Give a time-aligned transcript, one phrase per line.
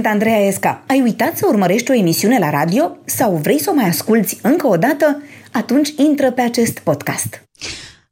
[0.00, 0.84] Sunt Andreea Esca.
[0.86, 4.66] Ai uitat să urmărești o emisiune la radio sau vrei să o mai asculți încă
[4.66, 5.22] o dată?
[5.52, 7.48] Atunci intră pe acest podcast.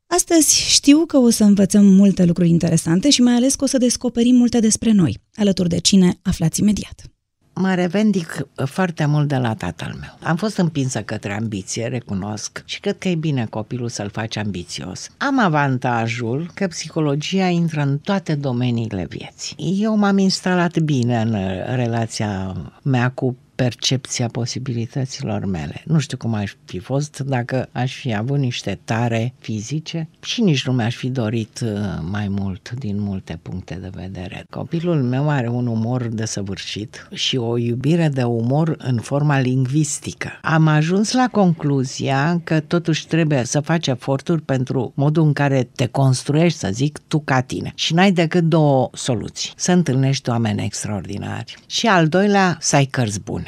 [0.07, 3.79] Astăzi știu că o să învățăm multe lucruri interesante și mai ales că o să
[3.79, 5.19] descoperim multe despre noi.
[5.35, 7.18] Alături de cine aflați imediat
[7.59, 10.19] mă revendic uh, foarte mult de la tatăl meu.
[10.23, 15.09] Am fost împinsă către ambiție, recunosc, și cred că e bine copilul să-l faci ambițios.
[15.17, 19.77] Am avantajul că psihologia intră în toate domeniile vieții.
[19.81, 25.83] Eu m-am instalat bine în uh, relația mea cu percepția posibilităților mele.
[25.85, 30.67] Nu știu cum aș fi fost dacă aș fi avut niște tare fizice și nici
[30.67, 31.71] nu mi-aș fi dorit uh,
[32.11, 34.45] mai mult din multe puncte de vedere.
[34.51, 40.31] Copilul meu are un umor desăvârșit și o iubire de umor în forma lingvistică.
[40.43, 45.87] Am ajuns la concluzia că totuși trebuie să faci eforturi pentru modul în care te
[45.87, 47.73] construiești, să zic, tu ca tine.
[47.75, 49.53] Și n-ai decât două soluții.
[49.57, 51.57] Să întâlnești oameni extraordinari.
[51.67, 53.48] Și al doilea, să ai cărți bune.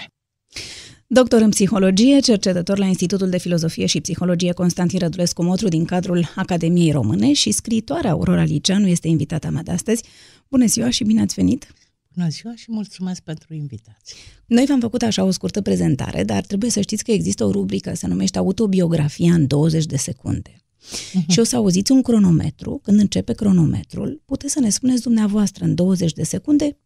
[1.06, 6.28] Doctor în psihologie, cercetător la Institutul de Filozofie și Psihologie Constantin Rădulescu Motru din cadrul
[6.34, 10.04] Academiei Române și scriitoarea Aurora Liceanu este invitata mea de astăzi.
[10.48, 11.74] Bună ziua și bine ați venit!
[12.14, 14.16] Bună ziua și mulțumesc pentru invitație!
[14.46, 17.94] Noi v-am făcut așa o scurtă prezentare, dar trebuie să știți că există o rubrică,
[17.94, 20.50] se numește Autobiografia în 20 de secunde.
[20.50, 21.26] Uh-huh.
[21.28, 25.74] Și o să auziți un cronometru, când începe cronometrul, puteți să ne spuneți dumneavoastră în
[25.74, 26.76] 20 de secunde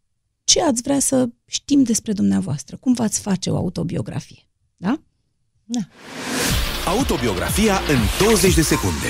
[0.45, 4.47] ce ați vrea să știm despre dumneavoastră, cum v-ați face o autobiografie.
[4.77, 5.01] Da?
[5.63, 5.79] Da.
[6.85, 9.07] Autobiografia în 20 de secunde.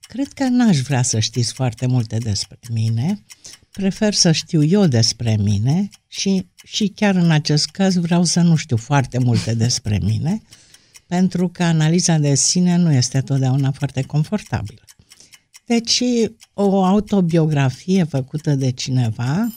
[0.00, 3.24] Cred că n-aș vrea să știți foarte multe despre mine.
[3.70, 8.56] Prefer să știu eu despre mine și, și chiar în acest caz vreau să nu
[8.56, 10.42] știu foarte multe despre mine,
[11.06, 14.82] pentru că analiza de sine nu este totdeauna foarte confortabilă.
[15.72, 16.02] Deci,
[16.54, 19.52] o autobiografie făcută de cineva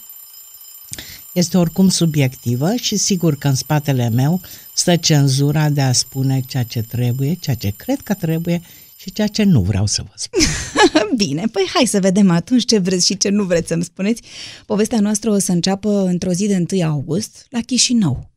[1.34, 4.42] este oricum subiectivă și sigur că în spatele meu
[4.74, 8.62] stă cenzura de a spune ceea ce trebuie, ceea ce cred că trebuie
[8.96, 10.40] și ceea ce nu vreau să vă spun.
[11.26, 14.22] Bine, păi hai să vedem atunci ce vreți și ce nu vreți să-mi spuneți.
[14.66, 18.30] Povestea noastră o să înceapă într-o zi de 1 august la Chișinău.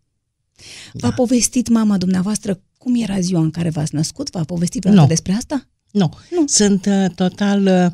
[0.92, 1.14] V-a da.
[1.14, 4.30] povestit mama dumneavoastră cum era ziua în care v-ați născut?
[4.30, 5.68] V-a povestit vreodată despre asta?
[5.90, 6.46] Nu, nu.
[6.46, 7.90] sunt uh, total uh,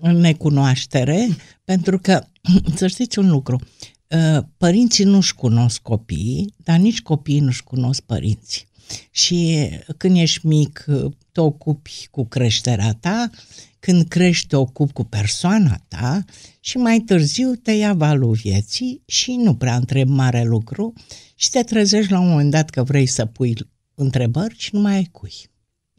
[0.00, 1.28] în necunoaștere,
[1.64, 2.26] pentru că,
[2.76, 3.60] să știți un lucru,
[4.08, 8.66] uh, părinții nu-și cunosc copiii, dar nici copiii nu-și cunosc părinții.
[9.10, 13.30] Și când ești mic, uh, te ocupi cu creșterea ta,
[13.78, 16.24] când crești, te ocupi cu persoana ta
[16.60, 20.92] și mai târziu te ia valul vieții și nu prea întrebi mare lucru
[21.34, 23.54] și te trezești la un moment dat că vrei să pui
[23.94, 25.32] întrebări și nu mai ai cui.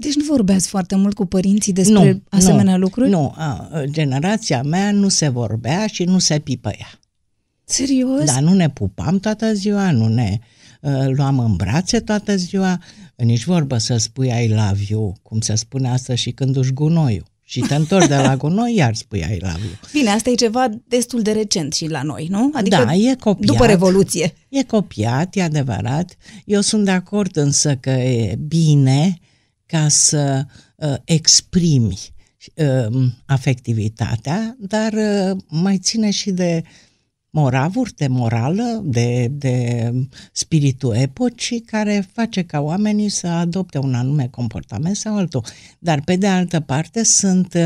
[0.01, 3.09] Deci nu vorbeați foarte mult cu părinții despre nu, asemenea nu, lucruri?
[3.09, 6.99] Nu, a, generația mea nu se vorbea și nu se pipăia.
[7.63, 8.23] Serios?
[8.25, 10.39] Da, nu ne pupam toată ziua, nu ne
[10.81, 12.79] uh, luam în brațe toată ziua,
[13.15, 17.25] nici vorbă să spui I love you, cum se spune asta și când duci gunoiul.
[17.43, 19.73] Și te întorci de la gunoi, iar spui I love you.
[19.91, 22.51] Bine, asta e ceva destul de recent și la noi, nu?
[22.53, 23.51] Adică da, e copiat.
[23.51, 24.33] După Revoluție.
[24.49, 26.17] E copiat, e adevărat.
[26.45, 29.19] Eu sunt de acord însă că e bine
[29.69, 31.97] ca să uh, exprimi
[32.55, 36.63] uh, afectivitatea, dar uh, mai ține și de
[37.29, 39.91] moravuri, de morală, de, de
[40.31, 45.43] spiritul epocii care face ca oamenii să adopte un anume comportament sau altul.
[45.79, 47.65] Dar pe de altă parte sunt uh,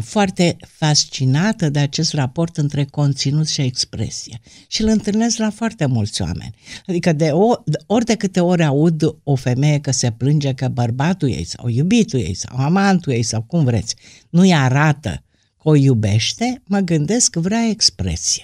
[0.00, 4.40] foarte fascinată de acest raport între conținut și expresie.
[4.68, 6.54] Și îl întâlnesc la foarte mulți oameni.
[6.86, 7.54] Adică de o,
[7.86, 12.18] ori de câte ori aud o femeie că se plânge că bărbatul ei sau iubitul
[12.18, 13.94] ei sau amantul ei sau cum vreți,
[14.30, 15.22] nu-i arată
[15.62, 18.42] că o iubește, mă gândesc că vrea expresie.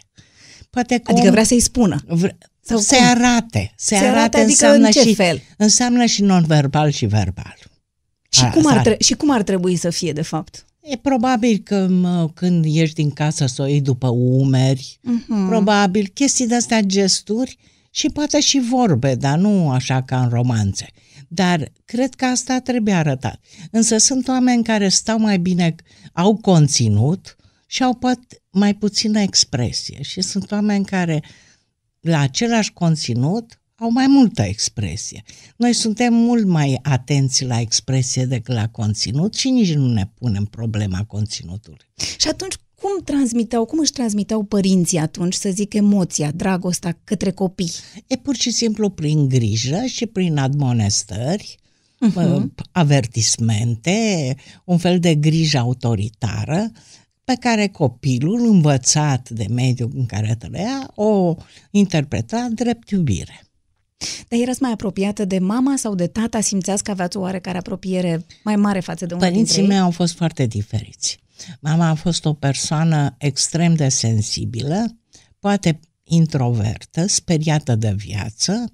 [0.70, 2.02] Poate că adică vrea să-i spună.
[2.06, 3.06] Vre- sau se cum?
[3.06, 3.72] arate.
[3.76, 5.42] Se, se arate, arate adică înseamnă, în ce și, fel?
[5.56, 7.56] înseamnă și non-verbal și verbal.
[8.28, 10.64] Și, A, cum ar tre- și cum ar trebui să fie, de fapt?
[10.80, 15.48] E probabil că mă, când ieși din casă să o iei după umeri, uh-huh.
[15.48, 17.56] probabil chestii de-astea gesturi
[17.90, 20.86] și poate și vorbe, dar nu așa ca în romanțe.
[21.28, 23.40] Dar cred că asta trebuie arătat.
[23.70, 25.74] Însă sunt oameni care stau mai bine,
[26.12, 27.36] au conținut
[27.66, 28.18] și au pot
[28.50, 30.02] mai puțină expresie.
[30.02, 31.22] Și sunt oameni care
[32.00, 35.22] la același conținut au mai multă expresie.
[35.56, 40.44] Noi suntem mult mai atenți la expresie decât la conținut și nici nu ne punem
[40.44, 41.86] problema conținutului.
[42.18, 47.72] Și atunci cum transmiteau, cum își transmiteau părinții atunci, să zic, emoția, dragostea către copii?
[48.06, 51.58] E pur și simplu prin grijă și prin admonestări,
[52.08, 52.44] uh-huh.
[52.72, 56.70] avertismente, un fel de grijă autoritară,
[57.24, 61.34] pe care copilul, învățat de mediul în care trăia, o
[61.70, 63.49] interpreta drept iubire.
[64.28, 66.40] Dar erați mai apropiată de mama sau de tata?
[66.40, 70.14] Simțeați că aveați o oarecare apropiere mai mare față de unul Părinții mei au fost
[70.14, 71.18] foarte diferiți.
[71.60, 74.96] Mama a fost o persoană extrem de sensibilă,
[75.38, 78.72] poate introvertă, speriată de viață,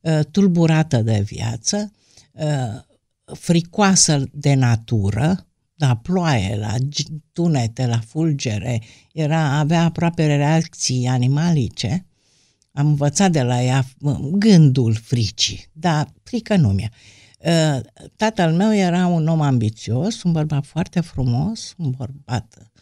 [0.00, 1.92] uh, tulburată de viață,
[2.32, 2.82] uh,
[3.24, 5.46] fricoasă de natură,
[5.76, 6.74] la ploaie, la
[7.32, 8.82] tunete, la fulgere,
[9.12, 12.06] era, avea aproape reacții animalice.
[12.72, 13.84] Am învățat de la ea
[14.32, 16.90] gândul fricii, dar frică nu mi-a.
[17.38, 17.80] Uh,
[18.16, 22.72] tatăl meu era un om ambițios, un bărbat foarte frumos, un bărbat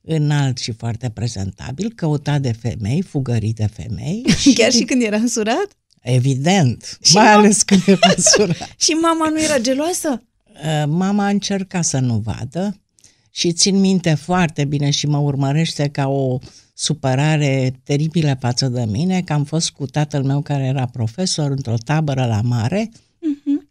[0.00, 4.24] înalt și foarte prezentabil, căutat de femei, fugărit de femei.
[4.54, 5.66] Chiar și când era însurat?
[6.00, 8.74] Evident, și mai ales când era însurat.
[8.84, 10.22] și mama nu era geloasă?
[10.46, 12.80] Uh, mama a încercat să nu vadă
[13.30, 16.38] și țin minte foarte bine și mă urmărește ca o
[16.74, 21.74] supărare teribilă față de mine, că am fost cu tatăl meu care era profesor într-o
[21.84, 23.68] tabără la mare uh-huh.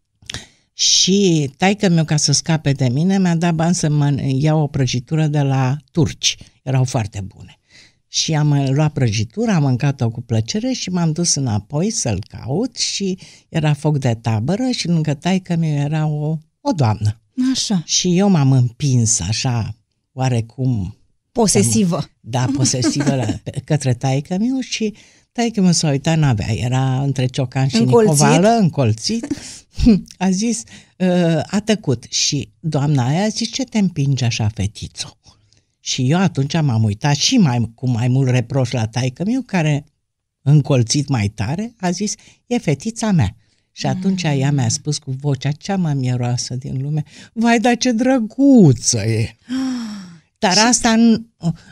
[0.74, 4.68] și taică meu ca să scape de mine mi-a dat bani să mă iau o
[4.68, 6.38] prăjitură de la turci.
[6.64, 7.58] Erau foarte bune.
[8.08, 13.18] Și am luat prăjitura, am mâncat-o cu plăcere și m-am dus înapoi să-l caut și
[13.50, 17.22] era foc de tabără și lângă taică meu era o o doamnă.
[17.52, 17.82] Așa.
[17.86, 19.76] Și eu m-am împins așa,
[20.14, 20.98] oarecum...
[21.32, 22.06] Posesivă.
[22.26, 23.26] Da, posesivă la,
[23.66, 24.94] către taică meu și
[25.32, 28.12] taică meu s-a uitat, n-avea, era între Ciocan și încolțit.
[28.12, 29.28] Nicovală, încolțit.
[30.18, 30.64] A zis,
[31.00, 35.18] ă, a tăcut și doamna aia a zis, ce te împingi așa, fetițo?
[35.80, 39.86] Și eu atunci m-am uitat și mai, cu mai mult reproș la taică meu, care
[40.42, 42.14] încolțit mai tare, a zis,
[42.48, 43.36] e fetița mea.
[43.72, 44.40] Și atunci mm.
[44.40, 47.04] ea mi-a spus cu vocea cea mai mieroasă din lume,
[47.34, 49.36] vai, dar ce drăguță e!
[50.48, 50.96] Dar asta,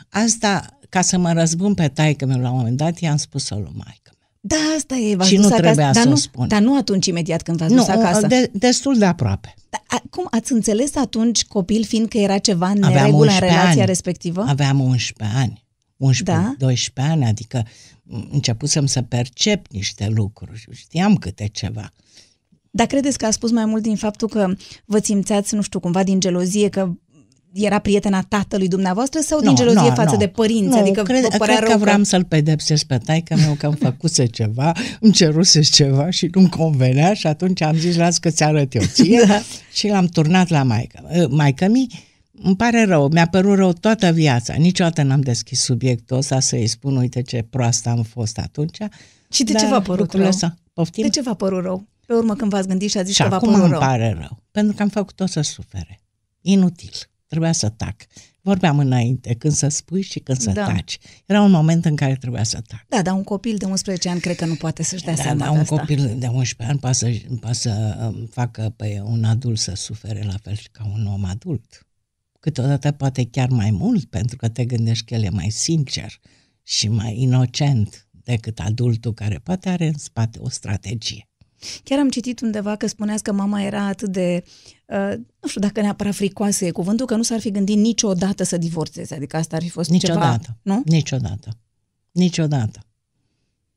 [0.08, 3.72] asta, ca să mă răzbun pe taică meu la un moment dat, i-am spus-o lui
[3.74, 5.24] maică Da, asta e.
[5.24, 6.48] Și nu trebuia acasă, să dar o spun.
[6.48, 8.26] Dar nu atunci imediat când v-ați nu, dus acasă.
[8.26, 9.54] De, destul de aproape.
[9.70, 13.84] Dar, cum ați înțeles atunci, copil, fiind că era ceva în neregulă în relația ani.
[13.84, 14.44] respectivă?
[14.48, 15.66] Aveam 11 ani.
[15.96, 16.54] 11, da?
[16.58, 17.66] 12 ani, adică
[18.30, 21.92] începusem să percep niște lucruri, știam câte ceva.
[22.70, 24.54] Dar credeți că a spus mai mult din faptul că
[24.84, 26.92] vă simțeați, nu știu, cumva din gelozie că
[27.52, 30.16] era prietena tatălui dumneavoastră sau no, din gelozie no, față no.
[30.16, 30.68] de părinți?
[30.68, 32.04] No, adică cred, vă cred că vreau că...
[32.04, 37.14] să-l pedepsesc pe taică meu că îmi făcuse ceva, îmi ceruse ceva și nu-mi convenea
[37.14, 39.40] și atunci am zis, las că ți arăt eu ție da.
[39.72, 41.00] și l-am turnat la maică.
[41.20, 41.86] Ă, maică mi
[42.42, 44.54] îmi pare rău, mi-a părut rău toată viața.
[44.54, 48.78] Niciodată n-am deschis subiectul ăsta să-i spun, uite ce proastă am fost atunci.
[49.32, 50.30] Și de ce v-a părut rău?
[50.72, 51.02] Poftim?
[51.02, 51.86] De ce v-a părut rău?
[52.06, 53.80] Pe urmă când v-ați gândit și a zis și că v-a acum părut îmi rău.
[53.80, 54.42] pare rău.
[54.50, 56.00] Pentru că am făcut-o să sufere.
[56.40, 57.11] Inutil.
[57.32, 57.96] Trebuia să tac.
[58.40, 60.64] Vorbeam înainte, când să spui și când să da.
[60.64, 60.98] taci.
[61.26, 62.84] Era un moment în care trebuia să tac.
[62.88, 65.38] Da, dar un copil de 11 ani cred că nu poate să-și dea da, seama
[65.38, 65.76] da, de un asta.
[65.76, 70.22] copil de 11 ani poate să, poate să um, facă pe un adult să sufere
[70.22, 71.86] la fel ca un om adult.
[72.40, 76.20] Câteodată poate chiar mai mult, pentru că te gândești că el e mai sincer
[76.62, 81.28] și mai inocent decât adultul care poate are în spate o strategie.
[81.84, 84.44] Chiar am citit undeva că spuneați că mama era atât de,
[84.86, 88.56] uh, nu știu dacă neapărat fricoasă e cuvântul, că nu s-ar fi gândit niciodată să
[88.56, 89.14] divorțeze.
[89.14, 90.82] Adică asta ar fi fost niciodată, ceva, nu?
[90.84, 91.58] Niciodată.
[92.12, 92.86] Niciodată.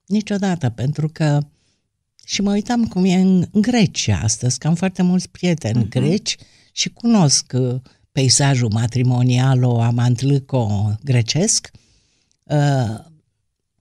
[0.05, 1.39] Niciodată, pentru că
[2.25, 5.89] și mă uitam cum e în Grecia astăzi, că am foarte mulți prieteni uh-huh.
[5.89, 6.35] greci
[6.71, 7.75] și cunosc uh,
[8.11, 11.71] peisajul matrimonial amantlâco grecesc,
[12.43, 12.99] uh,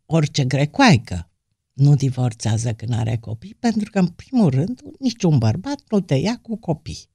[0.06, 1.28] orice grecoaică
[1.75, 6.38] nu divorțează când are copii, pentru că, în primul rând, niciun bărbat nu te ia
[6.43, 7.09] cu copii.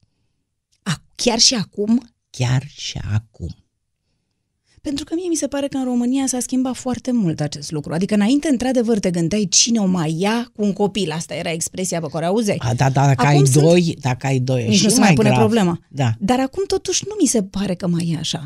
[0.83, 2.09] A, chiar și acum?
[2.29, 3.55] Chiar și acum.
[4.81, 7.93] Pentru că mie mi se pare că în România s-a schimbat foarte mult acest lucru.
[7.93, 11.11] Adică înainte, într-adevăr, te gândeai cine o mai ia cu un copil.
[11.11, 12.57] Asta era expresia pe care o auzeai.
[12.59, 13.63] A, da, da, dacă acum ai sunt...
[13.63, 15.39] doi, dacă ai doi, Nici nu se mai pune grav.
[15.39, 15.79] problema.
[15.89, 16.11] Da.
[16.19, 18.43] Dar acum totuși nu mi se pare că mai e așa.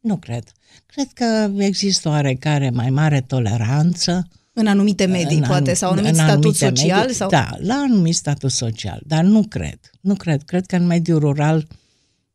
[0.00, 0.52] Nu cred.
[0.86, 4.28] Cred că există oarecare mai mare toleranță.
[4.58, 7.00] În anumite medii, în poate, sau anumit statut social?
[7.00, 7.28] Medii, sau...
[7.28, 9.78] Da, la anumit statut social, dar nu cred.
[10.00, 10.42] Nu cred.
[10.42, 11.66] Cred că în mediul rural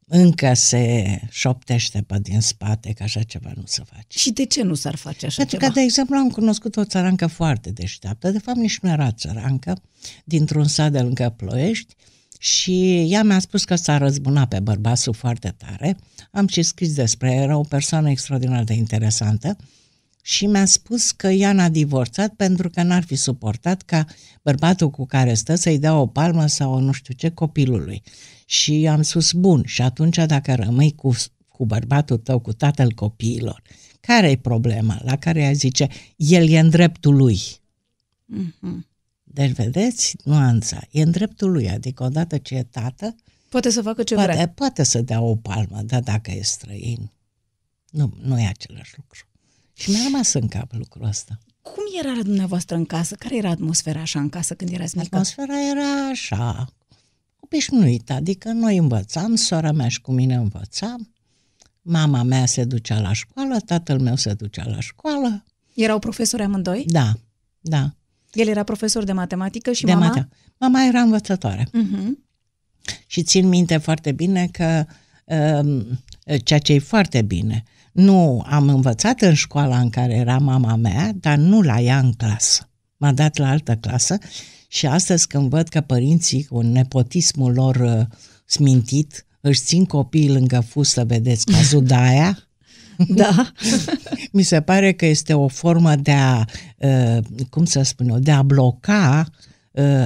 [0.08, 4.06] încă se șoptește pe din spate că așa ceva nu se face.
[4.08, 5.68] Și de ce nu s-ar face așa Pentru ceva?
[5.68, 9.82] că, de exemplu, am cunoscut o țărancă foarte deșteaptă, de fapt nici nu era țărancă,
[10.24, 11.96] dintr-un sat de lângă Ploiești,
[12.40, 15.98] și ea mi-a spus că s-a răzbunat pe bărbatul foarte tare.
[16.32, 19.58] Am și scris despre ea, era o persoană extraordinar de interesantă
[20.22, 24.06] și mi-a spus că ea n-a divorțat pentru că n-ar fi suportat ca
[24.42, 28.04] bărbatul cu care stă să-i dea o palmă sau nu știu ce copilului.
[28.46, 31.16] Și am spus, bun, și atunci dacă rămâi cu,
[31.48, 33.62] cu bărbatul tău, cu tatăl copiilor,
[34.00, 35.02] care e problema?
[35.04, 37.40] La care ea zice, el e în dreptul lui.
[38.26, 38.86] Mhm.
[39.24, 40.80] Deci, vedeți, nuanța.
[40.92, 43.16] E în dreptul lui, adică odată ce e tată,
[43.52, 44.50] Poate să facă ce poate, vrea.
[44.50, 47.12] poate să dea o palmă, dar dacă e străin,
[47.90, 49.26] nu, nu e același lucru.
[49.82, 51.40] Și mi-a rămas în cap lucrul ăsta.
[51.62, 53.16] Cum era la dumneavoastră în casă?
[53.16, 55.10] Care era atmosfera așa în casă când erați mică?
[55.12, 56.66] Atmosfera era așa,
[57.40, 61.14] obișnuită, adică noi învățam, sora mea și cu mine învățam,
[61.82, 66.84] mama mea se ducea la școală, tatăl meu se ducea la școală, Erau profesori amândoi?
[66.88, 67.14] da,
[67.60, 67.94] da.
[68.34, 70.06] El era profesor de matematică și de mama?
[70.06, 71.68] mate- Mama era învățătoare.
[71.72, 72.24] Mhm.
[73.08, 74.86] Și țin minte foarte bine că
[75.26, 76.00] um,
[76.44, 81.12] ceea ce e foarte bine, nu am învățat în școala în care era mama mea,
[81.16, 82.70] dar nu la ea în clasă.
[82.98, 84.18] M-a dat la altă clasă
[84.68, 88.06] și astăzi când văd că părinții cu nepotismul lor uh,
[88.46, 92.38] smintit își țin copiii lângă fustă, vedeți, cazul de aia,
[93.08, 93.52] Da.
[94.32, 96.46] mi se pare că este o formă de a,
[96.78, 97.18] uh,
[97.50, 99.51] cum să spun eu, de a bloca uh,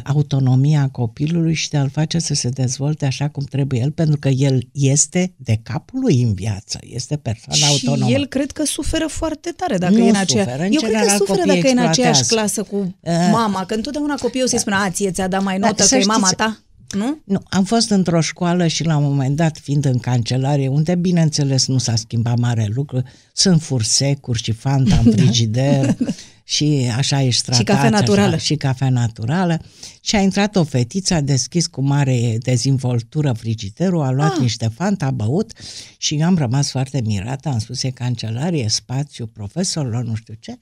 [0.04, 4.30] autonomia copilului și de a-l face să se dezvolte așa cum trebuie el, pentru că
[4.30, 8.12] el este de capul lui în viață, este persoană și autonomă.
[8.12, 10.44] el cred că suferă foarte tare dacă Nu e în aceea...
[10.44, 12.62] suferă, în Eu cred că general suferă copiii dacă e în aceeași exploatează.
[12.62, 15.60] clasă cu Uh, mama, că întotdeauna copiii o să-i spună, a, ție ți-a dat mai
[15.60, 16.60] Da, notă să că e mama știți- ta.
[16.90, 17.22] Nu?
[17.24, 21.68] Nu, am fost într-o școală și la un moment dat, fiind în cancelarie, unde, bineînțeles,
[21.68, 25.98] nu s-a schimbat mare lucru, sunt fursecuri și fanta în frigider
[26.44, 27.64] și așa ești tratat.
[27.64, 28.36] cafea naturală.
[28.36, 29.62] Așa, și cafea naturală.
[30.02, 34.40] Și a intrat o fetiță, a deschis cu mare dezvoltură frigiderul, a luat ah.
[34.40, 35.52] niște fanta, a băut
[35.98, 40.34] și eu am rămas foarte mirată, am spus, e cancelarie, e spațiu profesorilor, nu știu
[40.40, 40.58] ce.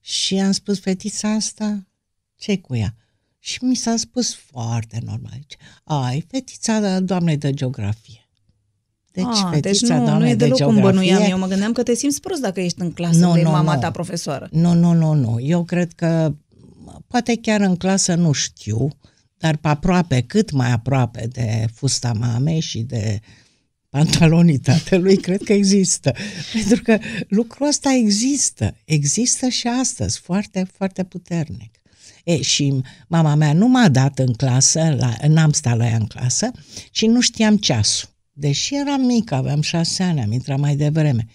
[0.00, 1.86] Și am spus, fetița asta,
[2.36, 2.94] ce cu ea?
[3.42, 5.32] Și mi s-a spus foarte normal.
[5.34, 8.28] Zice, Ai, fetița doamnei de geografie.
[9.12, 11.00] Deci, ah, fetița deci nu, nu doamnei e de deloc cum geografie...
[11.00, 11.38] bănuiam eu.
[11.38, 13.80] Mă gândeam că te simți prost dacă ești în clasă Nu, de nu, mama nu.
[13.80, 14.48] ta profesoară.
[14.50, 15.40] Nu, nu, nu, nu.
[15.40, 16.34] Eu cred că
[17.06, 18.88] poate chiar în clasă nu știu,
[19.38, 23.20] dar pe aproape, cât mai aproape de fusta mamei și de
[23.88, 26.12] pantalonii tatălui, cred că există.
[26.52, 28.76] Pentru că lucrul ăsta există.
[28.84, 31.79] Există și astăzi, foarte, foarte puternic.
[32.24, 32.74] E, și
[33.08, 36.50] mama mea nu m-a dat în clasă, la, n-am stat la ea în clasă
[36.90, 38.08] și nu știam ceasul.
[38.32, 41.26] Deși eram mică, aveam șase ani, am intrat mai devreme.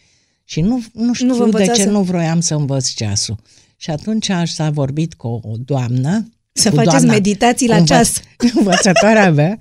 [0.44, 3.36] Și nu, nu știu vă de învăța ce să- nu vroiam să învăț ceasul.
[3.78, 6.30] Și atunci s-a vorbit cu o doamnă.
[6.52, 8.22] Să cu faceți meditații la cu ceas.
[8.56, 9.60] Învățătoarea mea.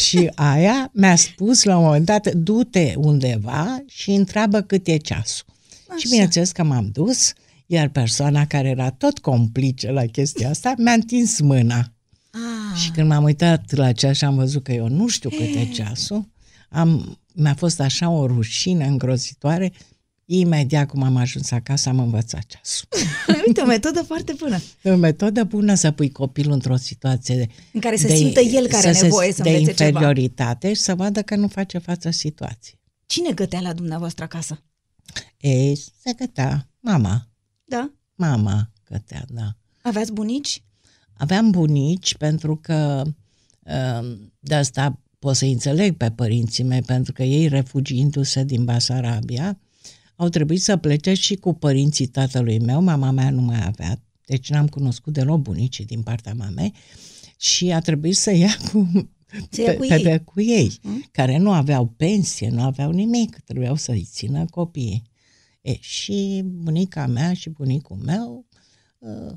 [0.00, 5.46] și aia mi-a spus la un moment dat, du-te undeva și întreabă cât e ceasul.
[5.98, 7.32] Și bineînțeles că m-am dus,
[7.72, 11.92] iar persoana care era tot complice la chestia asta mi-a întins mâna.
[12.30, 15.54] Ah, Și când m-am uitat la ceas și am văzut că eu nu știu cât
[15.54, 16.28] e ceasul,
[16.68, 19.72] am, mi-a fost așa o rușine îngrozitoare,
[20.24, 22.88] imediat cum am ajuns acasă am învățat ceasul.
[23.46, 24.58] uite, o metodă foarte bună.
[24.82, 28.66] E o metodă bună să pui copilul într-o situație de, În care să simtă el
[28.66, 29.88] că are să se- nevoie să de învețe ceva.
[29.88, 32.78] inferioritate și să vadă că nu face față situației.
[33.06, 34.62] Cine gătea la dumneavoastră acasă?
[35.40, 37.28] Ei, se gătea mama,
[37.70, 37.90] Da?
[38.14, 39.54] mama gătea, da.
[39.82, 40.62] Aveați bunici?
[41.16, 43.02] Aveam bunici pentru că
[43.62, 49.58] um, de asta pot să înțeleg pe părinții mei, pentru că ei, refugiindu-se din Basarabia,
[50.16, 54.50] au trebuit să plece și cu părinții tatălui meu, mama mea nu mai avea, deci
[54.50, 56.74] n-am cunoscut deloc bunicii din partea mamei
[57.36, 59.08] și a trebuit să ia cu,
[59.50, 60.02] Să ia cu pe, ei.
[60.02, 61.04] pe, cu ei, Mm.
[61.12, 65.02] care nu aveau pensie, nu aveau nimic, trebuiau să-i țină copiii.
[65.60, 68.46] E, și bunica mea și bunicul meu
[68.98, 69.32] uh,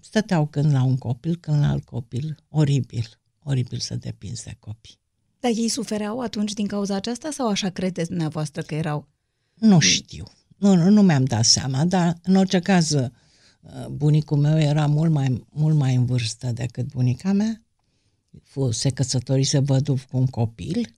[0.00, 2.36] stăteau când la un copil, când la alt copil.
[2.48, 5.00] Oribil, oribil să depinzi de copii.
[5.40, 9.08] Dar ei sufereau atunci din cauza aceasta sau așa credeți dumneavoastră că erau?
[9.54, 10.24] Nu știu,
[10.56, 13.06] nu, nu, nu mi-am dat seama, dar în orice caz uh,
[13.90, 17.62] bunicul meu era mult mai, mult mai în vârstă decât bunica mea.
[18.42, 20.94] Fu- Se căsătorise văduv cu un copil.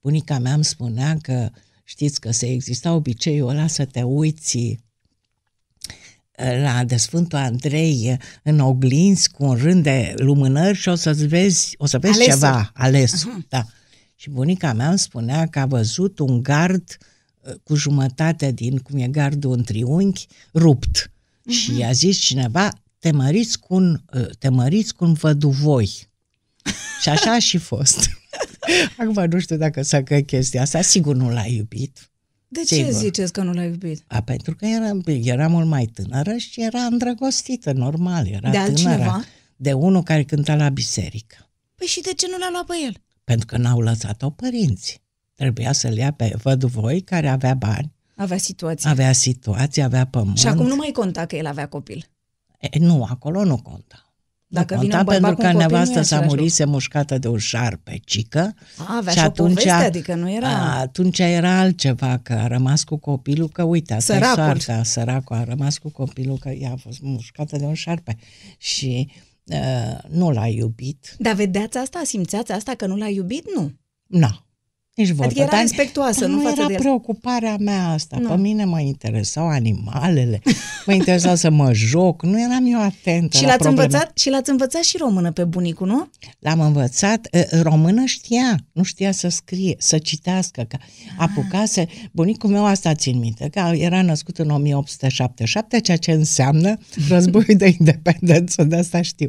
[0.00, 1.50] Bunica mea îmi spunea că
[1.88, 4.76] știți că se exista obiceiul ăla să te uiți uh,
[6.62, 11.12] la de Sfântul Andrei uh, în oglinzi cu un rând de lumânări și o să
[11.12, 12.32] vezi, o să vezi Alesul.
[12.32, 13.26] ceva ales.
[13.48, 13.64] Da.
[14.14, 16.96] Și bunica mea îmi spunea că a văzut un gard
[17.40, 21.10] uh, cu jumătate din, cum e gardul în triunghi, rupt.
[21.48, 26.08] Și i-a zis cineva, te măriți cu un, uh, te măriți cu un văduvoi.
[27.02, 27.98] și așa a și fost.
[28.98, 32.10] Acum nu știu dacă să că chestia asta, sigur nu l-a iubit.
[32.50, 32.92] De ce Sigur.
[32.92, 34.04] ziceți că nu l-ai iubit?
[34.06, 34.90] A, pentru că era,
[35.22, 38.60] era mult mai tânără și era îndrăgostită, normal, era De tânără.
[38.60, 39.24] altcineva?
[39.56, 41.50] De unul care cânta la biserică.
[41.74, 42.94] Păi și de ce nu l-a luat pe el?
[43.24, 45.00] Pentru că n-au lăsat-o părinții.
[45.34, 48.88] Trebuia să-l ia pe văduvoi care avea bani, Avea situații.
[48.88, 50.38] avea situație, avea pământ.
[50.38, 52.10] Și acum nu mai conta că el avea copil.
[52.58, 54.07] E, nu, acolo nu conta.
[54.50, 56.16] Dacă nu vine conta un bărbat pentru cu că un copil, nu e nevastă s-a
[56.16, 58.54] același murise mușcată de un șarpe cică.
[58.76, 60.48] A, avea și, o poveste, adică nu era...
[60.48, 64.42] A, atunci era altceva, că a rămas cu copilul, că uite, asta e Săracul.
[64.42, 68.16] soarta, săracul a rămas cu copilul, că ea a fost mușcată de un șarpe.
[68.58, 69.10] Și
[69.44, 71.14] uh, nu l-a iubit.
[71.18, 72.00] Dar vedeați asta?
[72.04, 73.44] Simțeați asta că nu l-a iubit?
[73.54, 73.72] Nu.
[74.06, 74.46] Nu.
[74.98, 75.24] Nici vorbă.
[75.24, 76.78] Adică era dar- respectuoasă, dar nu nu față era de el.
[76.80, 78.16] preocuparea mea asta.
[78.20, 78.28] Nu.
[78.28, 80.40] Pe mine mă interesau animalele,
[80.86, 83.84] mă interesa să mă joc, nu eram eu atentă Și la l-ați, probleme.
[83.84, 86.08] învățat, și l-ați învățat și română pe bunicul, nu?
[86.38, 90.76] L-am învățat, eh, română știa, nu știa să scrie, să citească, că
[91.18, 96.74] apucase, bunicul meu asta țin minte, că era născut în 1877, ceea ce înseamnă
[97.08, 99.28] războiul de independență, de asta știu.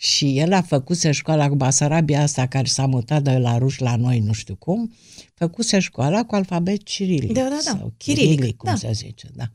[0.00, 3.96] Și el a făcuse școala cu Basarabia asta care s-a mutat de la ruși la
[3.96, 4.92] noi, nu știu cum,
[5.34, 7.32] făcuse școala cu alfabet cirilic.
[7.32, 7.58] Da, da, da.
[7.58, 8.76] Sau Chirilic, chirilic, cum da.
[8.76, 9.50] se zice, da.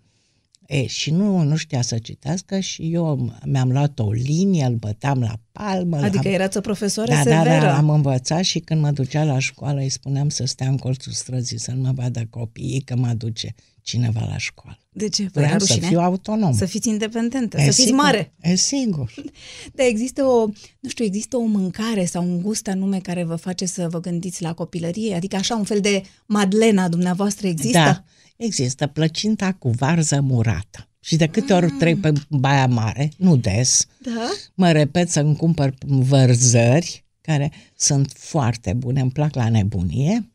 [0.74, 5.20] E, și nu, nu știa să citească și eu mi-am luat o linie, îl băteam
[5.20, 5.98] la palmă.
[5.98, 6.34] Adică la...
[6.34, 7.66] erați o profesoară Da, da, severă.
[7.66, 11.12] da, am învățat și când mă ducea la școală îi spuneam să stea în colțul
[11.12, 14.78] străzii, să nu mă vadă copiii, că mă duce cineva la școală.
[14.90, 15.24] De ce?
[15.24, 15.88] Vă era Vreau să rușine?
[15.88, 16.54] fiu autonom.
[16.54, 18.34] Să fiți independentă, E să fiți sigur, mare.
[18.42, 19.14] E sigur.
[19.76, 20.46] Dar există o,
[20.80, 24.42] nu știu, există o mâncare sau un gust anume care vă face să vă gândiți
[24.42, 25.16] la copilărie?
[25.16, 27.78] Adică așa un fel de madlena dumneavoastră există?
[27.78, 28.04] Da,
[28.44, 30.88] există plăcinta cu varză murată.
[31.00, 34.30] Și de câte ori trec pe Baia Mare, nu des, Da?
[34.54, 40.32] mă repet să-mi cumpăr vărzări, care sunt foarte bune, îmi plac la nebunie,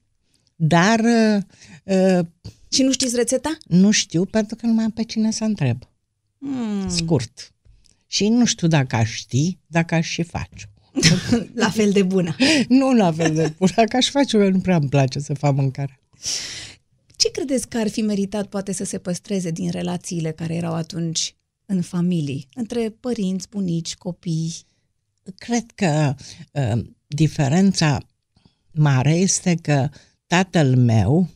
[0.57, 1.43] dar uh,
[1.85, 2.27] uh,
[2.69, 3.57] Și nu știți rețeta?
[3.67, 5.79] nu știu pentru că nu mai am pe cine să întreb.
[6.39, 6.89] Hmm.
[6.89, 7.53] scurt.
[8.07, 10.71] Și nu știu dacă aș ști, dacă aș și face.
[11.55, 12.37] La fel de bună.
[12.69, 15.55] nu la fel de bună, dacă aș face, eu nu prea îmi place să fac
[15.55, 16.01] mâncare.
[17.19, 21.37] Ce credeți că ar fi meritat poate să se păstreze din relațiile care erau atunci
[21.67, 24.55] în familii, între părinți, bunici, copii?
[25.35, 26.15] Cred că
[26.53, 27.99] uh, diferența
[28.73, 29.89] mare este că
[30.27, 31.29] tatăl meu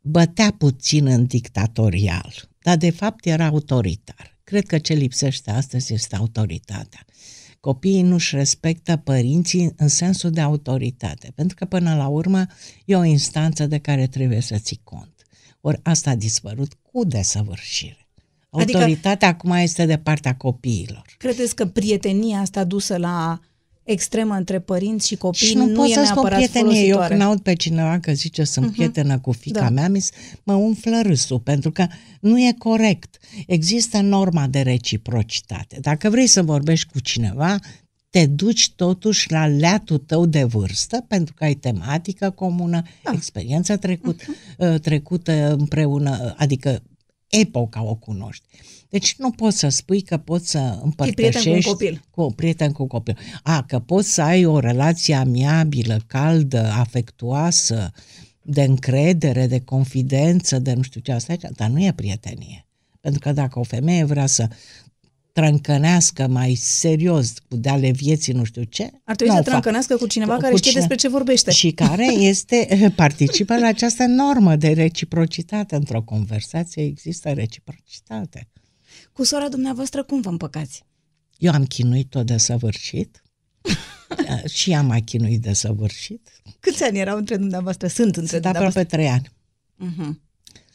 [0.00, 4.38] bătea puțin în dictatorial, dar de fapt era autoritar.
[4.44, 7.04] Cred că ce lipsește astăzi este autoritatea.
[7.60, 12.46] Copiii nu-și respectă părinții în sensul de autoritate, pentru că până la urmă
[12.84, 15.12] e o instanță de care trebuie să ții cont.
[15.60, 18.08] Ori asta a dispărut cu desăvârșire.
[18.50, 21.02] Adică- Autoritatea acum este de partea copiilor.
[21.18, 23.40] Credeți că prietenia asta dusă la
[23.90, 26.64] extremă între părinți și copii Și nu, nu pot e să spun neapărat prietenie.
[26.64, 27.08] Eu folositoare?
[27.14, 28.72] când aud pe cineva că zice sunt uh-huh.
[28.72, 29.68] prietenă cu fica Da.
[29.70, 30.10] mea, mi s-
[30.42, 31.86] mă umflă râsul, pentru că
[32.20, 33.18] nu e corect.
[33.46, 35.78] Există norma de reciprocitate.
[35.80, 37.58] Dacă vrei să vorbești cu cineva,
[38.10, 43.12] te duci totuși la leatul tău de vârstă, pentru că ai tematică comună, da.
[43.14, 44.80] experiență trecut, uh-huh.
[44.80, 46.82] trecută împreună, adică
[47.28, 48.44] epoca o cunoști.
[48.90, 52.02] Deci nu poți să spui că poți să împărtășești copil.
[52.10, 53.18] cu un prieten cu copil.
[53.42, 57.90] A, că poți să ai o relație amiabilă, caldă, afectuoasă,
[58.42, 62.66] de încredere, de confidență, de nu știu ce asta, dar nu e prietenie.
[63.00, 64.48] Pentru că dacă o femeie vrea să
[65.32, 69.44] trâncănească mai serios cu de-ale vieții, nu știu ce, Ar trebui nu să o fac.
[69.44, 71.50] trâncănească cu cineva Cu care știe cine- despre ce vorbește.
[71.50, 75.74] Și care este, participă la această normă de reciprocitate.
[75.76, 78.48] Într-o conversație există reciprocitate.
[79.18, 80.84] Cu sora dumneavoastră cum vă împăcați?
[81.38, 83.22] Eu am chinuit-o de săvârșit
[84.54, 86.42] și ea m-a chinuit de săvârșit.
[86.60, 87.86] Câți ani erau între dumneavoastră?
[87.86, 88.80] Sunt între Sunt dumneavoastră?
[88.80, 89.28] aproape trei ani.
[89.86, 90.20] Uh-huh.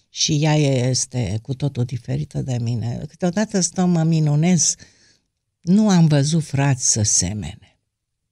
[0.09, 3.05] Și ea este cu totul diferită de mine.
[3.07, 4.75] Câteodată stau, mă minunez.
[5.61, 7.79] Nu am văzut frați să semene.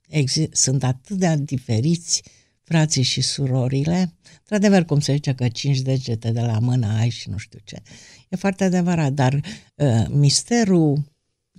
[0.10, 2.24] Exi- sunt atât de diferiți
[2.64, 4.14] frații și surorile.
[4.40, 7.82] Într-adevăr, cum se zice că cinci degete de la mână ai și nu știu ce.
[8.32, 9.34] E foarte adevărat, dar
[9.76, 11.10] uh, misterul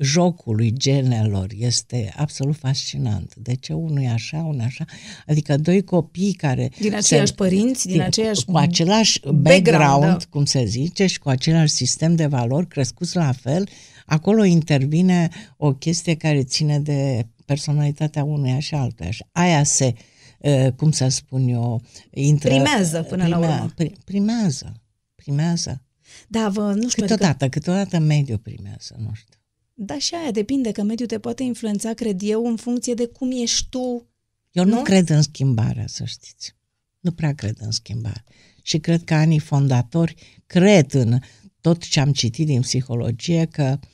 [0.00, 3.34] jocului genelor este absolut fascinant.
[3.36, 4.84] De ce unul e așa, unul e așa?
[5.26, 6.70] Adică doi copii care...
[6.80, 10.26] Din aceiași se- părinți, din aceiași Cu același background, background, da.
[10.30, 13.68] cum se zice, și cu același sistem de valori crescuți la fel,
[14.06, 19.10] acolo intervine o chestie care ține de personalitatea unuia și altuia.
[19.10, 19.94] Și aia se,
[20.38, 22.48] uh, cum să spun eu, intră...
[22.48, 23.72] Primează până la urmă.
[23.82, 24.72] pri- Primează,
[25.14, 25.82] primează.
[26.28, 29.38] Da, vă, nu știu, adică, Câteodată, câteodată mediul primează, nu știu.
[29.74, 33.30] da și aia depinde, că mediul te poate influența, cred eu, în funcție de cum
[33.32, 34.06] ești tu.
[34.52, 34.82] Eu nu, Nu?
[34.82, 36.54] cred în schimbarea, să știți.
[37.00, 38.24] Nu prea cred în schimbare.
[38.62, 41.18] Și cred că anii fondatori cred în
[41.60, 43.88] tot ce am citit din psihologie că uh,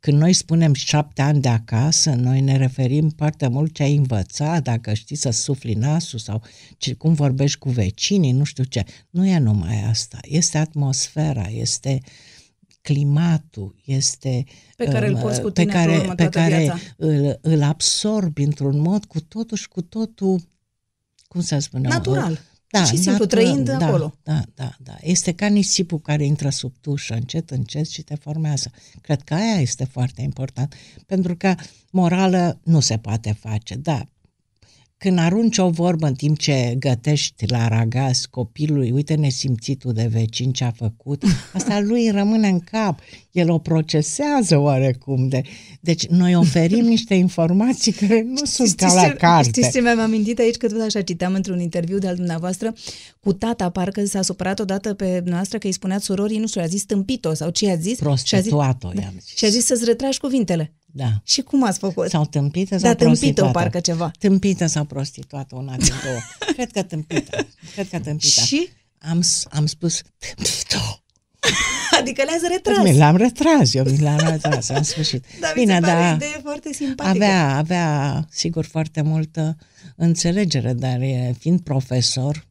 [0.00, 4.62] când noi spunem șapte ani de acasă, noi ne referim foarte mult ce ai învățat,
[4.62, 6.42] dacă știi să sufli nasul sau
[6.76, 8.84] ce, cum vorbești cu vecinii, nu știu ce.
[9.10, 10.18] Nu e numai asta.
[10.22, 12.00] Este atmosfera, este
[12.82, 14.44] climatul, este
[14.76, 16.78] pe care îl um, poți cu pe tine care, pe, urmă pe toată care viața.
[16.96, 20.40] îl, îl absorbi într-un mod cu totul și cu totul,
[21.28, 22.40] cum să spunem, Natural.
[22.70, 24.14] Da, și simplu, natural, trăind da, acolo.
[24.22, 24.96] Da, da, da.
[25.00, 28.70] Este ca nisipul care intră sub tușă, încet, încet și te formează.
[29.00, 30.74] Cred că aia este foarte important,
[31.06, 31.54] pentru că
[31.90, 34.08] morală nu se poate face, da.
[35.02, 40.52] Când arunci o vorbă în timp ce gătești la ragaz copilului, uite nesimțitul de vecin
[40.52, 43.00] ce a făcut, asta lui îi rămâne în cap.
[43.30, 45.28] El o procesează oarecum.
[45.28, 45.42] De...
[45.80, 49.48] Deci noi oferim niște informații care nu sunt ca la ce, carte.
[49.48, 50.56] Știți ce mi-am amintit aici?
[50.56, 52.74] Că tot așa citeam într-un interviu de-al dumneavoastră
[53.20, 56.66] cu tata, parcă s-a supărat odată pe noastră că îi spuneați surorii, nu știu, a
[56.66, 57.98] zis tâmpit-o sau ce a zis?
[57.98, 59.36] Prostituat-o, și a i-am zis, zis.
[59.36, 60.72] și a zis să-ți retragi cuvintele.
[60.86, 61.08] Da.
[61.24, 62.08] Și cum ați făcut?
[62.08, 63.52] Sau tâmpită sau Da, tâmpită, prostituată.
[63.58, 64.10] parcă ceva.
[64.18, 66.18] Tâmpită sau prostituată, una din două.
[66.54, 67.46] Cred că tâmpită.
[67.72, 68.40] Cred că tâmpită.
[68.40, 68.68] Și?
[68.98, 71.02] Am, s- am spus tâmpită.
[72.00, 72.84] Adică le-ați retras.
[72.84, 75.24] Mi l-am retras, eu mi l-am retras, în sfârșit.
[75.40, 77.24] Da, mi se pare o idee foarte simpatică.
[77.24, 79.56] avea, avea, sigur, foarte multă
[79.96, 82.46] înțelegere, dar e, fiind profesor,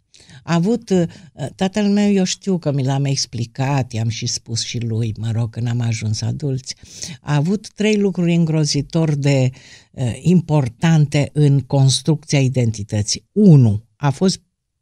[0.49, 1.07] a avut, uh,
[1.55, 5.49] tatăl meu, eu știu că mi l-am explicat, i-am și spus și lui, mă rog,
[5.49, 6.75] când am ajuns adulți,
[7.21, 9.49] a avut trei lucruri îngrozitor de
[9.91, 13.25] uh, importante în construcția identității.
[13.31, 14.41] Unu, a fost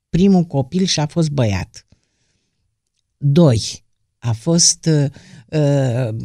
[0.10, 1.88] primul copil și a fost băiat.
[3.18, 3.84] Doi,
[4.18, 5.10] a fost, uh,
[5.48, 6.16] uh,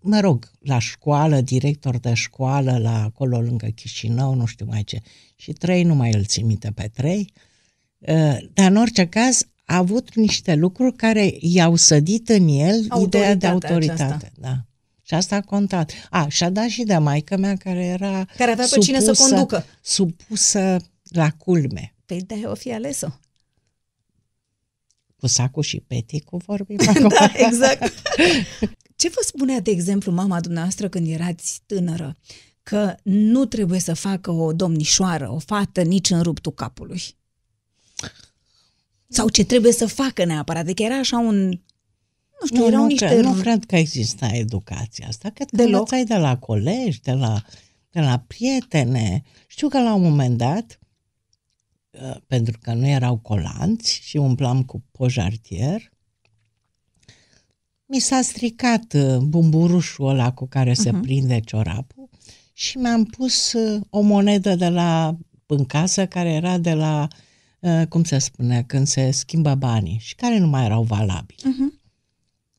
[0.00, 5.00] mă rog, la școală, director de școală, la acolo lângă Chișinău, nu știu mai ce.
[5.36, 7.32] Și trei, nu mai îl țin minte pe trei.
[7.34, 7.50] Uh,
[8.54, 13.46] dar în orice caz a avut niște lucruri care i-au sădit în el ideea de
[13.46, 14.02] Autoritatea autoritate.
[14.02, 14.30] aceasta.
[14.40, 14.56] Da.
[15.02, 15.92] Și asta a contat.
[16.10, 19.64] A, și-a dat și de maică mea care era Care avea pe cine să conducă.
[19.82, 21.94] supusă la culme.
[22.06, 23.08] Păi de o fi ales-o.
[25.16, 27.08] Cu sacul și peticul vorbim acum.
[27.08, 27.92] da, exact.
[28.96, 32.16] Ce vă spunea, de exemplu, mama dumneavoastră când erați tânără?
[32.62, 37.02] Că nu trebuie să facă o domnișoară, o fată, nici în ruptul capului.
[39.12, 40.62] Sau ce trebuie să facă neapărat.
[40.62, 41.48] Adică era așa un...
[42.40, 43.06] Nu știu, Nu, erau nu, niște...
[43.06, 45.30] cred, nu cred că exista educația asta.
[45.30, 45.72] Cred că Deloc?
[45.72, 47.42] învățai de la colegi, de la,
[47.90, 49.22] de la prietene.
[49.46, 50.78] Știu că la un moment dat,
[51.90, 55.90] uh, pentru că nu erau colanți și umplam cu pojartier,
[57.86, 61.00] mi s-a stricat uh, bumburușul ăla cu care se Mhm.
[61.00, 62.08] prinde ciorapul
[62.52, 67.16] și mi-am pus uh, o monedă de la în casă care era de la, uh,
[67.88, 71.42] cum se spune, când se schimbă banii și care nu mai erau valabili.
[71.44, 71.80] Mhm.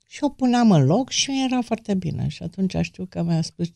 [0.08, 2.28] Și o puneam în loc și mi era foarte bine.
[2.28, 3.68] Și atunci știu că mi-a spus,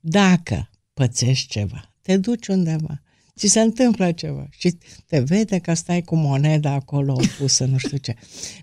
[0.00, 3.02] dacă pățești ceva, te duci undeva,
[3.36, 7.96] ți se întâmplă ceva și te vede că stai cu moneda acolo pusă, nu știu
[7.96, 8.14] ce.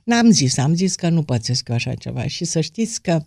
[0.03, 3.25] N-am zis, am zis că nu pățesc eu așa ceva și să știți că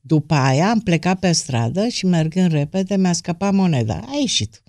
[0.00, 3.94] după aia am plecat pe stradă și mergând repede mi-a scăpat moneda.
[3.94, 4.62] A ieșit.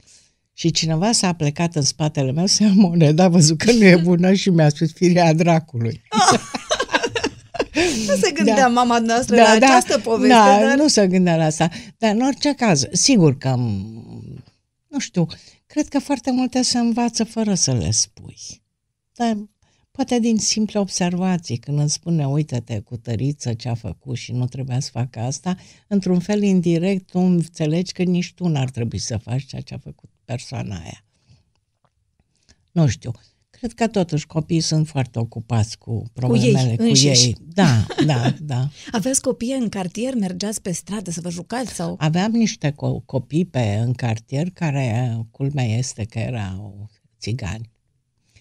[0.53, 3.95] Și cineva s-a plecat în spatele meu să ia moneda, a văzut că nu e
[3.95, 6.01] bună și mi-a spus firea dracului.
[8.07, 8.67] Nu se gândea Da.
[8.67, 10.75] mama noastră la această poveste, da, dar...
[10.75, 11.69] nu se gândea la asta.
[11.97, 14.43] Dar în orice caz, sigur că, m,
[14.87, 15.25] nu știu,
[15.65, 18.37] cred că foarte multe se învață fără să le spui.
[19.13, 19.37] Dar
[19.91, 24.45] poate din simple observații, când îți spune, uite-te cu tăriță ce a făcut și nu
[24.45, 25.55] trebuia să facă asta,
[25.87, 29.77] într-un fel indirect tu înțelegi că nici tu n-ar trebui să faci ceea ce a
[29.77, 31.03] făcut persoana aia.
[32.71, 33.11] Nu știu.
[33.49, 36.89] Cred că totuși copiii sunt foarte ocupați cu problemele cu ei.
[36.89, 37.33] înșiși.
[37.39, 38.69] Da, da, da.
[38.97, 41.95] Aveți copii în cartier, mergeați pe stradă să vă jucați sau...
[41.99, 46.89] Aveam niște co- copii pe, în cartier care, culmea este că erau
[47.19, 47.69] țigani.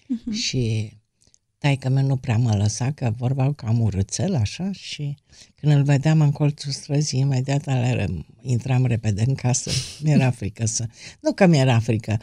[0.07, 0.31] Mhm.
[0.31, 0.93] Și
[1.61, 5.17] taică meu nu prea mă lăsa, că vorbeau cam urâțel, așa, și
[5.55, 8.07] când îl vedeam în colțul străzii, imediat ale,
[8.41, 9.71] intram repede în casă.
[10.03, 10.85] Mi-era frică să...
[11.19, 12.19] Nu că mi-era frică,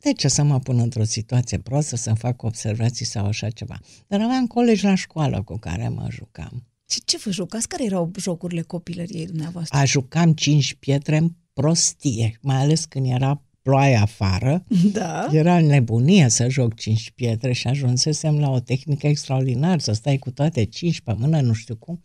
[0.00, 3.80] de ce să mă pun într-o situație proastă, să fac observații sau așa ceva.
[4.06, 6.66] Dar aveam colegi la școală cu care mă jucam.
[6.90, 7.68] Și ce vă jucați?
[7.68, 9.78] Care erau jocurile copilăriei dumneavoastră?
[9.78, 14.64] A jucam cinci pietre în prostie, mai ales când era ploaie afară.
[14.92, 15.28] Da?
[15.30, 20.30] Era nebunie să joc cinci pietre și ajunsesem la o tehnică extraordinară, să stai cu
[20.30, 22.02] toate cinci pe mână, nu știu cum.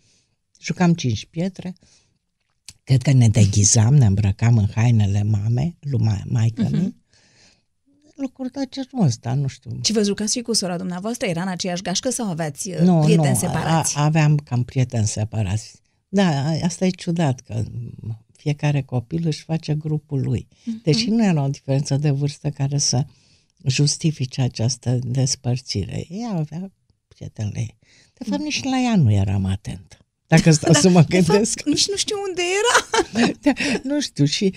[0.60, 1.76] Jucam cinci pietre.
[2.84, 6.89] Cred că ne deghizam, ne îmbrăcam în hainele mame, lui maică uh-huh.
[8.15, 9.80] Lucruri de genul ăsta, nu știu.
[9.84, 11.28] Și vă jucați și cu sora dumneavoastră?
[11.28, 13.97] Era în aceeași gașcă sau aveați uh, Nu, prieteni nu, separați?
[13.97, 15.82] A, aveam cam prieteni separați.
[16.08, 17.63] Da, asta e ciudat, că
[18.43, 20.47] fiecare copil își face grupul lui.
[20.84, 23.06] Deși nu era o diferență de vârstă care să
[23.65, 26.06] justifice această despărțire.
[26.10, 26.71] Ea avea
[27.08, 27.77] prietenele ei.
[28.13, 29.97] De fapt, nici la ea nu eram atentă.
[30.27, 31.65] Dacă stau să mă De fapt, gândesc.
[31.65, 33.32] nici nu știu unde era.
[33.41, 33.53] Da,
[33.84, 34.53] nu știu, și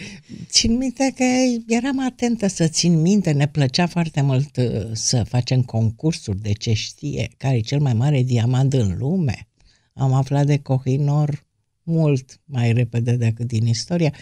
[0.47, 1.25] țin minte că
[1.67, 6.73] eram atentă să țin minte, ne plăcea foarte mult uh, să facem concursuri de ce
[6.73, 9.49] știe, care e cel mai mare diamant în lume.
[9.95, 11.46] Am aflat de Cohinor
[11.87, 14.13] mult mai repede decât din istorie.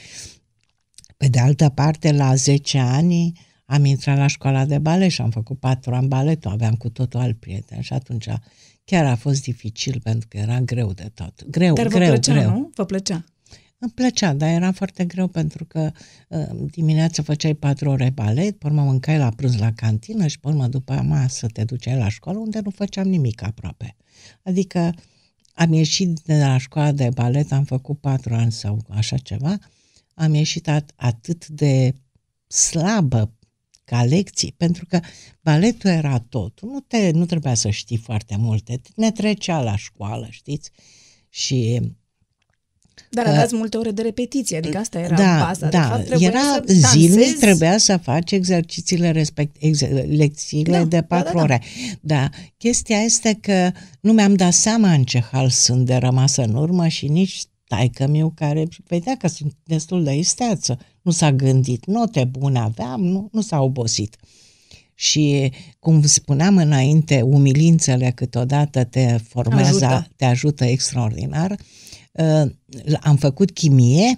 [1.17, 3.33] Pe de altă parte, la 10 ani
[3.65, 7.21] am intrat la școala de balet și am făcut patru ani baletul, aveam cu totul
[7.21, 8.29] alt prieten și atunci
[8.85, 11.45] chiar a fost dificil pentru că era greu de tot.
[11.51, 12.51] Greu, Dar vă greu, plăcea, greu.
[12.51, 12.71] nu?
[12.75, 13.25] Vă plăcea.
[13.79, 15.91] Îmi plăcea, dar era foarte greu pentru că
[16.29, 20.49] uh, dimineața făceai patru ore balet, pe urmă mâncai la prânz la cantină și pe
[20.49, 23.97] urmă după masă te duceai la școală unde nu făceam nimic aproape.
[24.43, 24.95] Adică
[25.55, 29.59] am ieșit de la școala de balet, am făcut patru ani sau așa ceva,
[30.15, 31.95] am ieșit at- atât de
[32.47, 33.33] slabă
[33.85, 35.01] ca lecții, pentru că
[35.41, 40.27] baletul era totul, nu, te, nu trebuia să știi foarte multe, ne trecea la școală,
[40.31, 40.71] știți?
[41.29, 41.81] Și
[43.15, 45.69] Dar aveați multe ore de repetiție, adică asta era da, baza.
[45.69, 47.39] da, de fapt, trebuia era să zilnic, dansezi.
[47.39, 51.43] trebuia să faci exercițiile respect, ex, lecțiile Da, de da, patru da, da.
[51.43, 51.63] ore.
[52.01, 56.55] Da, chestia este că nu mi-am dat seama în ce hal sunt de rămasă în
[56.55, 60.79] urmă și nici taică miu care vedea că sunt destul de isteață.
[61.03, 64.17] Nu s-a gândit, note bune aveam, nu, nu s-a obosit.
[64.95, 70.07] Și, cum spuneam înainte, umilințele câteodată te formează, Ajută.
[70.17, 71.51] te ajută extraordinar.
[71.51, 71.57] Uh,
[73.01, 74.15] am făcut chimie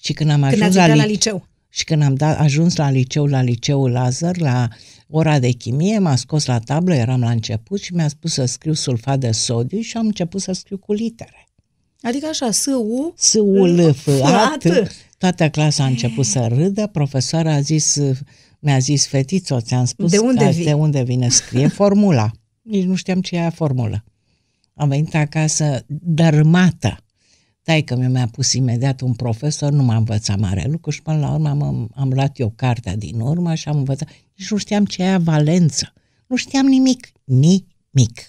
[0.00, 1.46] și când am Când ajuns ați la, intrat la li- liceu.
[1.68, 4.68] și când am dat, ajuns la liceu, la liceul Lazar, la
[5.08, 8.72] ora de chimie, m-a scos la tablă, eram la început și mi-a spus să scriu
[8.72, 11.48] sulfat de sodiu și am început să scriu cu litere.
[12.00, 14.62] Adică așa, S-U, S, U, L, F, A, T.
[14.62, 17.98] F, Toată clasa a început să râdă, profesoara a zis,
[18.58, 22.30] mi-a zis, fetițo, ți-am spus De unde că vii?" de unde vine scrie formula.
[22.62, 24.04] Nici nu știam ce e aia formulă.
[24.74, 26.96] Am venit acasă dărmată.
[27.66, 31.32] Taică mi mi-a pus imediat un profesor, nu m-a învățat mare lucru și până la
[31.32, 34.08] urmă am, am luat eu cartea din urmă și am învățat.
[34.36, 35.92] Nici nu știam ce e aia valență.
[36.26, 37.12] Nu știam nimic.
[37.24, 38.28] Nimic.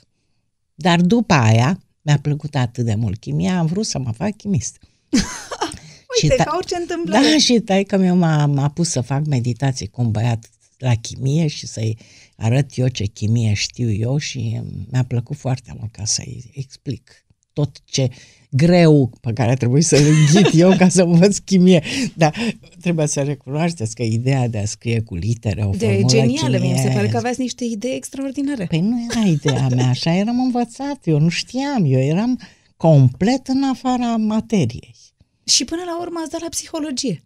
[0.75, 4.77] Dar după aia mi-a plăcut atât de mult chimia, am vrut să mă fac chimist.
[6.21, 7.29] uite, ta- ca orice întâmplare.
[7.31, 11.47] Da, și taică meu m-a, m-a pus să fac meditații cu un băiat la chimie
[11.47, 11.97] și să-i
[12.35, 17.81] arăt eu ce chimie știu eu și mi-a plăcut foarte mult ca să-i explic tot
[17.85, 18.09] ce
[18.49, 21.83] greu pe care a trebuit să-l înghit eu ca să învăț chimie.
[22.13, 22.33] Dar
[22.81, 26.73] trebuie să recunoașteți că ideea de a scrie cu litere o de formulă genială, chimie,
[26.73, 28.65] mi se pare că aveați niște idei extraordinare.
[28.65, 32.39] Păi nu era ideea mea, așa eram învățat, eu nu știam, eu eram
[32.77, 34.95] complet în afara materiei.
[35.43, 37.23] Și până la urmă ați dat la psihologie,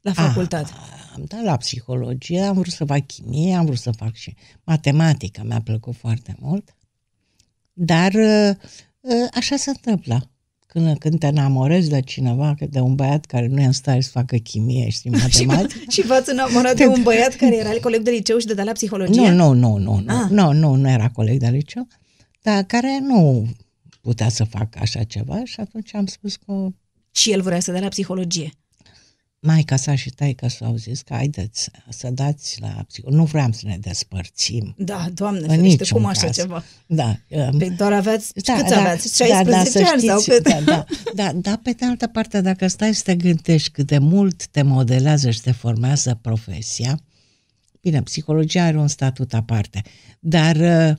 [0.00, 0.72] la facultate.
[0.72, 4.34] Ah, am dat la psihologie, am vrut să fac chimie, am vrut să fac și
[4.64, 6.76] matematică, mi-a plăcut foarte mult.
[7.72, 8.50] Dar uh,
[9.00, 10.28] uh, așa se întâmplă.
[10.74, 14.10] Când, când te enamorezi de cineva, de un băiat care nu e în stare să
[14.10, 18.38] facă chimie și matematică, și v-ați enamorat de un băiat care era coleg de liceu
[18.38, 19.30] și de dat la psihologie?
[19.30, 20.30] Nu, nu, nu, nu, nu, Ah.
[20.30, 21.86] nu, nu, nu era coleg de liceu,
[22.42, 23.46] dar care nu
[24.00, 26.66] putea să facă așa ceva și atunci am spus că
[27.10, 28.50] Și el vrea să dea la psihologie.
[29.46, 33.18] Maica sa și taica s-au zis că haideți să dați la psihologie.
[33.20, 34.74] Nu vreau să ne despărțim.
[34.78, 36.34] Da, doamne În ferește, niciun cum așa caz.
[36.36, 36.64] ceva?
[36.86, 37.16] Da.
[37.28, 39.18] um, Păi doar aveați, da, câți da, aveați?
[39.18, 40.48] da, 16 da, să ani sau știți, cât?
[40.48, 43.98] Da, da, da, da, pe de altă parte, dacă stai să te gândești cât de
[43.98, 47.00] mult te modelează și te formează profesia,
[47.80, 49.82] bine, psihologia are un statut aparte,
[50.20, 50.96] dar uh,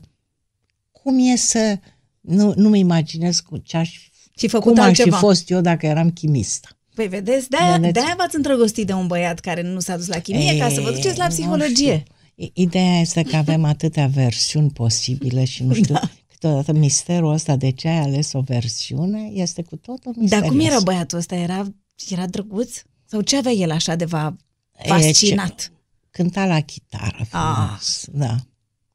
[0.92, 1.80] cum e să...
[2.22, 5.18] Nu, nu-mi imaginez cu ce aș, Și făcut cum aș fi altceva.
[5.18, 6.78] fost eu dacă eram chimist.
[6.96, 7.94] Păi vedeți, de-aia, Vedeți?
[7.94, 10.92] de-aia v-ați îndrăgostit de un băiat care nu s-a dus la chimie, ca să vă
[10.92, 12.04] duceți la nu psihologie.
[12.06, 12.16] știu.
[12.36, 16.02] I- Ideea este că avem atâtea versiuni posibile și nu știu, da.
[16.28, 20.50] câteodată misterul ăsta de ce ai ales o versiune este cu totul Dar misterios.
[20.50, 21.36] cum era băiatul ăsta?
[21.36, 21.68] Era,
[22.10, 22.82] era drăguț?
[23.06, 24.36] Sau ce avea el așa de va
[24.78, 25.56] E, fascinat?
[25.62, 25.68] ce-
[26.12, 28.36] Cânta la chitară frumos, da.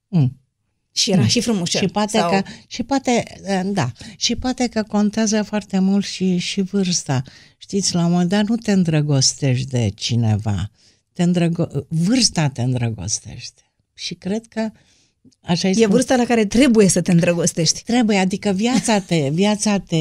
[0.08, 0.40] Mm.
[0.92, 1.80] Și era și frumușel.
[1.80, 2.30] Și poate sau...
[2.30, 3.22] că, și poate,
[3.64, 7.22] da, și poate că contează foarte mult și, și vârsta.
[7.58, 10.70] Știți, la un moment dat nu te îndrăgostești de cineva,
[11.12, 13.62] te îndrăgo- vârsta te îndrăgostește.
[13.94, 14.70] Și cred că
[15.42, 17.82] așa E vârsta la care trebuie să te îndrăgostești.
[17.82, 19.96] Trebuie, adică viața te, viața te,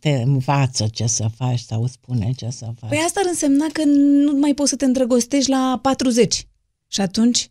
[0.00, 2.88] te învață ce să faci sau spune ce să faci.
[2.88, 6.46] Păi asta ar însemna că nu mai poți să te îndrăgostești la 40.
[6.88, 7.50] Și atunci?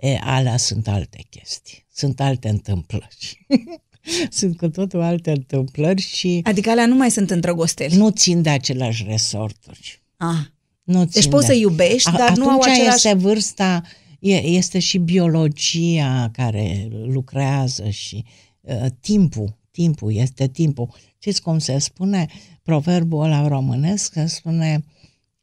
[0.00, 3.46] E, alea sunt alte chestii, sunt alte întâmplări.
[4.38, 7.96] sunt cu totul alte întâmplări și Adică alea nu mai sunt îndrăgosteli.
[7.96, 10.02] nu țin de aceleași resorturi.
[10.16, 10.46] Ah.
[10.82, 11.52] Nu Deci țin poți de...
[11.52, 12.94] să iubești, A- dar nu au atunci același...
[13.08, 13.82] este vârsta,
[14.20, 18.24] e- este și biologia care lucrează și
[18.60, 20.94] uh, timpul, timpul, este timpul.
[21.18, 22.26] Știți cum se spune
[22.62, 24.12] proverbul ăla românesc?
[24.12, 24.84] Se spune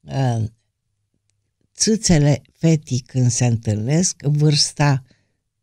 [0.02, 0.43] uh,
[1.78, 5.04] țâțele fetii când se întâlnesc, vârsta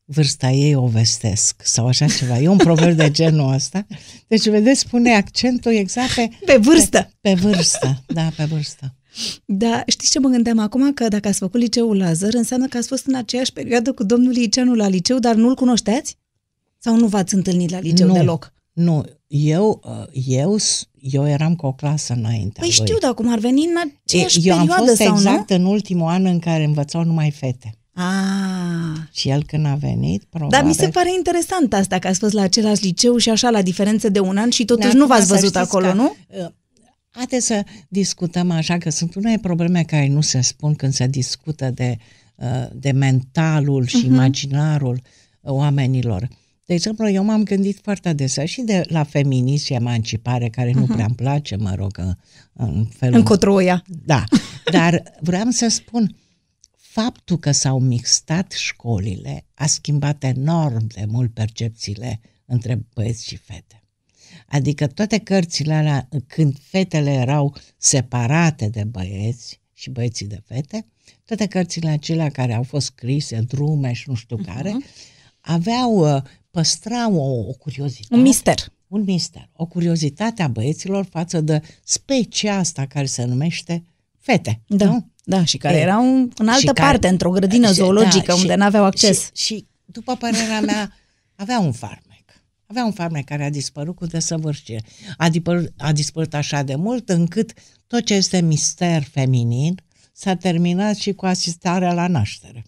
[0.06, 2.38] vârsta ei o vestesc sau așa ceva.
[2.38, 3.86] E un proverb de genul ăsta.
[4.26, 7.10] Deci, vedeți, pune accentul exact pe, Pe vârstă.
[7.20, 8.02] pe, pe vârstă.
[8.06, 8.94] Da, pe vârstă.
[9.44, 10.92] Da, știți ce mă gândeam acum?
[10.92, 14.32] Că dacă ați făcut liceul Lazar, înseamnă că ați fost în aceeași perioadă cu domnul
[14.32, 16.16] Liceanu la liceu, dar nu-l cunoșteați?
[16.78, 18.12] Sau nu v-ați întâlnit la liceu Nu.
[18.12, 18.52] deloc?
[18.72, 19.04] Nu,
[19.36, 22.60] eu, uh, eu, s- eu eram cu o clasă înainte.
[22.60, 25.64] Păi știu, dar cum ar veni în aceeași eu am perioadă fost sau exact în
[25.64, 27.74] ultimul an în care învățau numai fete.
[27.92, 28.02] nu?
[28.02, 30.58] Ah, Și el când a venit, probabil...
[30.58, 33.62] dar mi se pare interesant asta, că ați fost la același liceu și așa la
[33.62, 35.92] diferență de un an și totuși Dar nu acum v-ați să văzut știți acolo, că,
[35.92, 36.14] nu?
[36.40, 36.46] uh,
[37.10, 41.70] Haideți să discutăm așa, că sunt unele probleme care nu se spun când se discută
[41.70, 41.96] de,
[42.34, 44.04] uh, de mentalul și Mhm.
[44.12, 45.00] imaginarul
[45.40, 46.28] uh, oamenilor.
[46.64, 50.86] De exemplu, eu m-am gândit foarte adesea și de la feminism și emancipare, care nu
[50.86, 52.14] prea îmi place, mă rog, în,
[52.52, 53.14] în felul...
[53.14, 53.14] Mhm.
[53.14, 53.84] Încotro o ia.
[54.04, 54.24] Da,
[54.72, 56.16] dar vreau să spun,
[56.76, 63.82] faptul că s-au mixtat școlile a schimbat enorm de mult percepțiile între băieți și fete.
[64.46, 70.86] Adică toate cărțile alea, când fetele erau separate de băieți și băieții de fete,
[71.24, 74.76] toate cărțile acelea care au fost scrise, drume și nu știu care,
[75.40, 76.22] aveau,
[76.54, 78.72] uh, păstrau o, o curiozitate Un mister.
[78.88, 83.84] un mister, o curiozitate a băieților față de specia asta care se numește
[84.18, 84.60] fete.
[84.66, 85.08] Da, Nu?
[85.24, 88.34] da, și care Ei, erau în și altă care- parte, într-o grădină și- zoologică, da,
[88.34, 89.30] unde și- n-aveau acces.
[89.34, 90.92] Și, și, după părerea mea,
[91.34, 92.02] avea un farmec.
[92.66, 94.82] Avea un farmec care a dispărut cu desăvârșire.
[95.16, 97.52] A dispărut, a dispărut așa de mult încât
[97.86, 99.80] tot ce este mister feminin
[100.12, 102.64] s-a terminat și cu asistarea la naștere.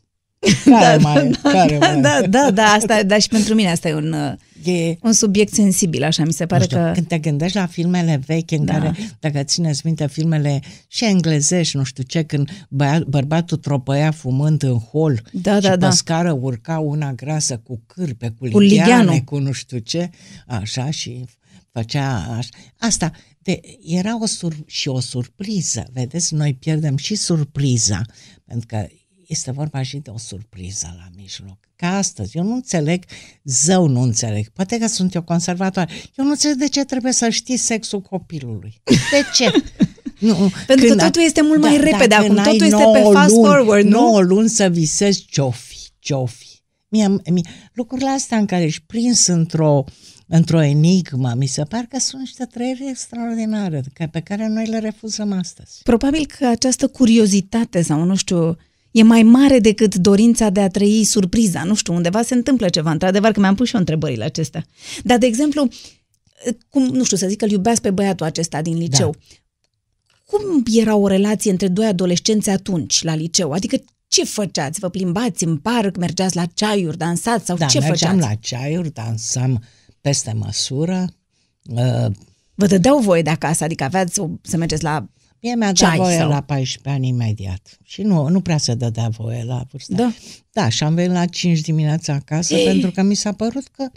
[0.64, 1.30] Care mai, e?
[1.42, 2.00] care mai e?
[2.00, 4.32] da, da, da, asta, da, și pentru mine asta e un, uh,
[4.64, 6.90] E, un subiect sensibil, așa mi se pare nu știu, că...
[6.94, 8.72] când te gândești la filmele vechi în Da.
[8.72, 14.62] care, dacă țineți minte, filmele și englezești, nu știu ce, când băia, bărbatul tropăia fumând
[14.62, 15.90] în hol Da, și da, pe da.
[15.90, 19.18] scară urca una grasă cu cârpe, cu Cu ligheane, ligheanul.
[19.20, 20.10] cu nu știu ce,
[20.46, 21.24] așa, și
[21.72, 22.48] făcea așa.
[22.78, 28.02] Asta, de, era o sur, și o surpriză, vedeți, noi pierdem și surpriza,
[28.44, 28.86] pentru că
[29.26, 31.58] este vorba și de o surpriză la mijloc.
[31.76, 33.04] Ca astăzi, eu nu înțeleg,
[33.44, 37.28] zău nu înțeleg, poate că sunt eu conservatoare, eu nu înțeleg de ce trebuie să
[37.28, 38.80] știi sexul copilului.
[38.84, 39.50] De ce?
[40.18, 43.02] Nu, Pentru că totul este mult mai repede dacă acum, n-ai totul este nouă pe
[43.12, 43.90] fast luni, forward, nu?
[44.00, 46.46] 9 luni să visezi ce-o-fi, ce-o-fi.
[46.88, 49.84] Mie, mie, lucrurile astea în care ești prins într-o,
[50.26, 54.78] într-o enigmă, mi se par că sunt niște trăiri extraordinare că- pe care noi le
[54.78, 55.80] refuzăm astăzi.
[55.82, 58.56] Probabil că această curiozitate sau nu știu,
[58.98, 61.64] e mai mare decât dorința de a trăi surpriza.
[61.64, 62.90] Nu știu, undeva se întâmplă ceva.
[62.90, 64.66] Într-adevăr că mi-am pus și eu întrebările acestea.
[65.02, 65.68] Dar, de exemplu,
[66.68, 69.10] cum, nu știu, să zic că îl iubeați pe băiatul acesta din liceu.
[69.10, 69.36] Da.
[70.24, 73.52] Cum era o relație între doi adolescenți atunci la liceu?
[73.52, 73.76] Adică
[74.08, 74.80] ce făceați?
[74.80, 78.32] Vă plimbați în parc, mergeați la ceaiuri, dansați sau Da, ce mergeam făceați?
[78.32, 79.62] la ceaiuri, dansam
[80.00, 81.04] peste măsură.
[81.62, 82.06] Uh,
[82.54, 85.06] Vă dădeau voie de acasă, adică aveați o, să mergeți la...
[85.42, 87.78] Mie mi-a dat Ceai voie sau- la 14 ani imediat.
[87.82, 89.94] Și nu, nu prea se dădea voie la vârsta.
[89.94, 90.12] Da.
[90.52, 92.64] Da, și am venit la 5 dimineața acasă Ei.
[92.64, 93.88] pentru că mi s-a părut că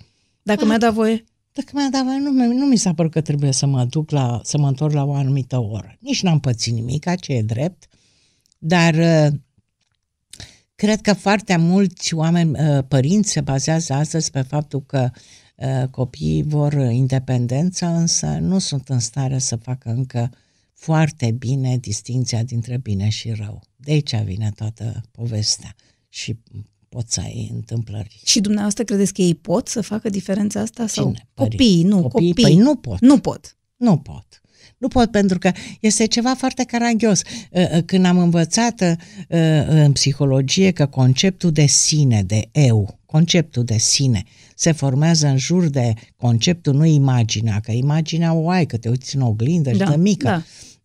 [0.42, 1.24] Dacă mi-a dat voie?
[1.52, 4.12] Dacă mi-a dat voie, nu, mi- nu mi s-a părut că trebuie să mă duc
[4.12, 5.98] la, să mă întorc la o anumită oră.
[6.00, 7.88] Nici n-am pățit nimic, ce e drept,
[8.58, 9.28] dar uh,
[10.76, 15.10] cred că foarte mulți oameni, uh, părinți se bazează astăzi pe faptul că
[15.56, 20.30] uh, copiii vor independența, însă nu sunt în stare să facă încă
[20.80, 23.62] foarte bine distinția dintre bine și rău.
[23.76, 25.76] De aici vine toată povestea
[26.10, 26.36] și
[26.90, 28.22] pot să ai întâmplări.
[28.26, 30.88] Și dumneavoastră credeți că ei pot să facă diferența asta?
[30.88, 31.28] Sau Cine?
[31.34, 31.58] Părinți.
[31.58, 32.34] copiii, nu, Copiii?
[32.34, 32.56] copiii.
[32.56, 33.00] Păi nu pot.
[33.00, 33.58] Nu pot.
[33.76, 34.42] Nu pot.
[34.78, 37.22] Nu pot pentru că este ceva foarte caragios.
[37.52, 38.92] Uh, uh, Când am învățat uh,
[39.30, 44.24] uh, în psihologie că conceptul de sine, de eu, conceptul de sine,
[44.56, 49.16] se formează în jur de conceptul, nu imaginea, că imaginea o ai, că te uiți
[49.16, 50.44] în oglindă și Da, de mică da.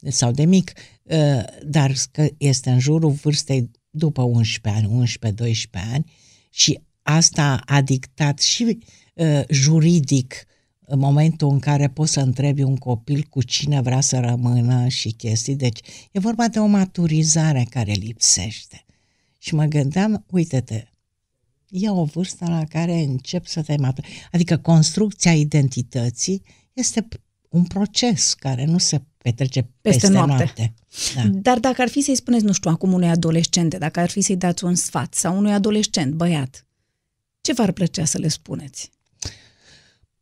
[0.08, 6.12] Sau de mic, uh, dar că este în jurul vârstei după 11 ani, 11-12 ani
[6.50, 8.78] și asta a dictat și
[9.14, 10.46] uh, juridic
[10.86, 15.10] în momentul în care poți să întrebi un copil cu cine vrea să rămână și
[15.10, 15.56] chestii.
[15.56, 15.80] Deci
[16.12, 18.84] e vorba de o maturizare care lipsește.
[19.38, 20.84] Și mă gândeam, uite-te,
[21.68, 24.28] e o vârstă la care încep să te maturi.
[24.32, 26.42] Adică construcția identității
[26.72, 27.08] este
[27.54, 30.34] un proces care nu se petrece peste, peste noapte.
[30.34, 30.74] noapte.
[31.14, 31.22] Da.
[31.32, 34.36] Dar dacă ar fi să-i spuneți, nu știu, acum unui adolescente, dacă ar fi să-i
[34.36, 36.66] dați un sfat sau unui adolescent, băiat,
[37.40, 38.90] ce v-ar plăcea să le spuneți?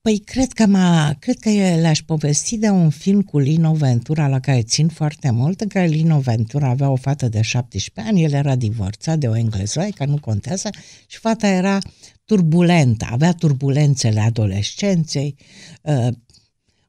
[0.00, 4.40] Păi cred că, m-a, cred că le-aș povesti de un film cu Lino Ventura, la
[4.40, 8.32] care țin foarte mult, în care Lino Ventura avea o fată de 17 ani, el
[8.32, 10.70] era divorțat de o englezoică, nu contează,
[11.06, 11.78] și fata era
[12.24, 15.36] turbulentă, avea turbulențele adolescenței,
[15.82, 16.08] uh,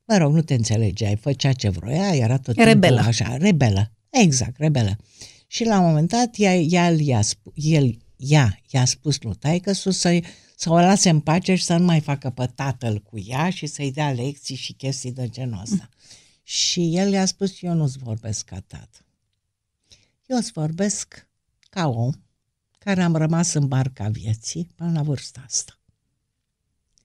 [0.05, 2.99] mă rog, nu te înțelegeai, făcea ce vroia, era tot rebelă.
[2.99, 4.97] așa, rebelă, exact, rebelă.
[5.47, 7.21] Și la un moment dat, ea, el, i-a,
[7.53, 9.89] el, ea i-a spus lui taică să
[10.55, 13.65] să o lase în pace și să nu mai facă pe tatăl cu ea și
[13.65, 15.89] să-i dea lecții și chestii de genul ăsta.
[15.91, 15.97] Mm.
[16.43, 19.05] Și el i-a spus, eu nu-ți vorbesc ca tată.
[20.25, 21.27] Eu îți vorbesc
[21.69, 22.11] ca om
[22.77, 25.79] care am rămas în barca vieții până la vârsta asta.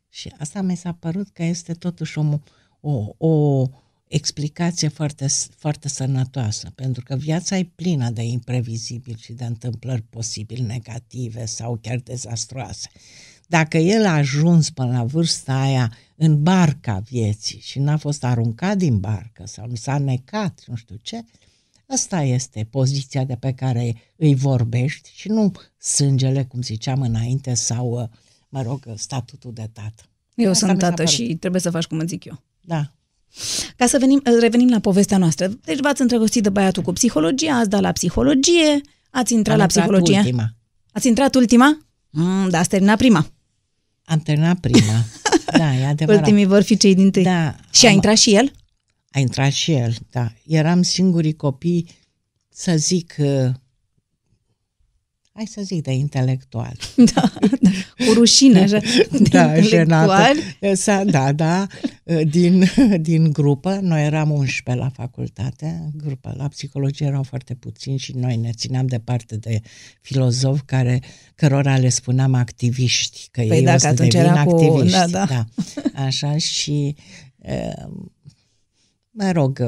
[0.08, 2.38] Și asta mi s-a părut că este totuși o,
[2.80, 3.66] o, o
[4.08, 5.26] explicație foarte,
[5.56, 11.78] foarte sănătoasă, pentru că viața e plină de imprevizibil și de întâmplări posibil negative sau
[11.82, 12.88] chiar dezastroase.
[13.46, 18.76] Dacă el a ajuns până la vârsta aia în barca vieții și n-a fost aruncat
[18.76, 21.24] din barcă sau nu s-a necat, nu știu ce,
[21.86, 28.10] asta este poziția de pe care îi vorbești și nu sângele, cum ziceam înainte, sau,
[28.48, 30.02] mă rog, statutul de tată.
[30.34, 32.42] Eu asta sunt tată și trebuie să faci cum îți zic eu.
[32.68, 32.92] Da.
[33.76, 35.46] Ca să venim, revenim la povestea noastră.
[35.64, 39.66] Deci v-ați îndrăgostit de băiatul cu psihologie, ați dat la psihologie, ați intrat Am la
[39.66, 40.18] psihologie.
[40.18, 40.54] ultima.
[40.92, 41.78] Ați intrat ultima?
[42.10, 43.26] Mm, da, ați terminat prima.
[44.04, 45.04] Am terminat prima.
[45.56, 46.20] Da, e adevărat.
[46.20, 47.22] Ultimii vor fi cei din tâi.
[47.22, 47.54] Da.
[47.70, 48.52] Și am, a intrat și el?
[49.10, 50.32] A intrat și el, da.
[50.46, 51.88] Eram singurii copii,
[52.48, 53.50] să zic, uh,
[55.38, 56.76] hai să zic, de intelectual.
[57.14, 57.70] Da, da
[58.06, 58.78] cu rușine, așa,
[59.10, 60.36] de da, intelectual.
[61.04, 61.66] Da, da,
[62.22, 62.64] din,
[63.00, 68.36] din grupă, noi eram 11 la facultate, grupă, la psihologie erau foarte puțini și noi
[68.36, 69.60] ne țineam departe de
[70.00, 71.02] filozofi care,
[71.34, 75.00] cărora le spuneam activiști, că păi ei da, o să atunci era activiști.
[75.00, 75.10] Cu...
[75.10, 75.24] Da, da.
[75.24, 75.46] da,
[76.04, 76.94] așa și,
[79.10, 79.62] mă rog,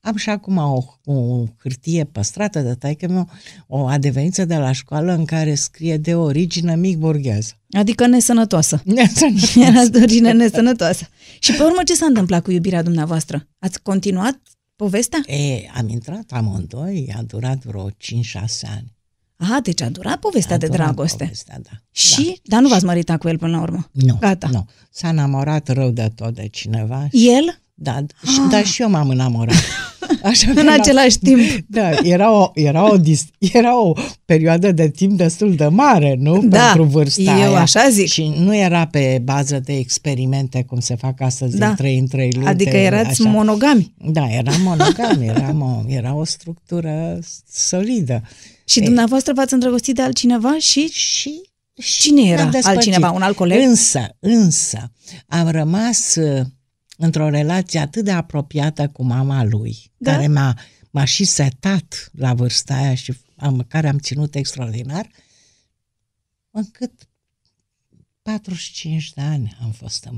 [0.00, 3.28] am și acum o, o hârtie păstrată de taică meu,
[3.66, 7.52] o adeveniță de la școală în care scrie de origine mic burghează.
[7.70, 8.82] Adică nesănătoasă.
[8.84, 9.60] Nesănătoasă.
[9.60, 11.08] Era de origine nesănătoasă.
[11.38, 13.48] Și pe urmă ce s-a întâmplat cu iubirea dumneavoastră?
[13.58, 14.40] Ați continuat
[14.76, 15.18] povestea?
[15.26, 17.94] E, am intrat amândoi, a durat vreo 5-6
[18.76, 18.98] ani.
[19.36, 21.24] Aha, deci a durat povestea a de durat dragoste.
[21.24, 21.70] Povestea, da.
[21.90, 22.24] Și?
[22.24, 22.32] Da.
[22.42, 23.88] Dar nu v-ați măritat cu el până la urmă?
[23.92, 24.48] Nu, Gata.
[24.52, 24.66] nu.
[24.90, 27.08] S-a enamorat rău de tot de cineva.
[27.10, 27.60] El?
[27.82, 28.48] Da, ah.
[28.50, 29.54] dar și eu m-am enamorat.
[30.22, 31.40] Așa în același timp.
[31.66, 32.96] Da, era o, era, o,
[33.38, 33.92] era o
[34.24, 36.42] perioadă de timp destul de mare, nu?
[36.44, 37.60] Da, Pentru vârsta eu aia.
[37.60, 38.06] așa zic.
[38.08, 41.68] Și nu era pe bază de experimente, cum se fac astăzi, da.
[41.68, 42.46] în trei în trei luni.
[42.46, 43.30] Adică erați așa.
[43.30, 43.94] monogami.
[43.96, 47.18] Da, eram monogami, eram o, era o structură
[47.52, 48.22] solidă.
[48.64, 50.88] Și e, dumneavoastră v-ați îndrăgostit de altcineva și...
[50.92, 51.40] Și
[51.74, 53.10] Cine era altcineva?
[53.10, 53.60] Un alt coleg?
[53.60, 54.92] Însă, însă,
[55.26, 56.16] am rămas
[57.02, 60.12] într-o relație atât de apropiată cu mama lui, da?
[60.12, 60.58] care m-a,
[60.90, 65.08] m-a și setat la vârsta aia și am, care am ținut extraordinar,
[66.50, 67.08] încât
[68.22, 70.08] 45 de ani am fost,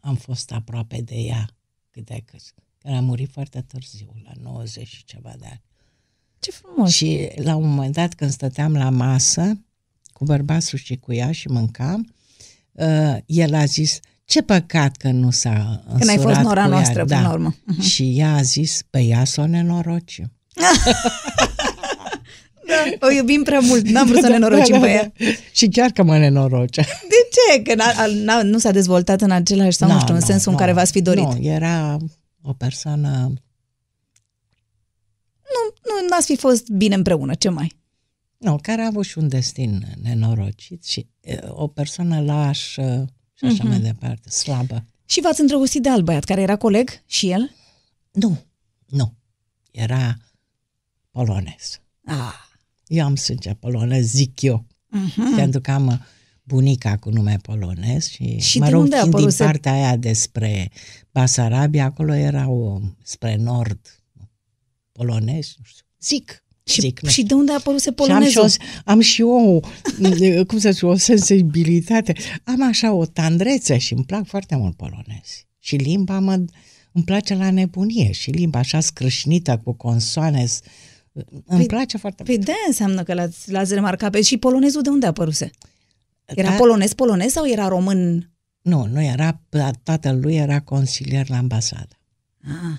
[0.00, 1.48] am fost aproape de ea
[1.90, 2.40] cât de cât.
[2.78, 5.62] Că a murit foarte târziu, la 90 și ceva de ani.
[6.38, 6.92] Ce frumos!
[6.92, 9.64] Și la un moment dat, când stăteam la masă,
[10.12, 12.14] cu bărbatul și cu ea și mâncam,
[12.72, 16.98] uh, el a zis, ce păcat că nu s-a Că n-ai fost nora cu noastră,
[16.98, 17.04] ea.
[17.04, 17.26] până da.
[17.26, 17.54] la urmă.
[17.54, 17.82] Uh-huh.
[17.82, 20.20] Și ea a zis, pe ea să o nenoroci.
[22.68, 25.12] da, o iubim prea mult, n-am vrut să ne norocim da, da, pe ea.
[25.18, 25.24] Da.
[25.52, 26.80] Și chiar că mă nenoroce.
[26.80, 27.62] De ce?
[27.62, 30.52] Că n-a, n-a, nu s-a dezvoltat în același sau, no, nu știu, în no, sensul
[30.52, 31.24] no, în care v-ați fi dorit.
[31.24, 31.96] Nu, era
[32.42, 33.32] o persoană...
[35.54, 37.76] Nu, nu n-ați fi fost bine împreună, ce mai?
[38.38, 41.06] Nu, care a avut și un destin nenorocit și
[41.48, 43.08] o persoană lașă,
[43.38, 43.68] și așa uh-huh.
[43.68, 44.84] mai departe, slabă.
[45.04, 47.54] Și v-ați îndrăgostit de alt băiat, care era coleg și el?
[48.12, 48.44] Nu,
[48.86, 49.14] nu.
[49.70, 50.16] Era
[51.10, 51.80] polonez.
[52.04, 52.34] Ah.
[52.86, 54.66] Eu am sânge polonez, zic eu.
[54.66, 55.36] Uh-huh.
[55.36, 56.06] Pentru că am
[56.42, 60.70] bunica cu nume polonez și, și mă rog, unde fiind din partea aia despre
[61.10, 64.02] Basarabia, acolo erau spre nord
[64.92, 66.44] polonezi, nu știu, zic.
[66.68, 68.48] Și, zic, și de unde a apărut polonezul?
[68.48, 69.60] Și am și, o, am
[70.20, 72.12] și o, cum să zic, o sensibilitate.
[72.44, 75.46] Am așa o tandrețe și îmi plac foarte mult polonezi.
[75.58, 76.32] Și limba mă,
[76.92, 78.12] îmi place la nebunie.
[78.12, 80.46] Și limba așa scrâșnită cu consoane
[81.44, 82.46] îmi păi, place foarte păi mult.
[82.46, 84.10] de înseamnă că l-ați, l-ați remarcat.
[84.10, 85.50] Pe, și polonezul de unde a apăruse?
[86.24, 86.56] Era Da.
[86.56, 88.30] polonez, polonez sau era român?
[88.62, 89.40] Nu, nu era,
[89.82, 91.98] tatăl lui era consilier la ambasadă.
[92.44, 92.78] Ah.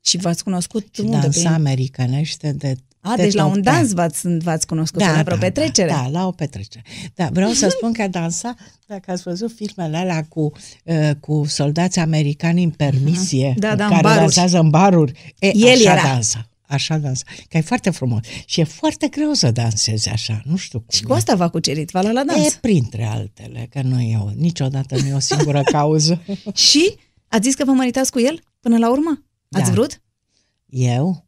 [0.00, 1.16] Și v-ați cunoscut Și unde?
[1.16, 1.52] dansa Prin...
[1.52, 2.76] americanește de
[3.06, 3.74] A, de deci la tot un pe an.
[3.76, 5.88] dans v-ați, v-ați cunoscut, da, la vreo petrecere.
[5.88, 6.84] Da, da, la o petrecere.
[7.14, 8.54] Da, vreau să spun că dansa,
[8.86, 10.52] dacă ați văzut filmele alea cu,
[10.84, 14.20] uh, cu soldați americani în permisie, Da, da, în care baruri.
[14.20, 16.02] dansează în baruri, e, El așa era.
[16.02, 16.48] dansa.
[16.68, 17.24] Așa dansa.
[17.48, 18.20] Că e foarte frumos.
[18.46, 20.88] Și e foarte greu să dansezi așa, nu știu cum.
[20.92, 22.46] Și cu asta v-a cucerit, v-a luat la dans.
[22.54, 26.22] E printre altele, că nu e o, niciodată nu e o singură cauză.
[26.54, 26.94] Și
[27.28, 29.24] ați zis că vă măritați cu el până la urmă?
[29.50, 29.70] Ați Da.
[29.70, 30.02] vrut?
[30.68, 31.24] Eu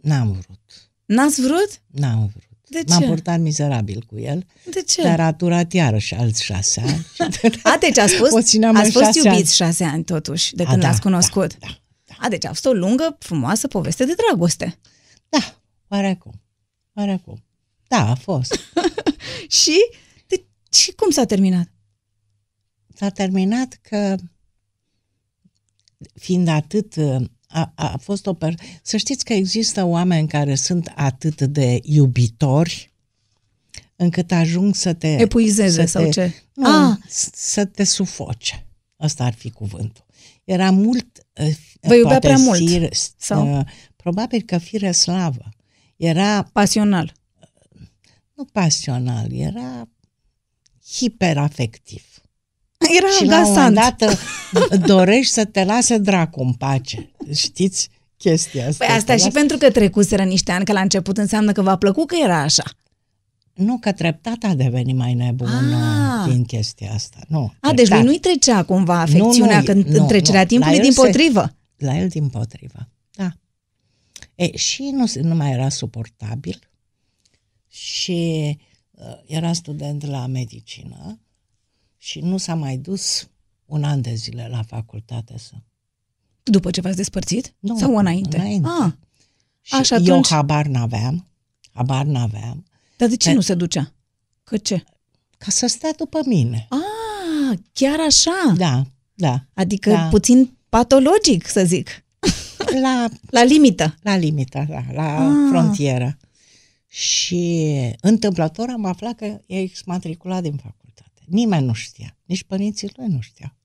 [0.00, 0.60] n-am vrut.
[1.06, 1.82] N-ați vrut?
[1.86, 2.42] N-am vrut.
[2.68, 3.06] De M-am ce?
[3.06, 5.02] purtat mizerabil cu el, De ce?
[5.02, 7.06] dar a durat iarăși alți șase ani.
[7.62, 9.70] A, deci ați fost, O țineam ați în fost șase iubiți ani.
[9.70, 11.58] șase ani totuși, de A, când da, l-ați cunoscut.
[11.58, 11.66] Da,
[12.04, 14.78] da, A, deci a fost o lungă, frumoasă poveste de dragoste.
[15.28, 16.32] da, oarecum.
[16.94, 17.44] Oarecum.
[17.88, 18.58] Da, a fost.
[19.62, 19.76] Și,
[20.26, 21.68] de, și cum s-a terminat?
[22.94, 24.16] S-a terminat că,
[26.14, 26.94] fiind atât,
[27.52, 28.54] a, a fost o per...
[28.82, 32.92] Să știți că există oameni care sunt atât de iubitori
[33.96, 35.06] încât ajung să te...
[35.20, 36.34] Epuizeze să sau te, ce?
[36.54, 36.96] Nu, Ah.
[37.08, 38.66] s- să te sufoce.
[38.96, 40.04] Asta ar fi cuvântul.
[40.44, 41.26] Era mult...
[41.40, 43.58] uh, Vă iubea poate prea mult, Fire, sau?
[43.58, 43.64] uh,
[43.96, 45.48] Probabil că fire slavă.
[45.96, 47.12] Era Pasional.
[48.34, 49.88] nu pasional, era
[50.94, 52.21] hiperafectiv.
[52.98, 53.98] Era și la un moment gasant.
[53.98, 54.10] dat
[54.72, 57.10] uh, dorești să te lase dracu în pace.
[57.34, 58.84] Știți chestia asta?
[58.86, 61.62] Păi asta Te și lasă- pentru că trecuseră niște ani, că la început înseamnă că
[61.62, 62.64] v-a plăcut că era așa.
[63.54, 66.22] Nu, că treptat a devenit mai nebun Ah.
[66.26, 66.32] ah.
[66.32, 67.18] din chestia asta.
[67.28, 67.98] Nu, A, deci treptat.
[67.98, 70.46] lui nu-i trecea cumva afecțiunea nu, când nu, în trecerea nu.
[70.46, 71.54] timpului La din el se- potrivă.
[71.76, 73.32] La el din potrivă, da.
[74.34, 76.58] E, și nu, se- nu mai era suportabil
[77.68, 78.58] și
[78.90, 81.20] uh, era student la medicină
[82.04, 83.28] și nu s-a mai dus
[83.66, 85.52] un an de zile la facultate să...
[86.42, 87.54] După ce v-ați despărțit?
[87.58, 88.36] Nu, Sau înainte?
[88.36, 88.68] înainte.
[88.82, 88.92] Ah,
[89.60, 91.26] Și Așa, eu atunci- habar n-aveam,
[91.72, 92.64] habar n-aveam,
[92.96, 93.92] dar de ce Pe- nu se ducea?
[94.44, 94.84] Că ce?
[95.38, 96.66] ca să stea după mine.
[96.70, 98.54] Ah, chiar așa?
[98.56, 98.84] Da,
[99.14, 99.44] da.
[99.54, 100.08] Adică Da.
[100.08, 102.04] puțin patologic, să zic.
[102.82, 103.94] La, La limită.
[104.02, 105.32] la limita, da, la Ah.
[105.50, 106.16] frontieră.
[106.88, 110.80] Și întâmplător am aflat că e exmatriculat din facultate.
[111.32, 113.56] Nimeni nu știa, nici părinții lui nu știau.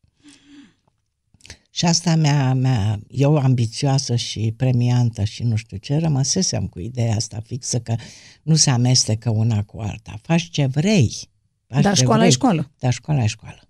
[1.70, 7.16] Și asta mea, mea, eu ambițioasă și premiantă și nu știu ce, rămăsesem cu ideea
[7.16, 7.96] asta fixă că
[8.44, 10.20] nu se amestecă una cu alta.
[10.22, 11.30] Faci ce vrei.
[11.68, 12.30] Faci Dar ce școala vrei.
[12.30, 12.72] e școală.
[12.80, 13.62] Dar școala e școală.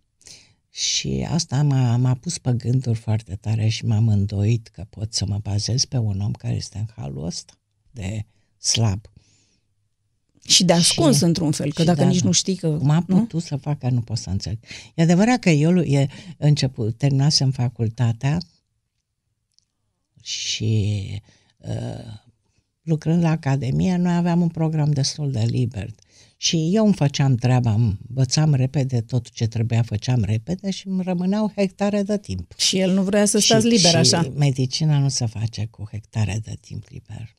[0.70, 5.26] Și asta m-a, m-a pus pe gânduri foarte tare și m-am îndoit că pot să
[5.26, 7.54] mă bazez pe un om care este în halul ăsta
[7.92, 8.26] de
[8.58, 9.02] slab.
[10.48, 12.26] Și de ascuns Și- într-un fel, că și dacă da, nici da.
[12.26, 12.70] nu știi că...
[12.70, 13.16] Cum a nu?
[13.16, 14.58] putut să facă, nu pot să înțeleg.
[14.96, 18.38] E adevărat că eu e început, terminasem facultatea
[20.22, 21.06] și
[21.58, 22.14] uh,
[22.82, 25.90] lucrând la Academie, noi aveam un program destul de liber.
[26.38, 27.72] Și eu îmi făceam treaba,
[28.08, 32.54] învățam repede tot ce trebuia, făceam repede și îmi rămâneau hectare de timp.
[32.58, 34.32] Și el nu vrea să stați și, liber și așa.
[34.36, 37.36] medicina nu se face cu hectare de timp liber.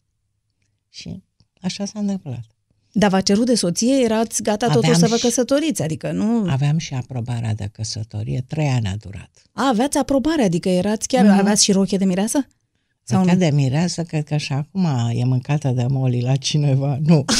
[0.89, 1.23] Și
[1.61, 2.58] așa s-a întâmplat.
[2.93, 6.47] Dar v-a cerut de soție, erați gata totuși Aveam să vă și- căsătoriți, adică nu...
[6.51, 9.31] Aveam și aprobarea de căsătorie, trei ani a durat.
[9.53, 11.39] A, aveați aprobare, adică erați chiar, Mhm.
[11.39, 12.47] aveați și roche de mireasă?
[13.03, 13.39] Sau Sau nu?
[13.39, 16.99] de mireasă, cred că și acum e mâncată de moli la cineva.
[17.03, 17.25] Nu.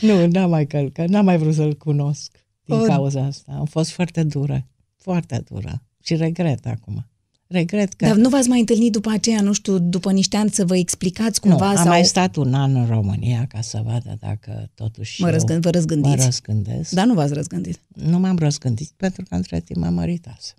[0.00, 2.30] nu, n-am mai călcat, n-am mai vrut să-l cunosc
[2.64, 3.52] din O- cauza asta.
[3.58, 4.66] Am fost foarte dură,
[4.96, 5.82] foarte dură.
[6.04, 7.06] Și regret acum.
[7.52, 8.06] Regret că...
[8.06, 11.40] Dar nu v-ați mai întâlnit după aceea, nu știu, după niște ani să vă explicați
[11.42, 15.20] nu, cumva am sau mai stat un an în România ca să vadă dacă totuși
[15.20, 16.24] mă eu răzgând, vă mă răzgândiți?
[16.24, 16.90] răzgândesc.
[16.90, 17.78] Dar nu v-ați răzgândit.
[17.94, 20.54] Nu m-am răzgândit pentru că între timp m-am măritat.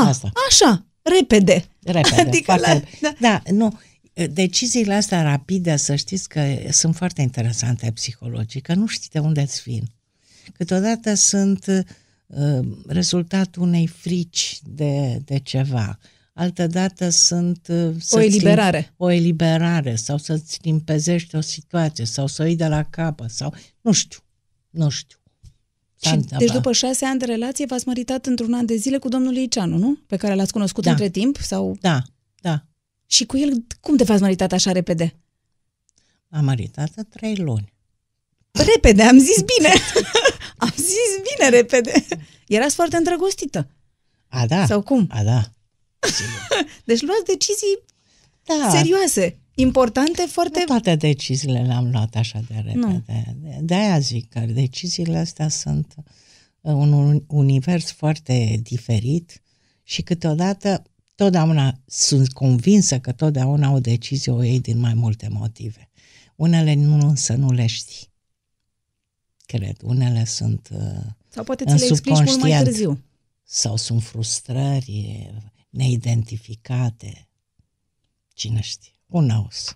[0.00, 0.32] A, Asta.
[0.48, 1.64] așa, repede.
[1.82, 2.98] Repede, Adică foarte la- repede.
[3.00, 3.14] da.
[3.20, 3.42] Da.
[3.44, 3.78] da, nu.
[4.32, 9.40] Deciziile astea rapide, să știți că sunt foarte interesante psihologic, că nu știi de unde
[9.40, 9.82] îți vin.
[10.52, 11.78] Câteodată sunt uh,
[12.86, 15.98] rezultatul unei frici de, de ceva.
[16.34, 17.66] Altădată sunt...
[17.68, 18.92] Uh, să-ți lim- eliberare.
[18.96, 23.54] O eliberare sau să-ți limpezești o situație sau să o iei de la capăt sau...
[23.80, 24.18] Nu știu,
[24.70, 25.18] nu știu.
[25.96, 26.40] S-a Și, întâmplat.
[26.40, 29.76] deci după șase ani de relație v-ați măritat într-un an de zile cu domnul Liceanu,
[29.76, 29.98] nu?
[30.06, 30.90] Pe care l-ați cunoscut Da.
[30.90, 31.36] între timp?
[31.36, 32.02] sau Da,
[32.40, 32.64] da.
[33.06, 35.16] Și cu el, cum de v-ați măritat așa repede?
[36.28, 37.72] Am măritat în trei luni.
[38.74, 39.72] Repede, am zis bine.
[40.62, 42.04] am zis bine repede.
[42.48, 43.68] Erați foarte îndrăgostită.
[44.28, 44.66] A, da.
[44.66, 45.06] Sau cum?
[45.10, 45.50] A, da.
[46.00, 46.66] Sigur.
[46.84, 47.78] Deci luați decizii
[48.44, 48.70] Da.
[48.70, 49.38] serioase.
[49.54, 50.62] importante, foarte...
[50.66, 52.78] Toate deciziile le-am luat așa de repede.
[52.78, 53.02] Nu.
[53.06, 55.94] De- De-aia zic că deciziile astea sunt
[56.60, 59.42] uh, un un univers foarte diferit
[59.82, 60.82] și câteodată
[61.14, 65.90] totdeauna sunt convinsă că totdeauna o decizie o iei din mai multe motive.
[66.36, 68.10] Unele nu, însă nu le știi.
[69.46, 72.64] Cred, unele sunt uh, Sau poate în ți le explici mult mai subconștient.
[72.64, 73.02] târziu.
[73.42, 75.30] sau sunt frustrări
[75.70, 77.28] neidentificate.
[78.34, 78.92] Cine știe?
[79.06, 79.74] Who knows?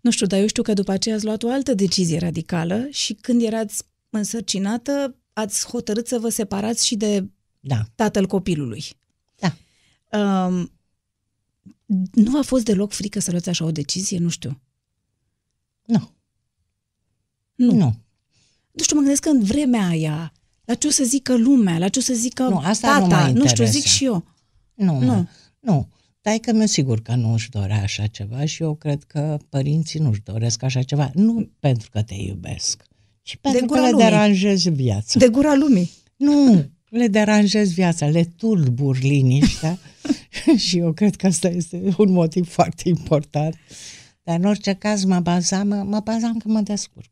[0.00, 3.12] Nu știu, dar eu știu că după aceea ați luat o altă decizie radicală și
[3.14, 7.28] când erați însărcinată, ați hotărât să vă separați și de
[7.60, 8.84] Da, tatăl copilului.
[9.38, 9.56] da.
[10.46, 10.72] Um,
[12.12, 14.18] nu a fost deloc frică să luați așa o decizie?
[14.18, 14.60] Nu știu.
[15.84, 16.10] Nu.
[17.54, 17.72] Nu.
[17.74, 17.94] Nu.
[18.74, 20.32] Nu știu, mă gândesc că în vremea aia,
[20.64, 23.08] la ce o să zică lumea, la ce o să zică Nu, asta tata, nu
[23.08, 23.70] mă nu știu, interesează.
[23.78, 24.24] zic și eu.
[24.74, 25.06] Nu, Nu.
[25.06, 25.28] nu.
[25.60, 25.88] Nu.
[26.20, 30.00] Dar că mi sigur că nu își dorea așa ceva și eu cred că părinții
[30.00, 31.10] nu își doresc așa ceva.
[31.14, 32.82] Nu pentru că te iubesc,
[33.22, 34.04] ci pentru că gura le lumii.
[34.04, 35.18] deranjezi viața.
[35.18, 35.90] De gura lumii.
[36.16, 39.78] Nu, le deranjezi viața, le tulbur liniștea
[40.66, 43.54] și eu cred că asta este un motiv foarte important.
[44.22, 47.10] Dar în orice caz mă bazam, mă, mă bazam că mă descurc.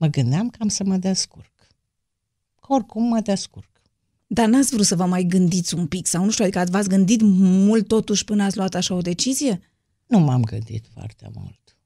[0.00, 1.52] Mă gândeam că am să mă descurc.
[2.60, 3.68] Că oricum mă descurc.
[4.26, 7.20] Dar n-ați vrut să vă mai gândiți un pic sau nu știu, adică v-ați gândit
[7.22, 9.60] mult totuși până ați luat așa o decizie?
[10.06, 11.76] Nu m-am gândit foarte mult.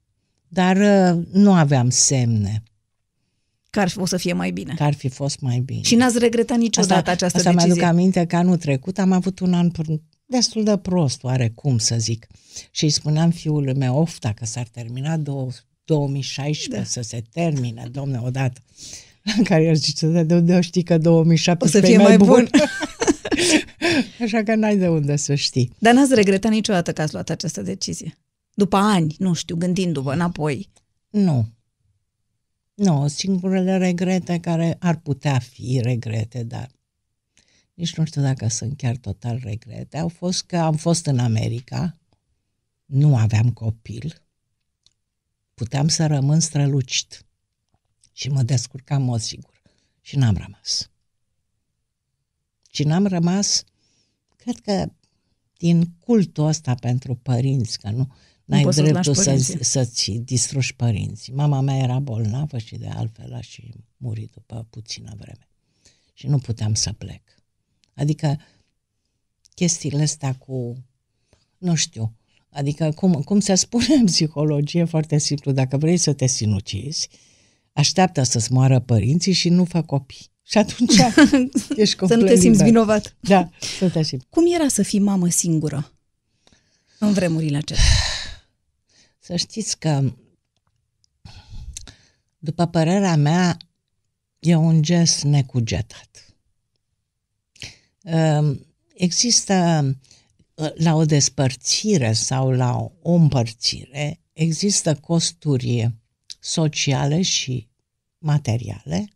[0.47, 2.63] Dar uh, nu aveam semne
[3.69, 4.73] Că ar fi, o să fie mai bine.
[4.73, 5.81] că ar fi fost mai bine.
[5.81, 7.73] Și n-ați regretat niciodată această asta decizie?
[7.73, 11.95] mi-aduc aminte că anul trecut am avut un an pr- destul de prost, oarecum să
[11.97, 12.27] zic.
[12.71, 15.49] Și îi spuneam fiului meu, of, dacă s-ar termina două,
[15.85, 16.83] 2016 da.
[16.83, 18.61] să se termine, domne, odată.
[19.23, 22.07] La care el zice, "Da, de unde o știi că 2017 O să e fie
[22.07, 22.49] mai bun.
[24.23, 25.71] Așa că n-ai de unde să știi.
[25.77, 28.17] Dar n-ați regretat niciodată că ați luat această decizie?
[28.53, 30.69] După ani, nu știu, gândindu-vă înapoi.
[31.09, 31.47] Nu.
[32.73, 36.69] Nu, singurele regrete care ar putea fi regrete, dar
[37.73, 41.97] nici nu știu dacă sunt chiar total regrete, au fost că am fost în America,
[42.85, 44.24] nu aveam copil,
[45.55, 47.25] puteam să rămân strălucit
[48.13, 49.61] și mă descurcam în mod sigur
[50.01, 50.89] și n-am rămas.
[52.71, 53.63] Și n-am rămas,
[54.35, 54.91] cred că
[55.57, 58.13] din cultul ăsta pentru părinți, că nu
[58.45, 59.63] n-ai poți să-ți dreptul lași să, părinții.
[59.63, 61.33] să-ți distrugi părinții.
[61.33, 65.49] Mama mea era bolnavă și de altfel a și murit după puțină vreme.
[66.13, 67.21] Și nu puteam să plec.
[67.93, 68.39] Adică
[69.53, 70.83] chestiile astea cu,
[71.57, 72.15] nu știu,
[72.55, 77.09] adică cum, cum se spune în psihologie, foarte simplu, dacă vrei să te sinucizi,
[77.73, 80.33] așteaptă să-ți moară părinții și nu fă copii.
[80.43, 80.95] Și atunci
[81.81, 82.65] ești Să complet nu te simți liber.
[82.65, 83.15] vinovat.
[83.19, 84.25] Da, să te simți.
[84.29, 85.93] Cum era să fii mamă singură
[86.99, 87.85] în vremurile acestea?
[89.19, 90.13] Să știți că,
[92.37, 93.57] după părerea mea,
[94.39, 96.35] e un gest necugetat.
[98.01, 99.95] Um, Există uh,
[100.75, 105.91] la o despărțire sau la o împărțire, există costuri
[106.39, 107.69] sociale și
[108.17, 109.09] materiale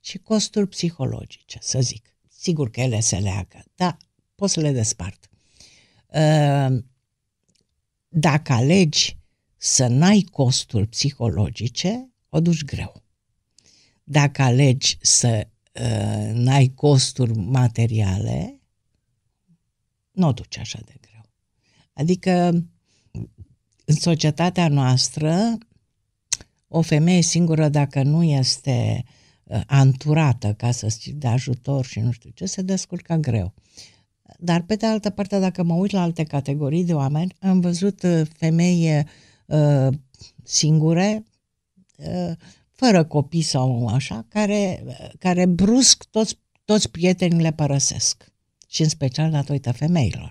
[0.00, 2.14] și costuri psihologice, să zic.
[2.28, 3.96] Sigur că ele se leagă, dar
[4.34, 5.30] pot să le despart.
[6.06, 6.82] Uh,
[8.08, 9.18] Dacă alegi
[9.56, 13.02] să n-ai costuri psihologice, o duci greu.
[14.04, 15.46] Dacă alegi să
[15.80, 18.59] uh, n-ai costuri materiale,
[20.10, 21.22] nu o duci așa de greu.
[21.92, 22.48] Adică,
[23.84, 25.58] în societatea noastră,
[26.68, 29.04] o femeie singură, dacă nu este
[29.44, 33.54] uh, anturată, ca să zic, de ajutor și nu știu ce, se descurcă greu.
[34.38, 38.02] Dar, pe de altă parte, dacă mă uit la alte categorii de oameni, am văzut
[38.02, 39.04] uh, femei
[39.46, 39.88] uh,
[40.42, 41.24] singure,
[41.96, 42.32] uh,
[42.70, 44.84] fără copii sau așa, care,
[45.18, 48.29] care brusc toți, toți prietenii le părăsesc.
[48.70, 50.30] Și în special datorită femeilor.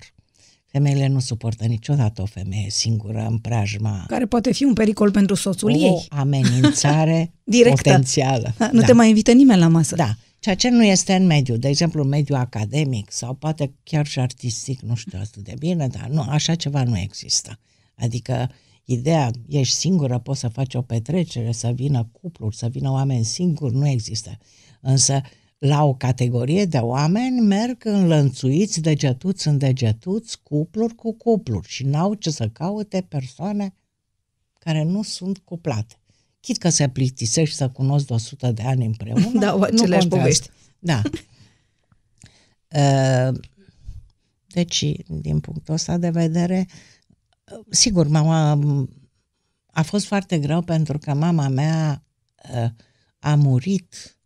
[0.66, 5.36] Femeile nu suportă niciodată o femeie singură în preajma Care poate fi un pericol pentru
[5.36, 6.06] soțul o ei.
[6.10, 7.76] amenințare Directă.
[7.82, 8.54] potențială.
[8.58, 9.96] Ha, Nu te mai invită nimeni la masă.
[9.96, 10.16] Da.
[10.40, 14.20] Ceea ce nu este în mediu, de exemplu, în mediu academic sau poate chiar și
[14.20, 17.60] artistic, nu știu atât de bine, dar nu, așa ceva nu există.
[17.96, 18.50] Adică
[18.86, 23.76] ideea, ești singură, poți să faci o petrecere, să vină cupluri, să vină oameni singuri,
[23.76, 24.38] nu există.
[24.82, 25.22] Însă,
[25.60, 32.14] la o categorie de oameni merg înlănțuiți, degetuți în degetuți, cupluri cu cupluri și n-au
[32.14, 33.74] ce să caute persoane
[34.60, 35.95] care nu sunt cuplate.
[36.39, 40.07] Chit că se plictisești să cunosc de 100 de ani împreună, Da, au nu aceleași
[40.07, 40.07] contează.
[40.07, 40.49] povești.
[40.80, 41.01] Da.
[42.76, 43.39] Uh,
[44.47, 46.68] Deci, din punctul ăsta de vedere,
[47.70, 48.60] Sigur, mama
[49.72, 52.03] a fost foarte greu pentru că mama mea
[52.53, 52.70] uh,
[53.20, 54.18] a murit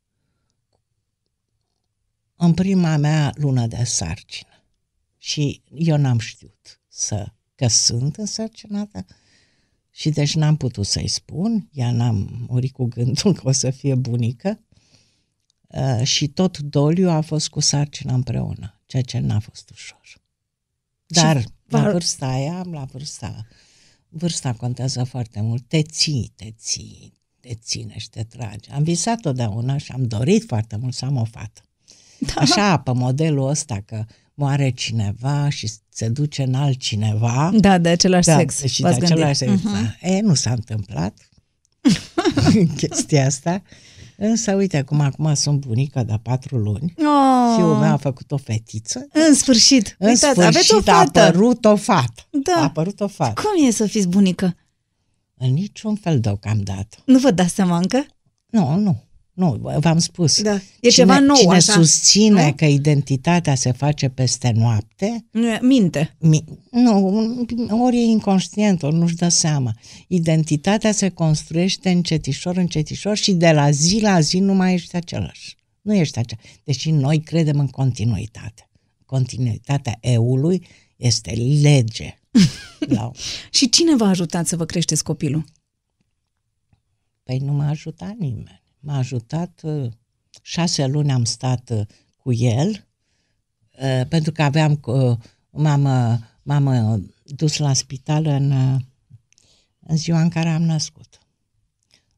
[2.45, 4.63] în prima mea lună de sarcină.
[5.17, 9.05] Și eu n-am știut să, că sunt însărcinată
[9.91, 13.95] și deci n-am putut să-i spun, ea n-am murit cu gândul că o să fie
[13.95, 14.59] bunică
[15.67, 20.21] uh, și tot doliu a fost cu sarcina împreună, ceea ce n-a fost ușor.
[21.05, 23.47] Dar și la vârsta aia, la vârsta,
[24.09, 28.71] vârsta contează foarte mult, te ții, te ții, te ține și te trage.
[28.71, 31.61] Am visat totdeauna și am dorit foarte mult să am o fată.
[32.25, 32.41] Da.
[32.41, 37.51] Așa, pe modelul ăsta că moare cineva și se duce în altcineva.
[37.53, 38.63] Da, de același da, sex.
[38.63, 39.51] Și de același sex.
[39.51, 39.99] Uh-huh.
[40.01, 41.13] E, nu s-a întâmplat
[42.77, 43.61] chestia asta.
[44.17, 47.55] Însă, uite, cum acum sunt bunică de patru luni, oh.
[47.55, 49.07] fiul meu a făcut o fetiță.
[49.27, 49.95] În sfârșit.
[49.99, 51.19] În Uitați, sfârșit o fată.
[51.19, 52.27] a apărut o fată.
[52.29, 52.53] Da.
[52.55, 53.41] A apărut o fată.
[53.41, 54.55] Cum e să fiți bunică?
[55.37, 56.97] În niciun fel deocamdată.
[57.05, 58.05] Nu vă dați seama încă?
[58.45, 59.03] Nu, nu.
[59.33, 60.41] Nu, v-am spus.
[60.41, 60.53] Da.
[60.53, 61.73] E cine, ceva nou Cine așa.
[61.73, 62.53] susține nu?
[62.53, 65.25] că identitatea se face peste noapte...
[65.61, 66.15] Minte.
[66.19, 69.73] Mi, nu, ori e inconștient, ori nu-și dă seama.
[70.07, 75.57] Identitatea se construiește încetișor, încetișor și de la zi la zi nu mai ești același.
[75.81, 76.49] Nu ești același.
[76.63, 78.69] Deși noi credem în continuitate.
[79.05, 80.65] Continuitatea eului
[80.95, 81.31] este
[81.61, 82.19] lege.
[82.79, 83.11] la...
[83.57, 85.45] și cine v-a ajutat să vă creșteți copilul?
[87.23, 89.61] Păi nu m-a ajutat nimeni m-a ajutat.
[89.63, 89.91] Uh,
[90.41, 91.85] șase luni am stat uh,
[92.17, 92.87] cu el,
[93.81, 94.79] uh, pentru că aveam,
[95.49, 95.81] m-am,
[96.43, 98.51] m-am dus la spital în,
[99.79, 101.19] în ziua în care am născut.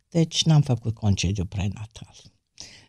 [0.09, 2.15] Deci n-am făcut concediu prenatal.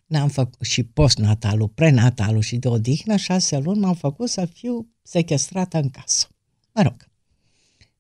[0.07, 5.79] N-am făcut și postnatalul, prenatalul și de odihnă, șase luni m-au făcut să fiu sequestrată
[5.79, 6.29] în casă.
[6.72, 7.09] Mă rog.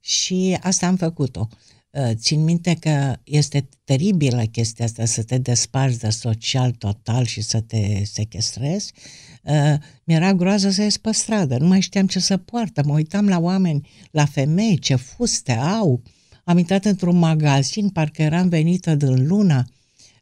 [0.00, 1.48] Și asta am făcut-o.
[1.50, 1.75] Uh,
[2.14, 7.60] țin minte că este teribilă chestia asta să te desparți de social total și să
[7.60, 8.92] te sequestrezi.
[9.42, 9.74] Uh,
[10.04, 12.82] mi-era groază să ies pe stradă, nu mai știam ce să poartă.
[12.84, 16.02] Mă uitam la oameni, la femei, ce fuste au.
[16.44, 19.66] Am intrat într-un magazin, parcă eram venită din luna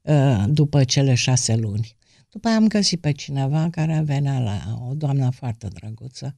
[0.03, 1.97] uh, după cele șase luni.
[2.31, 6.37] După aia am găsit pe cineva care venea la o doamnă foarte drăguță,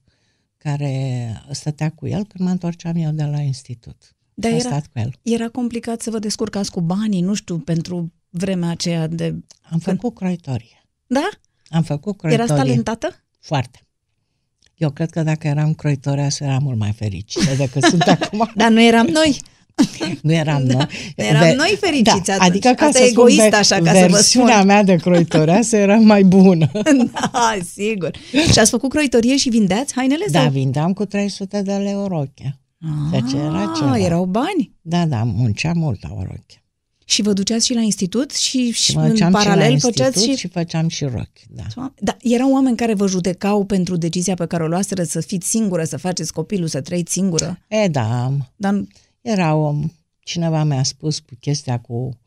[0.58, 4.15] care stătea cu el când mă întorceam eu de la institut.
[4.38, 5.12] Dar era, stat cu el.
[5.22, 9.34] era complicat să vă descurcați cu banii, nu știu, pentru vremea aceea de...
[9.70, 10.84] Am făcut croitorie.
[11.06, 11.28] Da?
[11.68, 12.44] Am făcut croitorie.
[12.52, 13.24] Era talentată?
[13.40, 13.80] Foarte.
[14.74, 15.76] Eu cred că dacă eram
[16.28, 18.50] să eram mult mai fericită decât sunt acum.
[18.54, 19.40] Dar nu eram noi.
[20.22, 20.86] Nu eram da, noi.
[21.16, 22.48] Nu eram Ve- noi fericiți da, atunci.
[22.48, 24.66] Adică ca Asta să egoist spun, așa, ca să vă spun.
[24.66, 26.70] mea de croitoreasă era mai bună.
[27.32, 28.10] da, sigur.
[28.52, 30.24] Și ați făcut croitorie și vindeați hainele?
[30.30, 30.50] Da, sau?
[30.50, 32.58] vindeam cu 300 de lei o roche.
[33.10, 33.98] Deci era Ah, ceva.
[33.98, 34.72] erau bani.
[34.82, 36.60] Da, da, munceam mult la o roche.
[37.08, 40.16] Și vă duceați și la institut și, și Și în făceam paralel și la făceați
[40.16, 40.40] institut și...
[40.46, 41.92] și făceam și rochi, da.
[42.00, 45.84] Da, erau oameni care vă judecau pentru decizia pe care o luaseră să fiți singură,
[45.84, 47.58] să faceți copilul, să trăiți singură.
[47.68, 48.84] E, da, Dar
[49.20, 49.74] era o...
[50.20, 52.18] Cineva mi-a spus cu chestia cu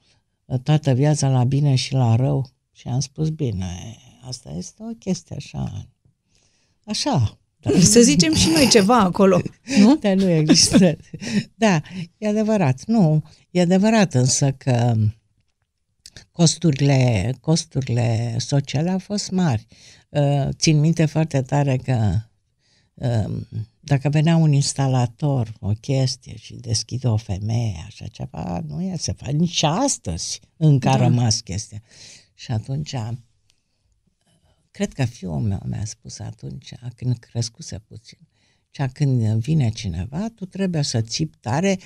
[0.45, 3.97] uh, toată viața la bine și la rău și am spus, bine,
[4.27, 5.87] asta este o chestie așa,
[6.85, 7.79] așa, da.
[7.79, 9.41] să zicem și noi ceva acolo,
[9.77, 9.95] nu?
[10.01, 10.97] Dar nu există.
[11.55, 11.81] Da,
[12.17, 12.85] e adevărat.
[12.85, 14.95] Nu, e adevărat însă că
[16.31, 19.65] costurile, costurile sociale au fost mari.
[20.09, 22.15] Uh, țin minte foarte tare că
[22.93, 23.41] uh,
[23.79, 29.13] dacă venea un instalator, o chestie și deschide o femeie, așa ceva, nu e se
[29.13, 31.03] face nici astăzi încă a da.
[31.03, 31.81] rămas chestia.
[32.33, 32.95] Și atunci
[34.79, 38.17] cred că fiul meu mi-a spus atunci, când crescuse puțin,
[38.71, 41.77] cea când vine cineva, tu trebuie să țipi tare,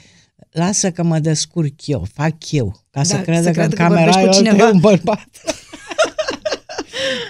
[0.51, 4.31] lasă că mă descurc eu, fac eu, ca da, să crede că în camera eu
[4.31, 4.69] cineva.
[4.69, 5.29] un bărbat.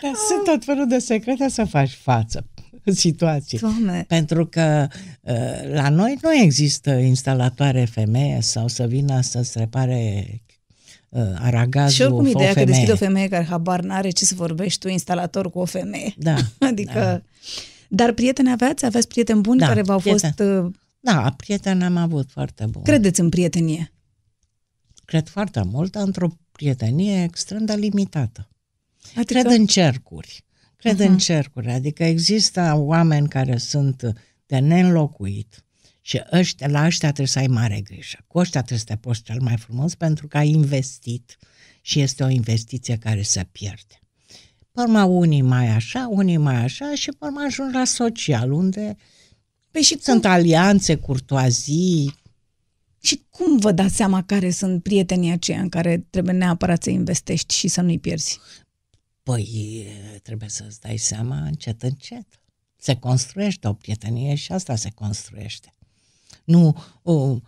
[0.01, 2.47] Dar sunt tot felul de secrete să faci față
[2.84, 3.59] în situații.
[3.59, 4.05] Doamne.
[4.07, 4.88] Pentru că
[5.22, 10.53] uh, la noi nu există instalatoare femeie sau să vină să-ți repare uh,
[11.36, 14.80] aragazul Și oricum ideea o că deschide o femeie care habar n-are ce să vorbești
[14.80, 16.14] tu, instalator cu o femeie.
[16.18, 16.36] Da.
[16.70, 16.93] adică...
[16.93, 17.22] Da.
[17.88, 18.86] Dar prieteni aveați?
[18.86, 20.34] Aveți prieteni buni Da, care v-au prieten.
[20.38, 20.49] fost...
[20.49, 22.82] Uh, Da, prieteni am avut foarte bun.
[22.82, 23.91] credeți în prietenie?
[25.05, 28.49] Cred foarte mult într-o prietenie extrem de limitată.
[29.16, 30.45] Adică, Cred în cercuri.
[30.76, 31.09] Cred Aha.
[31.09, 31.72] în cercuri.
[31.72, 34.14] Adică există oameni care sunt
[34.45, 35.64] de neînlocuit
[36.06, 38.18] și ăștia, la ăștia trebuie să ai mare grijă.
[38.28, 41.38] Cu ăștia trebuie să te poți cel mai frumos pentru că ai investit
[41.82, 44.01] și este o investiție care se pierde.
[44.72, 48.95] Pe urmă, unii mai așa, unii mai așa și pe urmă ajung la social, unde
[49.72, 52.14] Păi și cum, Sunt alianțe, curtoazii,
[52.99, 57.56] și cum vă dați seama care sunt prietenii aceia în care trebuie neapărat să investești
[57.56, 58.39] și să nu-i pierzi?
[59.24, 59.86] Păi,
[60.24, 62.28] trebuie să-ți dai seama încet, încet.
[62.78, 65.74] Se construiește o prietenie și asta se construiește.
[66.44, 67.41] Nu, o, um,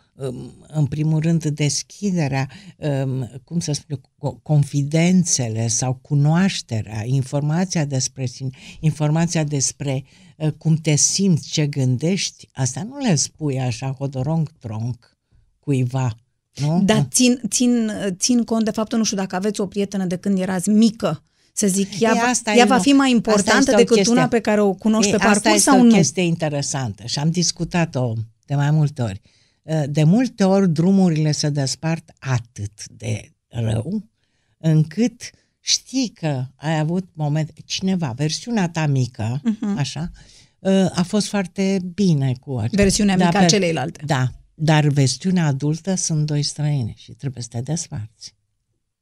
[0.67, 3.99] în primul rând, deschiderea, um, cum să spun,
[4.43, 10.03] confidențele sau cunoașterea, informația despre sine, informația despre
[10.37, 15.17] uh, cum te simți, ce gândești, asta nu le spui așa hodorong-tronc
[15.59, 16.15] cuiva.
[16.55, 16.81] Nu?
[16.85, 20.39] Dar țin, țin, țin cont de faptul, nu știu, dacă aveți o prietenă de când
[20.39, 21.23] erați mică,
[21.53, 22.81] să zic, ea, E, asta ea e va nu.
[22.81, 24.13] fi mai Asta importantă este o decât chestie.
[24.15, 25.93] una pe care o cunoști Ei, pe asta parcurs este sau o nu?
[25.95, 28.13] chestie interesantă și am discutat-o
[28.45, 29.21] de mai multe ori.
[29.63, 34.09] Uh, De multe ori drumurile se despart atât de rău
[34.57, 35.29] încât
[35.59, 39.77] știi că ai avut moment, cineva, versiunea ta mică, Mhm.
[39.77, 40.11] așa,
[40.59, 42.81] uh, a fost foarte bine cu aceasta.
[42.81, 44.03] Versiunea mică a celeilalte.
[44.05, 48.35] Da, dar versiunea adultă sunt doi străini și trebuie să te desparți.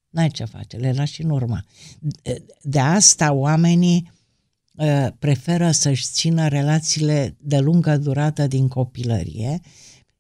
[0.10, 1.62] N-ai ce face, le lași în urmă.
[2.00, 4.12] De- De asta oamenii uh,
[5.20, 9.60] preferă să-și țină relațiile de lungă durată din copilărie,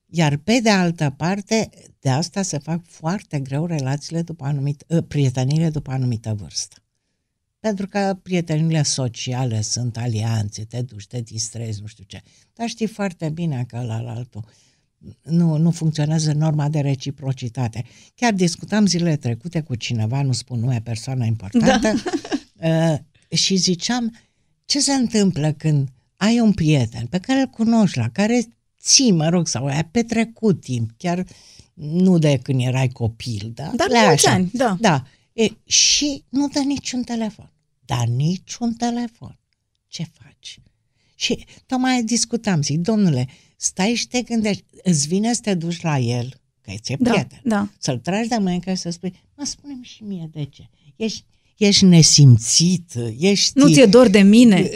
[0.05, 5.03] iar pe de altă parte, de asta se fac foarte greu relațiile după anumit, uh,
[5.07, 6.75] prieteniile după anumită vârstă.
[7.59, 12.21] Pentru că prietenile sociale sunt alianțe, te duci, te distrezi, nu știu ce.
[12.53, 14.45] Dar știi foarte bine că la altul
[15.21, 17.83] nu, nu funcționează norma de reciprocitate.
[18.15, 21.93] Chiar discutam zilele trecute cu cineva, nu spun nume, persoană importantă,
[22.55, 22.91] da.
[22.91, 22.99] uh,
[23.37, 24.17] și ziceam
[24.65, 25.87] ce se întâmplă când
[26.17, 28.47] ai un prieten pe care îl cunoști, la care
[28.79, 31.25] ții, mă rog, sau ai petrecut timp, chiar
[31.73, 33.71] nu de când erai copil, da?
[33.75, 34.35] Dar Le mulți așa.
[34.35, 34.77] ani, da.
[34.79, 35.03] Da.
[35.33, 37.51] E, și nu dă niciun telefon.
[37.85, 39.39] Dar niciun telefon.
[39.87, 40.59] Ce faci?
[41.15, 45.97] Și tocmai discutam, zic, domnule, stai și te gândești, îți vine să te duci la
[45.99, 47.69] el, că ți-e Da, prieten, da.
[47.79, 50.69] să-l tragi de mâine ca să spui, mă, spune și mie de ce.
[50.95, 51.25] Ești,
[51.65, 53.51] ești nesimțit, ești...
[53.55, 54.69] Nu ți-e dor de mine?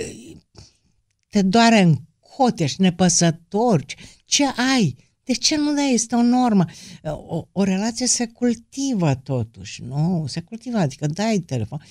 [1.30, 3.86] te doare în cot, ești nepăsător.
[4.26, 4.44] Ce
[4.76, 4.96] ai?
[5.24, 5.94] De ce nu dai?
[5.94, 6.66] Este o normă.
[7.04, 10.26] O, o relație se cultivă totuși, nu?
[10.28, 11.82] Se cultivă, adică dai telefon.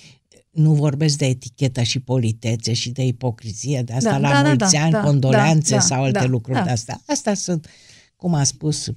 [0.51, 4.47] Nu vorbesc de etichetă și politețe și de ipocrizie, de asta Da, la da, da,
[4.47, 6.63] mulți da, ani, da, condoleanțe da, sau alte da, lucruri da.
[6.63, 7.01] de astea.
[7.05, 7.67] Astea sunt,
[8.15, 8.91] cum a spus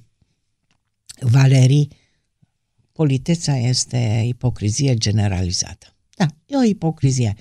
[1.19, 1.87] Valerii,
[3.01, 5.95] politețea este ipocrizie generalizată.
[6.15, 7.33] Da, e o ipocrizie.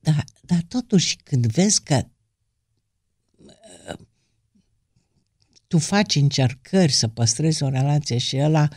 [0.00, 2.06] Dar, dar totuși, când vezi că
[3.36, 3.98] uh,
[5.66, 8.68] tu faci încercări să păstrezi o relație și ăla,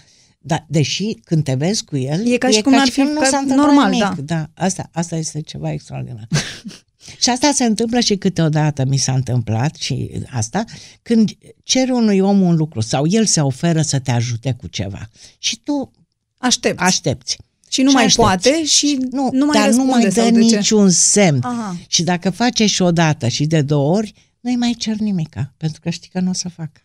[0.47, 3.25] da, deși când te vezi cu el, E ca și cum n-ar fi nu ca-
[3.25, 4.15] s-a întâmplat normal, nimic.
[4.15, 4.35] da.
[4.35, 6.27] da asta, asta este ceva extraordinar.
[7.21, 10.63] și asta se întâmplă și câteodată mi s-a întâmplat și asta,
[11.01, 11.31] când
[11.63, 15.59] ceri unui om un lucru sau el se oferă să te ajute cu ceva și
[15.59, 15.91] tu
[16.37, 16.79] Aștept.
[16.79, 17.37] aștepți.
[17.69, 18.27] și nu și mai aștepți.
[18.29, 20.55] poate și Nu, nu mai dar nu răspunde mai dă sau de ce?
[20.57, 21.39] niciun semn.
[21.43, 21.75] Aha.
[21.87, 25.81] Și dacă face și o dată și de două ori, nu-i mai cer nimica, pentru
[25.81, 26.79] că știi că nu o să facă.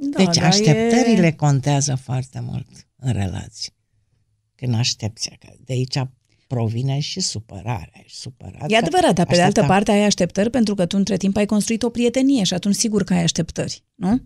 [0.00, 1.32] Da, deci dar așteptările E...
[1.32, 3.72] contează foarte mult în relații.
[4.54, 5.98] Când aștepți, că de aici
[6.46, 8.02] provine și supărarea.
[8.04, 9.66] Și supărat E că adevărat, dar pe de altă așteptam.
[9.66, 13.04] parte ai așteptări pentru că tu între timp ai construit o prietenie și atunci sigur
[13.04, 14.20] că ai așteptări, nu?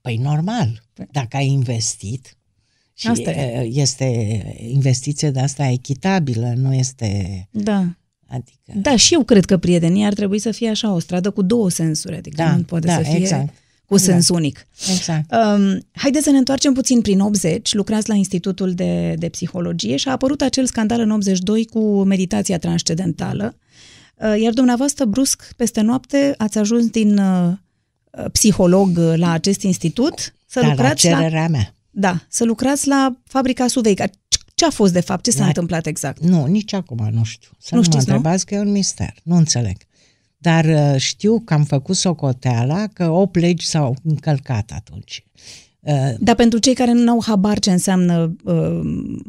[0.00, 2.38] Păi normal, dacă ai investit
[2.94, 3.60] și Asta e.
[3.60, 3.80] e.
[3.80, 4.04] este
[4.58, 7.48] investiție de asta echitabilă, nu este...
[7.50, 7.96] Da.
[8.26, 11.42] Adică, Da, și eu cred că prietenia ar trebui să fie așa, o stradă cu
[11.42, 13.54] două sensuri, adică Da, nu poate da, să fie exact.
[13.86, 14.66] Cu sens unic.
[14.90, 15.32] exact.
[15.32, 20.08] Um, haideți să ne întoarcem puțin prin 80, lucrați la Institutul de, de Psihologie și
[20.08, 23.56] a apărut acel scandal în 82 cu meditația transcendentală,
[24.16, 27.52] uh, iar dumneavoastră brusc, peste noapte, ați ajuns din uh,
[28.18, 31.74] uh, psiholog uh, la acest institut să Dar la lucrați la, cererea mea.
[31.90, 34.04] da, să lucrați la fabrica Suveica.
[34.54, 35.24] Ce a fost de fapt?
[35.24, 36.20] Ce s-a La- întâmplat exact?
[36.22, 37.50] Nu, nici acum nu știu.
[37.58, 38.16] Să Nu nu, știți, mă nu?
[38.16, 39.14] întrebați că e un mister.
[39.22, 39.76] Nu înțeleg.
[40.44, 45.24] Dar uh, știu că am făcut socoteala că 8 legi s-au încălcat atunci.
[45.80, 48.80] Uh, Dar pentru cei care nu au habar ce înseamnă uh,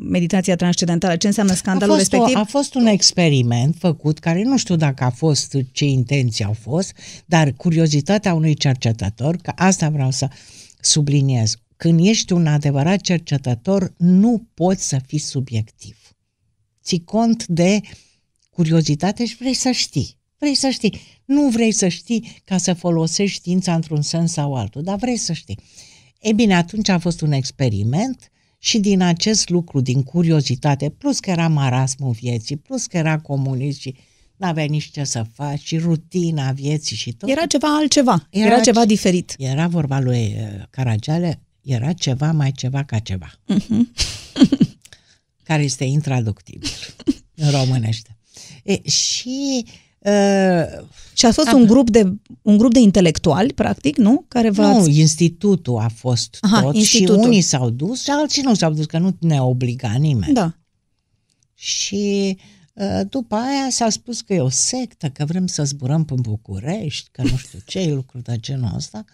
[0.09, 4.43] meditația transcendentală, ce înseamnă a, scandalul fost o, respectiv, a fost un experiment făcut care
[4.43, 6.93] nu știu dacă a fost ce intenții au fost,
[7.25, 10.27] dar curiozitatea unui cercetător, că asta vreau să
[10.79, 11.55] subliniez.
[11.77, 15.97] Când ești un adevărat cercetător, nu poți să fii subiectiv.
[16.83, 17.81] Ții cont de
[18.49, 20.23] curiozitate și vrei să știi.
[20.45, 20.99] Vrei să știi.
[21.25, 25.33] Nu vrei să știi ca să folosești știința într-un sens sau altul, dar vrei să
[25.33, 25.59] știi.
[26.21, 31.29] E bine, atunci a fost un experiment și din acest lucru, din curiozitate, plus că
[31.29, 33.95] era marasmul vieții, plus că era comunist și
[34.35, 37.29] n-aveai nici ce să faci, și rutina vieții și tot.
[37.29, 39.35] Era ceva altceva, era, Era ceva ce- diferit.
[39.37, 43.91] Era vorba lui uh, Caragiale, era ceva mai ceva ca ceva, Mhm.
[45.43, 46.69] care este intraductibil
[47.35, 48.17] în românește.
[48.63, 49.71] E, și uh,
[51.13, 54.25] Și a fost Am- un grup, de, un grup de intelectuali, practic, nu?
[54.27, 57.21] Care v nu, institutul a fost Aha, tot institutul.
[57.21, 60.33] și unii s-au dus și alții nu s-au dus, că nu ne obliga nimeni.
[60.33, 60.55] Da.
[61.53, 62.37] Și
[62.73, 67.09] uh, după aia s-a spus că e o sectă, că vrem să zburăm în București,
[67.11, 69.05] că nu știu ce, lucruri de genul ăsta.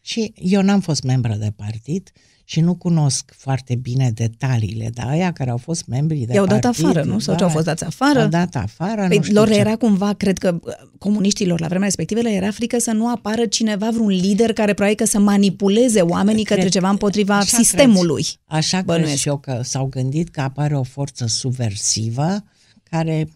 [0.00, 2.12] Și eu n-am fost membră de partid
[2.50, 6.60] și nu cunosc foarte bine detaliile, dar aia care au fost membri de I-au dat
[6.60, 6.84] partid...
[6.84, 7.18] afară, nu?
[7.18, 8.22] Sau ce au fost dați afară?
[8.22, 9.54] Au dat afară, Păi nu știu lor ce.
[9.58, 13.46] era cumva, cred că uh, comuniștilor la vremea respectivă le era frică să nu apară
[13.46, 18.24] cineva, vreun lider care probabil că să manipuleze oamenii Cred- către ceva împotriva așa sistemului.
[18.44, 19.20] Așa cred Bănuiesc.
[19.20, 22.44] și eu că s-au gândit că apare o forță subversivă
[22.82, 23.28] care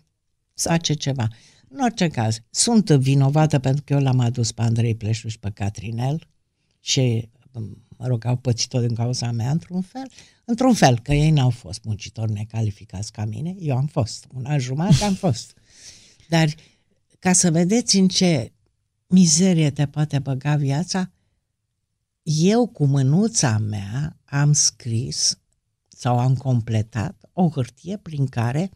[0.54, 1.28] face ceva.
[1.68, 5.50] În orice caz, sunt vinovată pentru că eu l-am adus pe Andrei Pleșuș și pe
[5.54, 6.26] Catrinel
[6.80, 7.28] și,
[7.97, 10.11] mă rog, au pățit-o din cauza mea într-un fel.
[10.45, 14.26] Într-un fel, că ei n-au fost muncitori necalificați ca mine, eu am fost.
[14.34, 15.55] Un an jumătate am fost.
[16.28, 16.55] Dar
[17.18, 18.53] ca să vedeți în ce
[19.07, 21.11] mizerie te poate băga viața,
[22.22, 25.38] eu cu mânuța mea am scris
[25.88, 28.70] sau am completat o hârtie prin care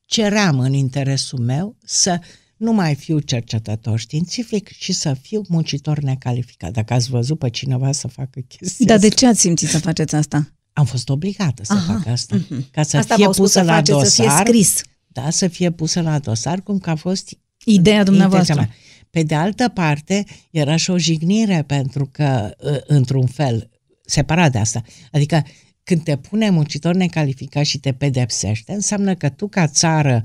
[0.00, 2.20] ceream în interesul meu să
[2.60, 6.72] nu mai fiu cercetător științific și să fiu muncitor necalificat.
[6.72, 9.78] Dacă ați văzut pe cineva să facă chestia Dar de asta, ce ați simțit să
[9.78, 10.52] faceți asta?
[10.72, 12.36] am fost obligată să Aha, fac asta.
[12.36, 12.66] mhm.
[12.70, 14.08] Ca să asta fie v-au spus pusă să la faceți, dosar.
[14.10, 14.82] să fie scris.
[15.06, 18.52] Da, să fie pusă la dosar, cum că a fost Ideea dumneavoastră.
[18.52, 19.06] intenția mea.
[19.10, 23.70] Pe de altă parte, era și o jignire pentru că, ă, într-un fel,
[24.06, 24.82] separat de asta,
[25.12, 25.42] adică
[25.82, 30.22] când te pune muncitor necalificat și te pedepsește, înseamnă că tu ca țară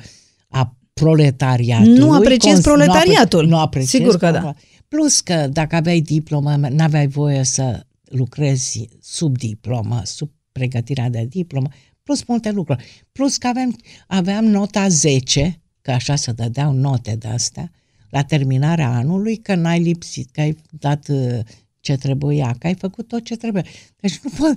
[0.50, 1.98] a proletariatului...
[1.98, 3.40] Nu apreciezi cons- proletariatul.
[3.40, 4.32] Nu, apre- nu apreciezi Sigur că da.
[4.32, 4.64] proletariatul.
[4.88, 11.68] Plus că dacă aveai diplomă, n-aveai voie să lucrezi sub diplomă, sub pregătirea de diplomă,
[12.04, 12.86] plus multe lucruri.
[13.12, 13.76] Plus că aveam,
[14.08, 17.72] aveam nota 10, că așa se dădeau note de astea,
[18.10, 21.40] la terminarea anului, că n-ai lipsit, că ai dat uh,
[21.86, 23.64] ce trebuia, că ai făcut tot ce trebuie.
[24.00, 24.54] Deci nu pot,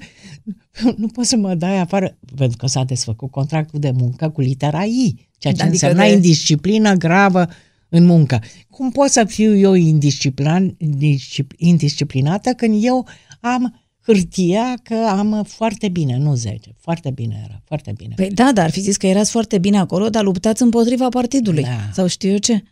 [0.96, 4.84] nu poți să mă dai afară, pentru că s-a desfăcut contractul de muncă cu litera
[4.84, 7.46] I, ceea ce Adică însemna de- indisciplină gravă
[7.88, 8.42] în muncă.
[8.70, 13.06] Cum pot să fiu eu indisciplin, discip- indisciplinată când eu
[13.40, 18.14] am hârtia că am foarte bine, nu 10, foarte bine era, foarte bine.
[18.14, 21.62] Păi da, dar ar fi zis că erați foarte bine acolo, dar luptați împotriva partidului.
[21.62, 21.90] Da.
[21.92, 22.62] Sau știu eu ce.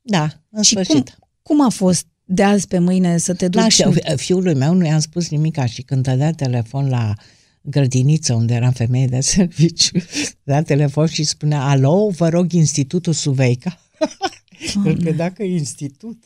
[0.00, 1.18] da, în Și cum, sfârșit.
[1.42, 3.72] cum a fost de azi pe mâine să te Da, duci?
[3.72, 3.84] și
[4.16, 7.14] fiului meu nu i-am spus nimica și când dădea telefon la
[7.60, 9.98] grădiniță unde eram femeie de serviciu,
[10.44, 13.78] dădea telefon și spunea, alo, vă rog, Institutul Suveica.
[14.84, 16.22] Îl credea că e institut.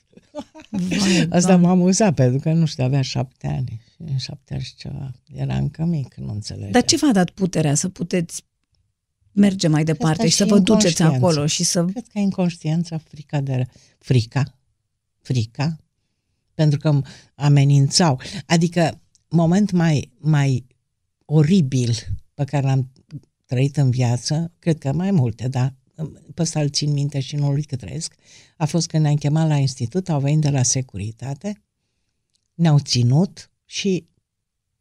[0.70, 1.66] Vai, Asta Doamne.
[1.66, 3.80] m-a amuzat, pentru că, nu știu, avea șapte ani.
[3.96, 5.12] Și șapte ani și ceva.
[5.34, 6.70] Era încă mic, nu înțelegea.
[6.70, 8.44] Dar ce v-a dat puterea să puteți
[9.32, 11.26] merge mai departe asta și să și vă duceți inconștiență.
[11.26, 11.84] acolo și să...
[11.84, 13.66] Cred că inconștiența, frica de...
[13.98, 14.58] Frica?
[15.22, 15.76] Frica?
[16.56, 17.00] Pentru că
[17.34, 18.20] amenințau.
[18.46, 20.66] Adică, moment mai, mai
[21.24, 21.94] oribil
[22.34, 22.92] pe care l-am
[23.46, 25.74] trăit în viață, cred că mai multe, dar
[26.34, 28.14] pe ăsta îl țin minte și nu-l uit că trăiesc,
[28.56, 31.62] a fost când ne-am chemat la institut, au venit de la securitate,
[32.54, 34.06] ne-au ținut și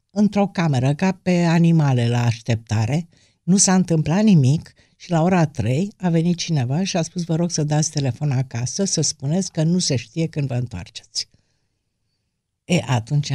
[0.09, 3.07] într-o cameră, ca pe animale la așteptare,
[3.43, 7.36] nu s-a întâmplat nimic și la ora 3 a venit cineva și a spus, vă
[7.36, 11.30] rog să dați telefon acasă, să spuneți că nu se știe când vă întoarceți.
[12.66, 13.32] E, atunci,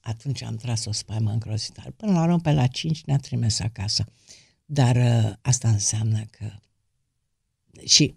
[0.00, 1.90] atunci am tras o spaimă îngrozitoare.
[1.90, 4.04] Până la urmă, pe la 5 ne-a trimis acasă.
[4.64, 6.50] Dar uh, asta înseamnă că...
[7.84, 8.14] Și,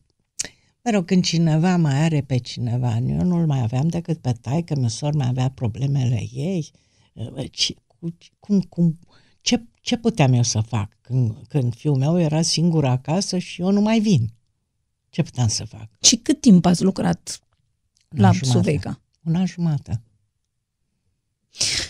[0.84, 4.76] mă rog, când cineva mai are pe cineva, eu nu-l mai aveam decât pe taică,
[4.76, 6.72] mi sor mai avea problemele ei.
[7.13, 8.99] Uh, ci- cu- Cum, cum,
[9.41, 13.72] ce, ce puteam eu să fac când, când fiul meu era singur acasă și eu
[13.72, 14.34] nu mai vin?
[15.09, 15.89] Ce puteam să fac?
[16.01, 17.39] Și cât timp ați lucrat
[18.09, 18.57] Un la an jumate.
[18.57, 19.01] Suveica?
[19.24, 20.01] Un an jumate.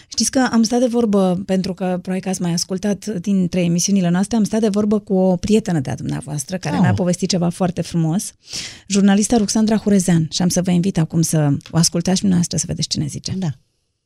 [0.07, 4.09] Știți că am stat de vorbă, pentru că probabil că ați mai ascultat dintre emisiunile
[4.09, 6.81] noastre, am stat de vorbă cu o prietenă de-a dumneavoastră, care Oh.
[6.81, 8.33] mi-a povestit ceva foarte frumos,
[8.87, 10.23] jurnalista Ruxandra Hurezean.
[10.31, 11.39] Și am să vă invit acum să
[11.71, 13.31] o ascultați și dumneavoastră să vedeți ce ne zice.
[13.37, 13.47] Da.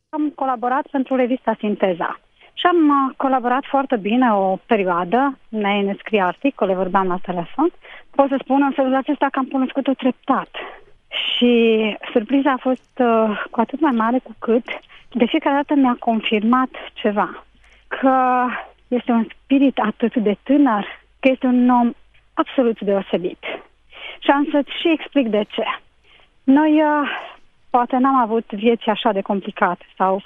[0.10, 2.20] Am colaborat pentru revista Sinteza
[2.60, 7.70] și am uh, colaborat foarte bine o perioadă, ne, ne scrie articole, vorbeam la telefon.
[8.16, 10.49] Pot să spun în felul acesta că am cunoscut-o treptat.
[11.39, 14.65] Și surpriza a fost uh, cu atât mai mare cu cât
[15.11, 17.43] de fiecare dată mi-a confirmat ceva.
[17.87, 18.45] Că
[18.87, 20.85] este un spirit atât de tânăr,
[21.19, 21.91] că este un om
[22.33, 23.43] absolut deosebit.
[24.19, 25.63] Și am să-ți și explic de ce.
[26.43, 27.09] Noi uh,
[27.69, 30.21] poate n-am avut vieți așa de complicate sau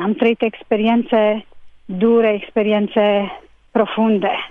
[0.00, 1.46] am trăit experiențe
[1.84, 3.32] dure, experiențe
[3.70, 4.50] profunde,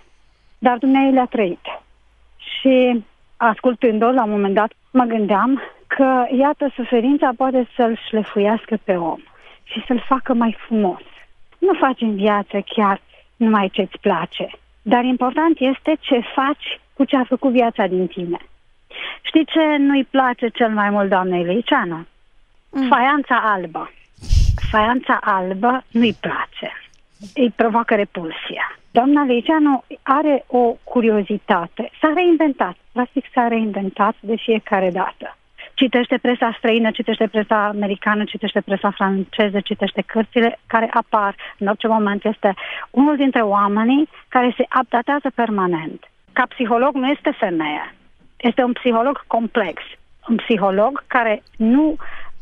[0.58, 1.66] dar Dumnezeu le-a trăit.
[2.38, 3.04] Și
[3.38, 9.20] ascultând-o, la un moment dat, mă gândeam că, iată, suferința poate să-l șlefuiască pe om
[9.64, 11.02] și să-l facă mai frumos.
[11.58, 13.02] Nu faci în viață chiar
[13.36, 14.50] numai ce-ți place,
[14.82, 18.38] dar important este ce faci cu ce a făcut viața din tine.
[19.22, 22.06] Știi ce nu-i place cel mai mult doamnei Liceanu?
[22.72, 22.88] Mm.
[22.88, 23.92] Faianța albă.
[24.70, 26.72] Faianța albă nu-i place.
[27.36, 28.78] Îi provoacă repulsia.
[28.92, 31.92] Doamna Liceanu are o curiozitate.
[32.02, 32.76] S-a reinventat.
[32.92, 35.38] Practic s-a reinventat de fiecare dată
[35.82, 41.88] citește presa străină, citește presa americană, citește presa franceză, citește cărțile care apar în orice
[41.88, 42.26] moment.
[42.26, 42.54] Este
[42.92, 46.00] unul dintre oamenii care se updatează permanent.
[46.34, 47.96] Ca psiholog nu este femeie.
[48.38, 49.82] Este un psiholog complex.
[50.28, 51.96] Un psiholog care nu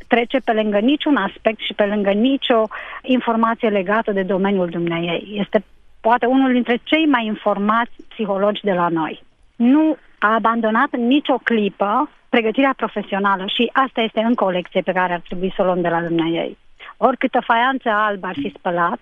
[0.07, 2.61] trece pe lângă niciun aspect și pe lângă nicio
[3.01, 5.23] informație legată de domeniul dumneiei.
[5.43, 5.63] Este
[6.01, 9.23] poate unul dintre cei mai informați psihologi de la noi.
[9.55, 15.13] Nu a abandonat nicio clipă pregătirea profesională și asta este încă o lecție pe care
[15.13, 16.57] ar trebui să o luăm de la dumneai.
[16.97, 18.99] Oricâtă faianță albă ar fi spălat,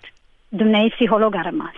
[0.47, 1.77] dumneai psiholog a rămas.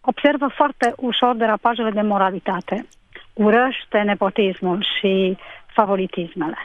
[0.00, 2.86] Observă foarte ușor derapajele de moralitate,
[3.32, 5.36] urăște nepotismul și
[5.66, 6.58] favoritismele.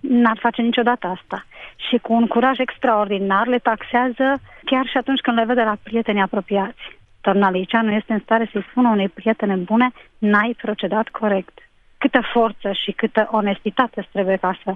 [0.00, 1.44] N-ar face niciodată asta.
[1.88, 6.22] Și cu un curaj extraordinar le taxează chiar și atunci când le vede la prieteni
[6.22, 6.82] apropiați.
[7.20, 11.58] Doamna Liceanu este în stare să-i spună unei prietene bune, n-ai procedat corect
[12.02, 14.74] câtă forță și câtă onestitate îți trebuie ca să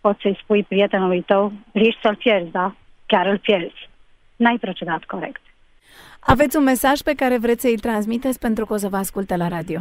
[0.00, 2.74] poți să-i spui prietenului tău, riști să-l pierzi, da?
[3.06, 3.88] Chiar îl pierzi.
[4.36, 5.40] N-ai procedat corect.
[6.20, 9.48] Aveți un mesaj pe care vreți să-i transmiteți pentru că o să vă asculte la
[9.48, 9.80] radio?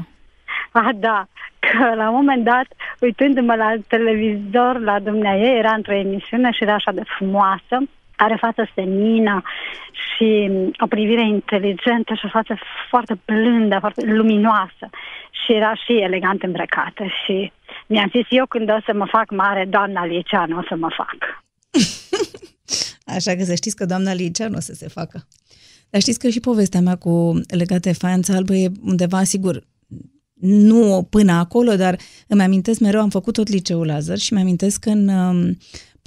[0.71, 1.27] Ah, da,
[1.59, 2.67] că la un moment dat,
[2.99, 7.77] uitându-mă la televizor, la dumneavoastră, era într-o emisiune și era așa de frumoasă,
[8.17, 9.41] are față senină
[9.91, 12.57] și o privire inteligentă și o față
[12.89, 14.85] foarte blândă, foarte luminoasă
[15.29, 17.51] și era și elegant îmbrăcată și
[17.87, 21.17] mi-am zis eu când o să mă fac mare, doamna Liceanu o să mă fac.
[23.15, 25.27] Așa că să știți că doamna Liceanu o să se facă.
[25.89, 29.63] Dar știți că și povestea mea cu legată de faianța albă e undeva, sigur,
[30.39, 31.97] nu până acolo, dar
[32.27, 35.57] îmi amintesc mereu, am făcut tot liceul Lazar și mi amintesc în um,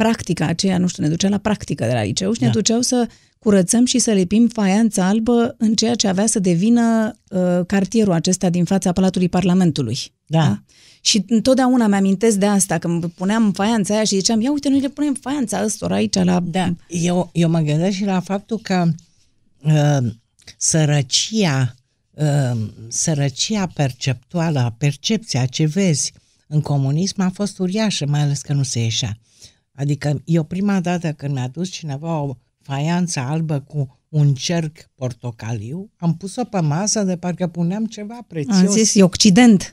[0.03, 2.47] practica aceea, nu știu, ne ducea la practică de la liceu și da.
[2.47, 7.13] ne duceau să curățăm și să lipim faianța albă în ceea ce avea să devină
[7.29, 9.99] uh, cartierul acesta din fața Palatului Parlamentului.
[10.27, 10.39] Da.
[10.39, 10.63] da?
[11.01, 14.89] Și întotdeauna mi-amintesc de asta, când puneam faianța aia și ziceam, ia uite, noi le
[14.89, 16.41] punem faianța ăstora aici la...
[16.41, 18.89] Da, eu, eu mă gândesc și la faptul că
[19.63, 20.11] uh,
[20.57, 21.75] sărăcia,
[22.11, 26.13] uh, sărăcia perceptuală, percepția ce vezi
[26.47, 29.19] în comunism a fost uriașă, mai ales că nu se ieșea.
[29.81, 35.91] Adică eu prima dată când mi-a dus cineva o faianță albă cu un cerc portocaliu,
[35.97, 38.57] am pus-o pe masă de parcă puneam ceva prețios.
[38.57, 39.69] Am zis, e Occident, e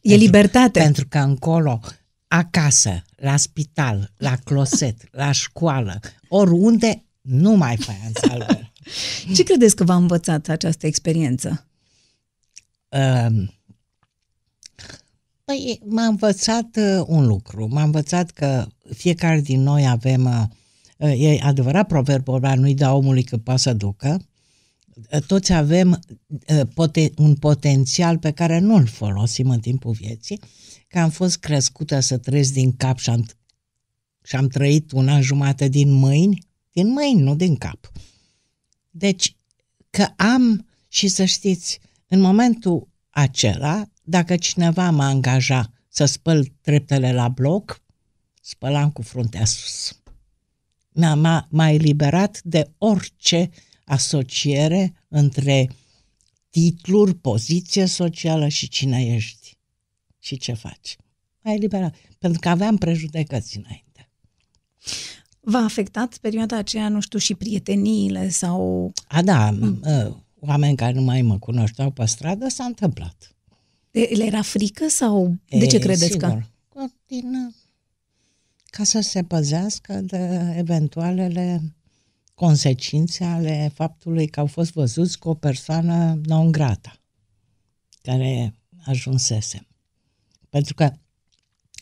[0.00, 0.80] pentru, libertate.
[0.80, 1.80] Pentru că încolo,
[2.28, 8.72] acasă, la spital, la closet, la școală, oriunde, nu mai faianță albă.
[9.34, 11.66] Ce credeți că v-a învățat această experiență?
[12.88, 13.48] Uh,
[15.48, 20.44] Păi m-a învățat uh, un lucru, m-a învățat că fiecare din noi avem, uh,
[21.08, 24.26] uh, e adevărat proverbul ăla, nu-i da omului că poate să ducă,
[25.12, 26.00] uh, toți avem
[26.48, 30.40] uh, poten- un potențial pe care nu-l folosim în timpul vieții,
[30.88, 33.26] că am fost crescută să trăiesc din cap și am,
[34.22, 37.92] și am trăit un an jumate din mâini, din mâini, nu din cap.
[38.90, 39.36] Deci,
[39.90, 47.12] că am, și să știți, în momentul acela, dacă cineva mă angaja să spăl treptele
[47.12, 47.82] la bloc,
[48.40, 50.00] spălam cu fruntea sus.
[50.92, 53.50] M-a, m-a, m-a eliberat de orice
[53.84, 55.70] asociere între
[56.50, 59.58] titluri, poziție socială și cine ești
[60.18, 60.96] și ce faci.
[61.40, 64.10] M-a eliberat, pentru că aveam prejudecăți înainte.
[65.40, 68.92] V-a afectat perioada aceea, nu știu, și prieteniile sau...
[69.08, 69.80] A, da, mm.
[70.40, 73.37] oameni care nu mai mă cunoșteau pe stradă, s-a întâmplat.
[73.90, 76.50] Le era frică sau de ce credeți sigur.
[76.68, 76.86] că?
[77.06, 77.54] Din,
[78.64, 81.74] ca să se păzească de eventualele
[82.34, 87.00] consecințe ale faptului că au fost văzuți cu o persoană non grata
[88.02, 88.54] care
[88.84, 89.66] ajunsese.
[90.48, 90.92] Pentru că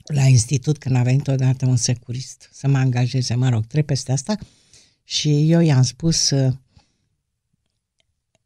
[0.04, 4.12] la institut, când a venit odată un securist să mă angajeze, mă rog, trei peste
[4.12, 4.38] asta,
[5.04, 6.32] și eu i-am spus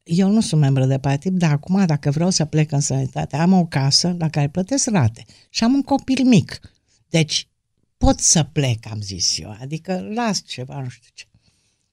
[0.03, 3.53] eu nu sunt membru de partid, dar acum, dacă vreau să plec în sănătate, am
[3.53, 6.61] o casă la care plătesc rate și am un copil mic.
[7.09, 7.49] Deci,
[7.97, 11.25] pot să plec, am zis eu, adică las ceva, nu știu ce.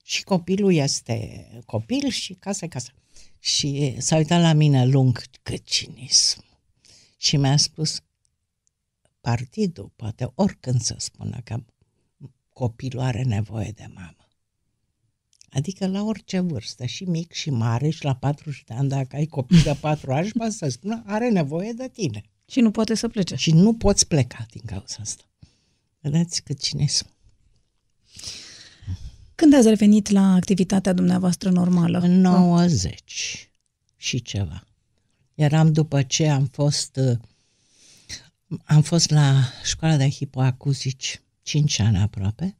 [0.03, 2.91] Și copilul este copil și casa e casa.
[3.39, 6.43] Și s-a uitat la mine lung, cât cinism.
[7.17, 8.01] Și mi-a spus,
[9.21, 11.63] partidul poate oricând să spună că
[12.49, 14.16] copilul are nevoie de mamă.
[15.49, 19.25] Adică la orice vârstă, și mic și mare, și la 40 de ani, dacă ai
[19.25, 22.23] copil de 4 ani, poate să spună, are nevoie de tine.
[22.45, 23.35] Și nu poate să plece.
[23.35, 25.23] Și nu poți pleca din cauza asta.
[25.99, 27.05] Vedeți cât cinism.
[29.35, 31.99] Când ați revenit la activitatea dumneavoastră normală?
[31.99, 33.49] În 90
[33.95, 34.67] și ceva.
[35.35, 36.99] Eram după ce am fost
[38.63, 42.57] am fost la școala de hipoacuzici 5 ani aproape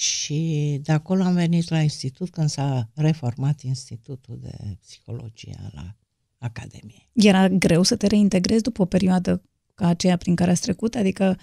[0.00, 5.96] și de acolo am venit la institut când s-a reformat Institutul de Psihologie la
[6.38, 7.08] Academie.
[7.12, 9.42] Era greu să te reintegrezi după o perioadă
[9.74, 10.94] ca aceea prin care ați trecut?
[10.94, 11.38] Adică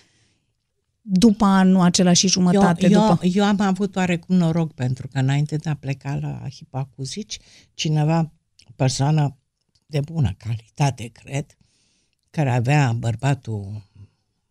[1.01, 2.87] după anul acela și jumătate?
[2.89, 3.19] Eu, după...
[3.25, 7.39] eu, eu am avut oarecum noroc pentru că înainte de a pleca la hipoacuzici,
[7.73, 8.19] cineva,
[8.67, 9.37] o persoană
[9.85, 11.57] de bună calitate, cred,
[12.29, 13.89] care avea bărbatul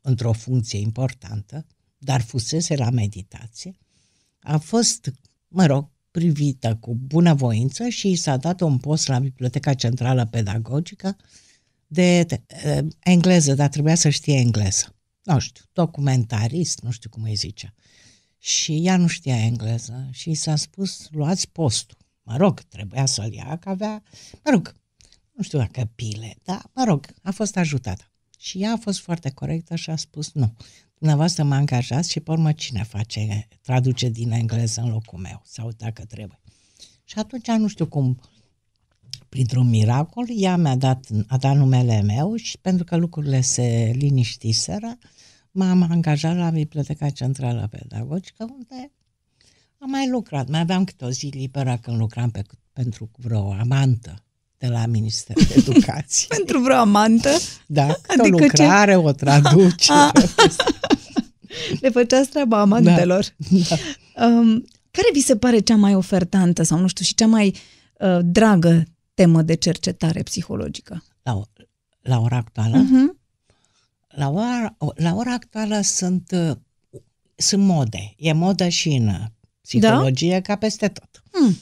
[0.00, 1.66] într-o funcție importantă,
[1.98, 3.76] dar fusese la meditație,
[4.46, 5.12] a fost,
[5.48, 11.16] mă rog, privită cu bunăvoință și i s-a dat un post la Biblioteca Centrală Pedagogică
[11.86, 12.42] de, de
[12.98, 14.94] engleză, dar trebuia să știe engleză.
[15.22, 17.74] Nu știu, documentarist, nu știu cum îi zicea.
[18.38, 21.96] Și ea nu știa engleză și și s-a spus, luați postul.
[22.22, 24.02] Mă rog, trebuia să-l ia, că avea,
[24.44, 24.76] mă rog,
[25.32, 28.10] nu știu dacă pile, dar, mă rog, a fost ajutată.
[28.38, 30.56] Și ea a fost foarte corectă și a spus, nu,
[30.98, 35.70] dumneavoastră mă angajați și pe urmă cine face, traduce din engleză în locul meu sau
[35.76, 36.40] dacă trebuie.
[37.04, 38.20] Și atunci nu știu cum,
[39.28, 44.98] printr-un miracol, ea mi-a dat, a dat numele meu și pentru că lucrurile se liniștiseră,
[45.50, 48.92] m-am angajat la Biblioteca Centrală Pedagogică, unde
[49.78, 50.48] am mai lucrat.
[50.48, 52.42] Mai aveam câte o zi liberă când lucram pe,
[52.72, 54.24] pentru vreo amantă
[54.58, 56.26] de la Ministerul de Educație.
[56.36, 57.30] Pentru vreo amantă?
[57.66, 58.96] Da, adică o lucrare, ce?
[58.96, 60.10] o traducere.
[61.80, 63.34] Le făceați treaba amantelor.
[63.36, 63.76] Da,
[64.14, 64.26] da.
[64.26, 67.54] Um, care vi se pare cea mai ofertantă sau nu știu și cea mai
[67.98, 68.84] uh, dragă
[69.14, 71.04] temă de cercetare psihologică?
[71.22, 71.42] La,
[72.00, 72.84] la ora actuală?
[72.84, 73.24] Uh-huh.
[74.08, 76.56] La, ora, la ora actuală sunt, uh,
[77.34, 78.14] sunt mode.
[78.16, 79.10] E modă și în
[79.60, 80.40] psihologie da?
[80.40, 81.22] ca peste tot.
[81.30, 81.56] Hmm.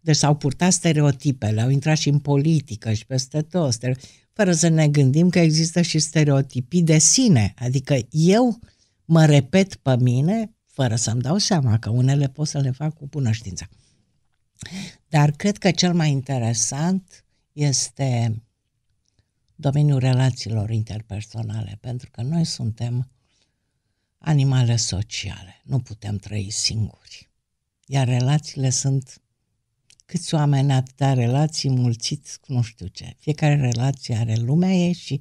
[0.00, 3.72] Deci s-au purtat stereotipele, au intrat și în politică și peste tot,
[4.32, 7.54] fără să ne gândim că există și stereotipii de sine.
[7.58, 8.58] Adică eu
[9.04, 13.06] mă repet pe mine fără să-mi dau seama că unele pot să le fac cu
[13.06, 13.68] bună știință.
[15.08, 18.42] Dar cred că cel mai interesant este
[19.54, 23.10] domeniul relațiilor interpersonale, pentru că noi suntem
[24.18, 27.30] animale sociale, nu putem trăi singuri.
[27.86, 29.22] Iar relațiile sunt
[30.04, 33.16] câți oameni atâtea relații mulțiți cu nu știu ce.
[33.18, 35.20] Fiecare relație are lumea ei și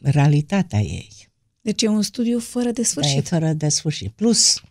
[0.00, 1.27] realitatea ei.
[1.68, 3.12] Deci e un studiu fără de sfârșit.
[3.12, 4.12] Da, e fără de sfârșit.
[4.12, 4.62] Plus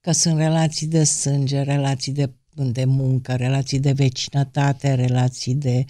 [0.00, 5.84] că sunt relații de sânge, relații de, de muncă, relații de vecinătate, relații de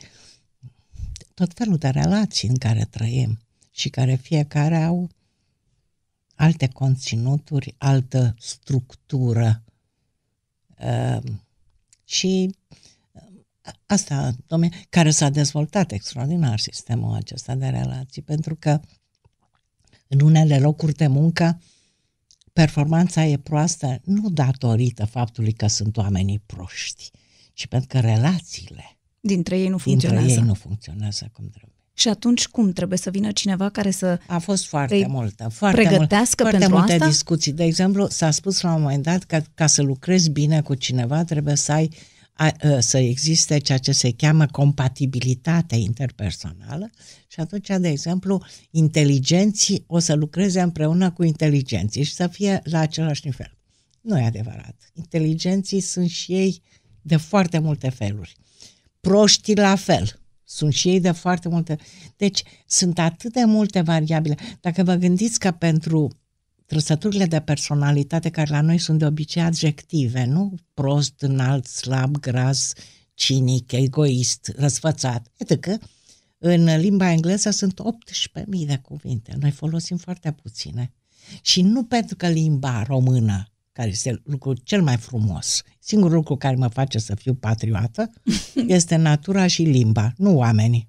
[1.35, 3.39] tot felul de relații în care trăim
[3.71, 5.11] și care fiecare au
[6.35, 9.63] alte conținuturi, altă structură.
[10.79, 11.23] Uh,
[12.05, 12.55] și
[13.87, 18.81] asta, domne, care s-a dezvoltat extraordinar sistemul acesta de relații, pentru că
[20.13, 21.61] în unele locuri de muncă
[22.53, 27.11] performanța e proastă nu datorită faptului că sunt oamenii proști,
[27.53, 30.25] ci pentru că relațiile dintre ei nu funcționează.
[30.25, 31.77] Dintre ei nu funcționează cum trebuie.
[31.95, 36.43] Și atunci cum trebuie să vină cineva care să A fost foarte multă, foarte pregătească
[36.43, 37.07] mult, pentru foarte multe asta?
[37.07, 37.53] discuții.
[37.53, 41.25] De exemplu, s-a spus la un moment dat că ca să lucrezi bine cu cineva
[41.25, 41.91] trebuie să ai
[42.33, 46.91] a, a, să existe ceea ce se cheamă compatibilitate interpersonală
[47.27, 52.79] și atunci, de exemplu, inteligenții o să lucreze împreună cu inteligenții și să fie la
[52.79, 53.57] același nivel.
[54.01, 54.91] Nu e adevărat.
[54.95, 56.63] Inteligenții sunt și ei
[57.03, 58.37] de foarte multe feluri.
[59.01, 60.21] Proștii la fel.
[60.45, 61.77] Sunt și ei de foarte multe.
[62.17, 64.37] Deci sunt atât de multe variabile.
[64.61, 66.22] Dacă vă gândiți că pentru
[66.73, 70.55] trăsăturile de personalitate care la noi sunt de obicei adjective, nu?
[70.75, 72.73] Prost, înalt, slab, gras,
[73.15, 75.67] cinic, egoist, răsfățat, etc.
[76.39, 77.81] În limba engleză sunt
[78.41, 79.37] 18.000 de cuvinte.
[79.41, 80.93] Noi folosim foarte puține.
[81.43, 85.63] Și nu pentru că limba română care este lucrul cel mai frumos.
[85.79, 88.11] Singurul lucru care mă face să fiu patriotă
[88.67, 90.89] este natura și limba, nu oamenii.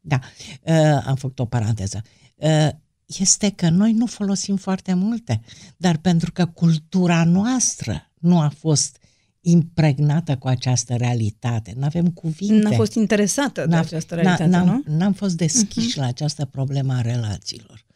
[0.00, 0.20] Da,
[0.62, 2.02] uh, am făcut o paranteză.
[2.34, 2.68] Uh,
[3.18, 5.40] este că noi nu folosim foarte multe,
[5.76, 8.98] dar pentru că cultura noastră nu a fost
[9.40, 11.74] impregnată cu această realitate.
[11.76, 12.68] Nu avem cuvinte.
[12.68, 14.96] N-a fost interesată de această realitate, n-am, nu?
[14.96, 16.00] N-am fost deschiși uh-huh.
[16.00, 17.86] la această problemă a relațiilor.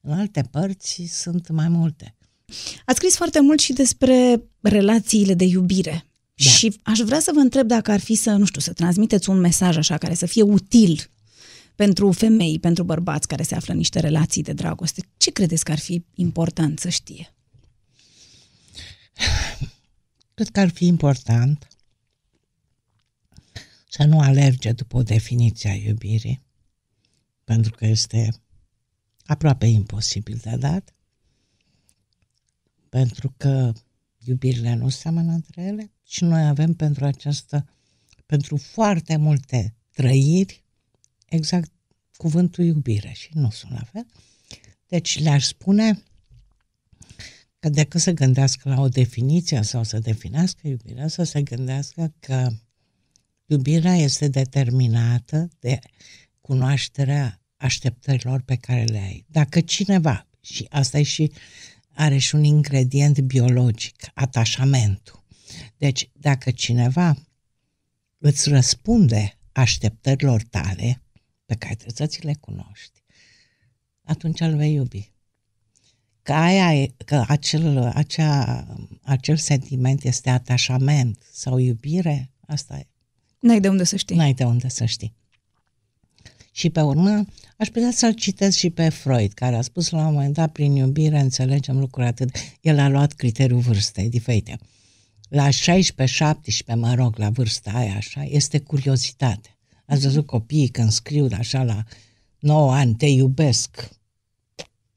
[0.00, 2.14] În alte părți sunt mai multe.
[2.84, 6.06] Ați scris foarte mult și despre relațiile de iubire.
[6.34, 6.50] Da.
[6.50, 9.38] Și aș vrea să vă întreb dacă ar fi să, nu știu, să transmiteți un
[9.38, 11.10] mesaj așa care să fie util
[11.74, 15.02] pentru femei, pentru bărbați care se află în niște relații de dragoste.
[15.16, 17.34] Ce credeți că ar fi important să știe?
[20.34, 21.68] Cred că ar fi important
[23.88, 26.42] să nu alerge după o definiție a iubirii,
[27.44, 28.28] pentru că este
[29.26, 30.94] aproape imposibil de dat,
[32.88, 33.72] pentru că
[34.18, 37.68] iubirile nu seamănă între ele și noi avem pentru această,
[38.26, 40.63] pentru foarte multe trăiri,
[41.34, 41.72] exact
[42.16, 44.06] cuvântul iubire și nu sunt la fel.
[44.88, 46.02] Deci le-aș spune
[47.58, 52.50] că decât să gândească la o definiție sau să definească iubirea, să se gândească că
[53.46, 55.78] iubirea este determinată de
[56.40, 59.24] cunoașterea așteptărilor pe care le ai.
[59.28, 61.32] Dacă cineva, și asta e și
[61.94, 65.24] are și un ingredient biologic, atașamentul.
[65.76, 67.16] Deci, dacă cineva
[68.18, 71.02] îți răspunde așteptărilor tale,
[71.44, 73.02] pe care trebuie să ți le cunoști,
[74.02, 75.12] atunci îl vei iubi.
[76.22, 78.66] Că, aia e, că acel, acea,
[79.02, 82.86] acel sentiment este atașament sau iubire, asta e.
[83.38, 84.16] N-ai de unde să știi.
[84.16, 85.14] N-ai de unde să știi.
[86.52, 87.24] Și pe urmă,
[87.56, 90.74] aș putea să-l citesc și pe Freud, care a spus la un moment dat, prin
[90.74, 92.36] iubire înțelegem lucruri atât.
[92.60, 94.58] El a luat criteriul vârstei diferite.
[95.28, 95.52] La 16-17,
[96.74, 99.53] mă rog, la vârsta aia așa, este curiozitate.
[99.86, 101.84] Ați văzut copiii când scriu așa la
[102.38, 103.88] 9 ani, te iubesc.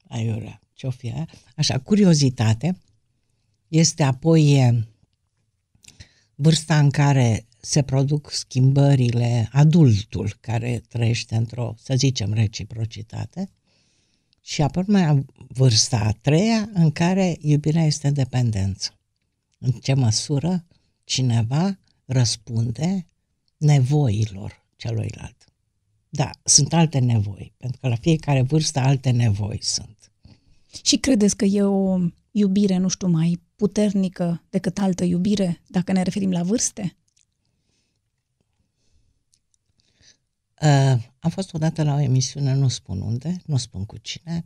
[0.08, 1.28] Aiurea, ce-o fi aia?
[1.56, 2.78] Așa, curiozitate.
[3.68, 4.86] Este apoi
[6.34, 13.50] vârsta în care se produc schimbările, adultul care trăiește într-o, să zicem, reciprocitate,
[14.40, 18.98] și apoi mai vârsta a treia în care iubirea este dependență.
[19.58, 20.64] În ce măsură
[21.04, 23.06] cineva răspunde
[23.56, 25.44] nevoilor celuilalt.
[26.08, 30.12] Da, sunt alte nevoi, pentru că la fiecare vârstă alte nevoi sunt.
[30.82, 31.98] Și credeți că e o
[32.30, 36.96] iubire, nu știu, mai puternică decât altă iubire, dacă ne referim la vârste?
[40.62, 44.44] Uh, am fost odată la o emisiune, nu spun unde, nu spun cu cine,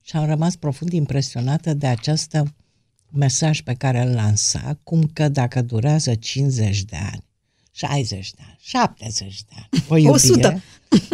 [0.00, 2.36] și am rămas profund impresionată de acest
[3.10, 7.24] mesaj pe care îl lansa, cum că dacă durează 50 de ani,
[7.72, 10.62] 60 de ani, 70 de ani, o iubire, 100.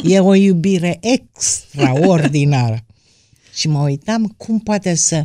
[0.02, 2.85] e o iubire extraordinară.
[3.55, 5.22] și mă uitam cum poate să,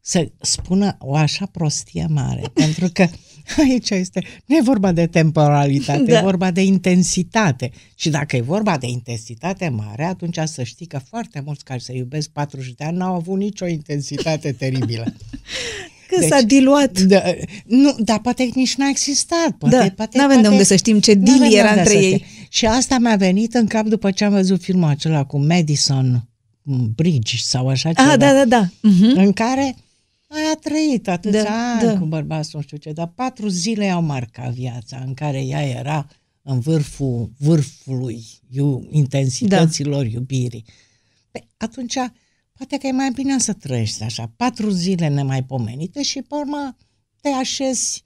[0.00, 3.08] să spună o așa prostie mare, pentru că
[3.58, 6.18] Aici este, nu e vorba de temporalitate, da.
[6.18, 7.70] e vorba de intensitate.
[7.94, 11.96] Și dacă e vorba de intensitate mare, atunci să știi că foarte mulți care se
[11.96, 15.04] iubesc 40 de ani n-au avut nicio intensitate teribilă.
[16.08, 17.00] Că deci, s-a diluat.
[17.00, 17.22] Da,
[17.66, 19.50] nu, dar poate nici n-a existat.
[19.58, 22.24] Poate, da, poate, n-avem de unde să știm ce deal era între ei.
[22.48, 26.28] Și asta mi-a venit în cap după ce am văzut filmul acela cu Madison
[26.94, 28.10] Bridge sau așa ah, ceva.
[28.10, 28.66] Ah, da, da, da.
[28.66, 29.14] Uh-huh.
[29.14, 29.76] În care
[30.28, 31.98] a trăit atâția da, ani da.
[31.98, 36.06] cu bărbatul, nu știu ce, dar patru zile au marcat viața în care ea era
[36.42, 40.10] în vârful vârfului iu, intensităților da.
[40.12, 40.64] iubirii.
[41.30, 41.96] Pe, atunci,
[42.56, 46.76] poate că e mai bine să trăiești așa, patru zile nemaipomenite și pe urmă
[47.20, 48.04] te așezi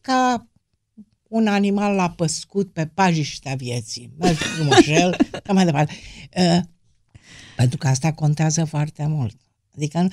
[0.00, 0.48] ca
[1.28, 4.12] un animal la păscut pe pajiștea vieții.
[4.18, 5.92] Mergi frumușel, ca mai departe.
[6.36, 6.60] Uh,
[7.56, 9.36] pentru că asta contează foarte mult.
[9.76, 10.08] Adică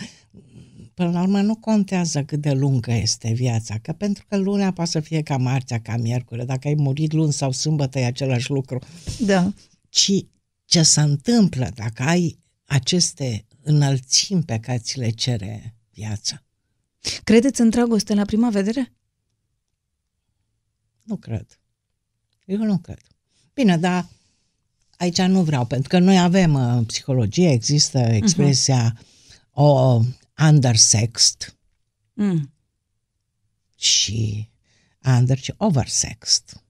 [0.93, 4.89] până la urmă nu contează cât de lungă este viața, că pentru că lunea poate
[4.89, 8.79] să fie ca marțea, ca miercuri, dacă ai murit luni sau sâmbătă e același lucru.
[9.19, 9.53] Da.
[9.89, 10.11] Ci
[10.65, 16.43] ce se întâmplă dacă ai aceste înălțimi pe care ți le cere viața.
[17.23, 18.93] Credeți în dragoste la prima vedere?
[21.03, 21.59] Nu cred.
[22.45, 23.01] Eu nu cred.
[23.53, 24.09] Bine, dar
[24.97, 29.51] aici nu vreau, pentru că noi avem uh, psihologie, există expresia uh-huh.
[29.51, 30.01] o
[30.47, 31.57] undersexed
[32.13, 32.53] mm.
[33.75, 34.49] și
[35.17, 36.63] under și oversexed.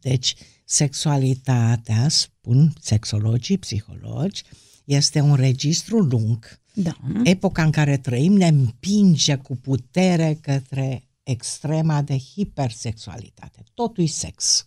[0.00, 0.34] Deci,
[0.64, 4.42] sexualitatea, spun sexologii, psihologi,
[4.84, 6.96] este un registru lung Da.
[7.24, 13.64] Epoca în care trăim ne împinge cu putere către extrema de hipersexualitate.
[13.74, 14.64] Totul e sex.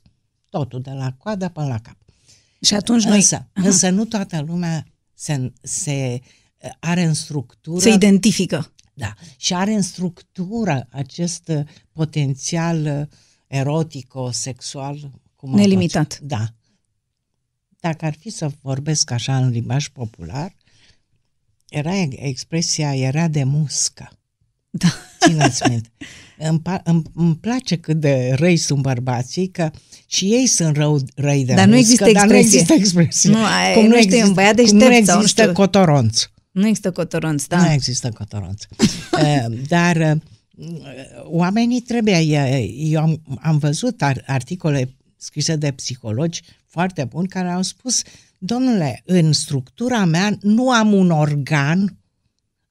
[0.49, 1.97] Totul, de la coadă până la cap.
[2.61, 3.15] Și atunci noi...
[3.15, 6.21] Însă, însă nu toată lumea se, se
[6.79, 7.79] are în structură...
[7.79, 8.73] Se identifică.
[8.93, 13.17] Da, și are în structură acest uh, potențial uh,
[13.47, 16.13] erotico-sexual cum o Nelimitat.
[16.13, 16.25] face.
[16.25, 16.45] Da.
[17.85, 20.55] Dacă ar fi să vorbesc așa în limbaj popular,
[21.69, 24.11] era expresia era de muscă.
[24.69, 24.87] Da.
[25.19, 25.89] Țineți minte.
[26.37, 29.71] Îmi, pa- îmi, îmi place cât de răi sunt bărbații, că
[30.05, 32.59] și ei sunt rău, răi de Dar nu muscă, există dar nu expresie.
[32.59, 33.29] există expresie.
[33.29, 35.53] Nu, aia- nu știu, e un băiat cum deștept nu sau nu există știu.
[35.53, 36.23] cotoronț.
[36.51, 37.57] Nu există cotoronț, da.
[37.57, 38.63] Nu există cotoronț.
[39.25, 40.13] Eh, Dar eh,
[41.23, 44.95] oamenii trebuie, eh, eu am, am văzut ar- articole
[45.25, 48.01] scrise de psihologi foarte buni care au spus,
[48.37, 51.97] domnule, în structura mea nu am un organ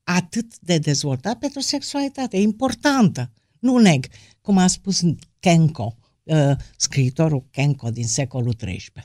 [0.04, 4.06] atât de dezvoltat pentru sexualitate, e importantă, nu neg,
[4.40, 5.02] cum a spus
[5.40, 9.04] Kenko, eh, scriitorul Kenko din secolul XIII.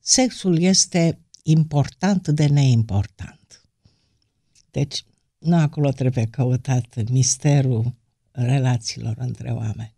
[0.00, 3.64] Sexul este important de neimportant.
[4.70, 5.04] Deci,
[5.38, 7.94] nu acolo trebuie căutat misterul
[8.30, 9.94] relațiilor între oameni.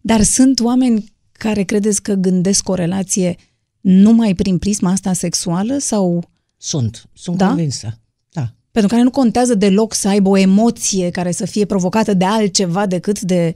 [0.00, 3.36] Dar sunt oameni care credeți că gândesc o relație
[3.80, 7.46] numai prin prisma asta sexuală sau Sunt, sunt Da?
[7.46, 7.98] convinsă.
[8.30, 8.54] Da.
[8.70, 12.86] pentru care nu contează deloc să aibă o emoție care să fie provocată de altceva
[12.86, 13.54] decât de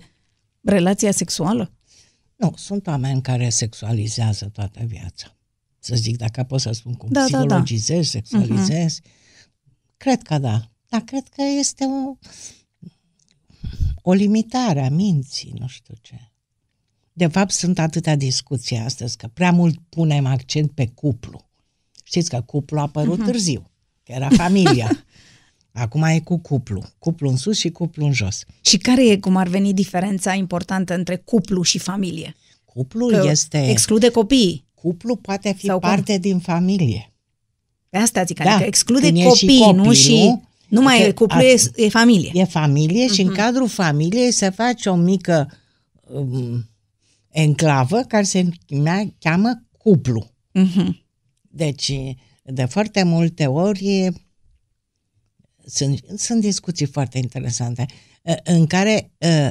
[0.62, 1.72] relația sexuală?
[2.36, 5.36] Nu, sunt oameni care sexualizează toată viața.
[5.78, 7.36] Să zic, dacă pot să spun cum Da, da, da.
[7.44, 9.00] psihologizezi, sexualizezi,
[9.96, 10.70] cred că da.
[10.88, 12.16] Dar cred că este o,
[14.02, 16.32] o limitare a minții, nu știu ce.
[17.18, 21.48] De fapt, sunt atâtea discuții astăzi că prea mult punem accent pe cuplu.
[22.04, 23.70] Știți că cuplu a apărut târziu,
[24.04, 25.04] că era familia.
[25.72, 26.82] Acum e cu cuplu.
[26.98, 28.44] Cuplu în sus și cuplu în jos.
[28.60, 32.34] Și care e, cum ar veni, diferența importantă între cuplu și familie?
[32.64, 33.70] Cuplul Că este...
[33.70, 34.64] exclude copiii.
[34.74, 35.88] Cuplu poate fi Sau cum?
[35.88, 37.12] parte din familie.
[37.88, 38.50] Pe asta zic, Da.
[38.50, 40.36] adică exclude Când e și copiii, nu copilul, și...
[40.68, 42.30] Nu mai că e cuplu, ar- e, e familie.
[42.34, 45.52] E familie și în cadrul familiei se face o mică
[46.12, 46.68] um,
[47.30, 50.30] enclavă care se chemea, cheamă cuplu.
[50.52, 51.06] Mhm.
[51.50, 51.92] Deci,
[52.42, 54.10] de foarte multe ori
[55.66, 57.86] sunt, sunt discuții foarte interesante
[58.22, 59.48] uh, în care uh,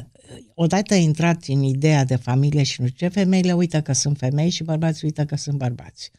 [0.54, 4.50] odată intrat în ideea de familie și nu știu ce, femeile uită că sunt femei
[4.50, 6.10] și bărbații uită că sunt bărbați.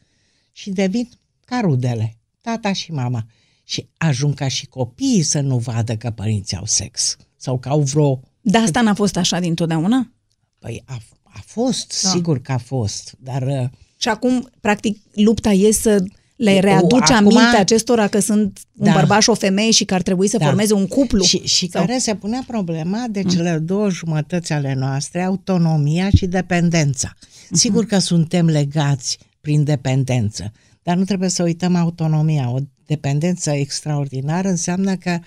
[0.52, 1.08] Și devin
[1.44, 3.26] ca rudele, tata și mama.
[3.64, 7.80] Și ajung ca și copiii să nu vadă că părinții au sex sau că au
[7.80, 10.12] vreo Dar asta n-a fost așa dintotdeauna?
[10.58, 10.98] Păi a,
[11.32, 12.08] a fost, Da.
[12.08, 12.14] da.
[12.14, 16.04] sigur că a fost, dar uh, Și acum, practic, lupta e să
[16.36, 18.92] le O, readuce acum- aminte acestora că sunt un Da.
[18.92, 20.44] bărbat și o femeie și că ar trebui să Da.
[20.44, 21.22] formeze un cuplu.
[21.22, 26.26] și, și Sau- care se punea problema de cele două jumătăți ale noastre, autonomia și
[26.26, 27.16] dependența.
[27.52, 30.52] Sigur că suntem legați prin dependență,
[30.82, 32.50] dar nu trebuie să uităm autonomia.
[32.50, 35.18] O dependență extraordinară înseamnă că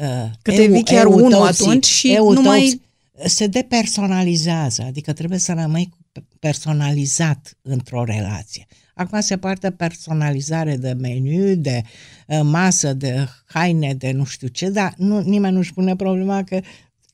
[0.00, 2.80] uh, Că devii chiar eul unul tău atunci ți- și eul nu tău mai- ți-
[3.24, 5.98] se depersonalizează, adică trebuie să rămâi cu-
[6.38, 8.66] personalizat într-o relație.
[8.94, 11.82] Acum se poartă personalizare de meniu, de
[12.26, 16.60] uh, masă, de haine, de nu știu ce, dar nu, nimeni nu-și pune problema că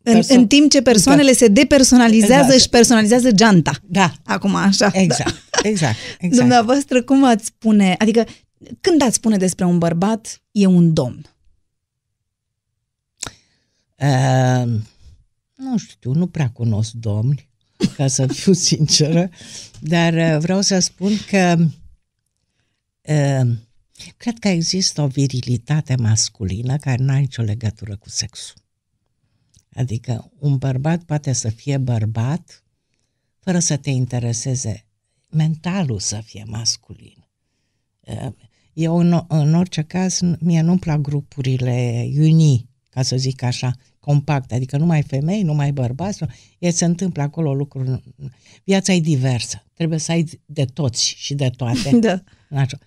[0.02, 2.60] în, perso- în timp ce persoanele se depersonalizează Exact.
[2.60, 3.72] și personalizează geanta.
[3.82, 4.90] Da, Acum, așa.
[4.94, 5.68] exact, Da.
[5.68, 6.36] exact, exact.
[6.38, 8.24] Dumneavoastră, cum ați spune, adică
[8.80, 11.26] când ați spune despre un bărbat, e un domn?
[13.98, 14.72] Uh,
[15.56, 17.48] nu știu, nu prea cunosc domni,
[17.96, 19.30] ca să fiu sinceră,
[19.80, 21.56] dar uh, vreau să spun că
[23.02, 23.56] uh,
[24.16, 28.56] cred că există o virilitate masculină care nu are nicio legătură cu sexul.
[29.74, 32.64] Adică un bărbat poate să fie bărbat
[33.38, 34.86] fără să te intereseze
[35.30, 37.26] mentalul să fie masculin.
[38.00, 38.32] Uh,
[38.72, 43.76] Eu, în, în orice caz, mie nu-mi plac grupurile uni, ca să zic așa,
[44.06, 46.28] compacte, adică numai femei, numai bărbați, nu.
[46.58, 48.02] e, se întâmplă acolo lucruri.
[48.64, 51.98] Viața e diversă, trebuie să ai de toți și de toate.
[52.06, 52.22] Da.
[52.50, 52.78] Așa.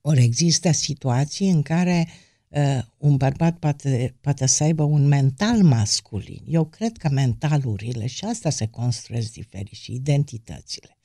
[0.00, 2.08] Ori există situații în care
[2.48, 6.42] uh, un bărbat poate, poate să aibă un mental masculin.
[6.46, 10.98] Eu cred că mentalurile și asta se construiesc diferit și identitățile.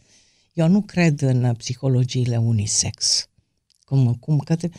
[0.54, 3.30] Eu nu cred în uh, psihologiile unisex.
[3.84, 4.70] Cum, cum că te-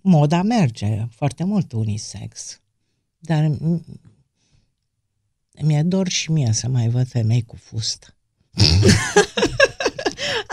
[0.00, 2.60] moda merge foarte mult unisex.
[3.18, 3.84] Dar m-
[5.62, 8.06] mi-e dor și mie să mai văd femei cu fustă.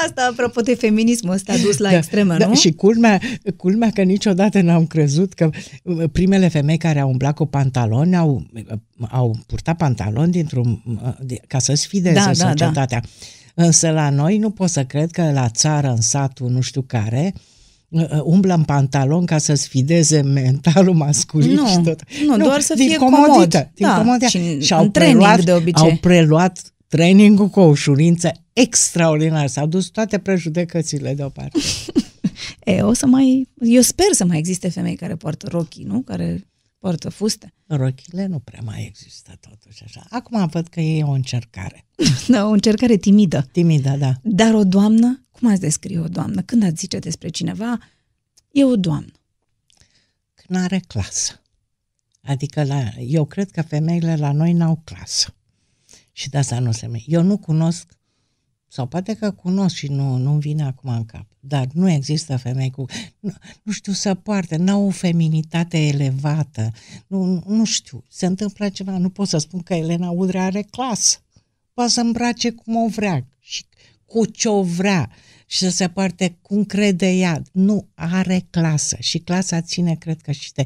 [0.07, 2.55] Asta apropo de feminismul ăsta dus la Da, extremă, da, nu?
[2.55, 3.21] Și culmea,
[3.57, 5.49] culmea că niciodată n-am crezut că
[5.83, 8.77] uh, primele femei care au umblat cu pantaloni au, uh,
[9.09, 13.03] au purtat pantaloni dintr-un, uh, de- ca să sfideze Da, da, societatea.
[13.53, 17.33] Însă la noi nu pot să cred că la țară, în satul nu știu care,
[17.33, 17.54] uh, uh,
[18.23, 22.01] umblă în pantalon ca să sfideze mentalul masculin Nu, și tot.
[22.27, 23.71] nu, doar să din fie comodită, comod.
[23.73, 24.25] Din Da, comodită.
[24.27, 25.89] și în- și au în training preluat, de obicei.
[25.89, 29.47] Au preluat trainingul cu o ușurință extraordinară.
[29.47, 31.59] S-au dus toate prejudecățile deoparte.
[32.63, 33.49] E, o să mai...
[33.59, 36.01] Eu sper să mai existe femei care poartă rochii, nu?
[36.01, 36.47] Care
[36.79, 37.53] poartă fuste.
[37.67, 40.05] Rochile nu prea mai există totuși așa.
[40.09, 41.85] Acum văd că e o încercare.
[42.27, 43.47] Da, o încercare timidă.
[43.51, 44.13] Timidă, da.
[44.23, 46.41] Dar o doamnă, cum ați descrie o doamnă?
[46.41, 47.77] Când ați zice despre cineva,
[48.51, 49.11] e o doamnă.
[50.33, 51.41] Când are clasă.
[52.21, 55.35] Adică la, eu cred că femeile la noi n-au clasă.
[56.11, 57.05] Și de asta nu se merge.
[57.07, 57.97] Eu nu cunosc,
[58.67, 62.71] sau poate că cunosc și nu, nu vine acum în cap, dar nu există femei
[62.71, 62.85] cu...
[63.19, 63.33] Nu,
[63.63, 66.71] nu știu să poarte, n-au o feminitate elevată.
[67.07, 68.97] Nu, nu știu, se întâmplă ceva.
[68.97, 71.17] Nu pot să spun că Elena Udrea are clasă.
[71.73, 73.65] Poate să îmbrace cum o vrea și
[74.05, 75.11] cu ce o vrea
[75.45, 77.41] și să se poarte cum crede ea.
[77.51, 80.63] Nu are clasă și clasa ține, cred că, și de,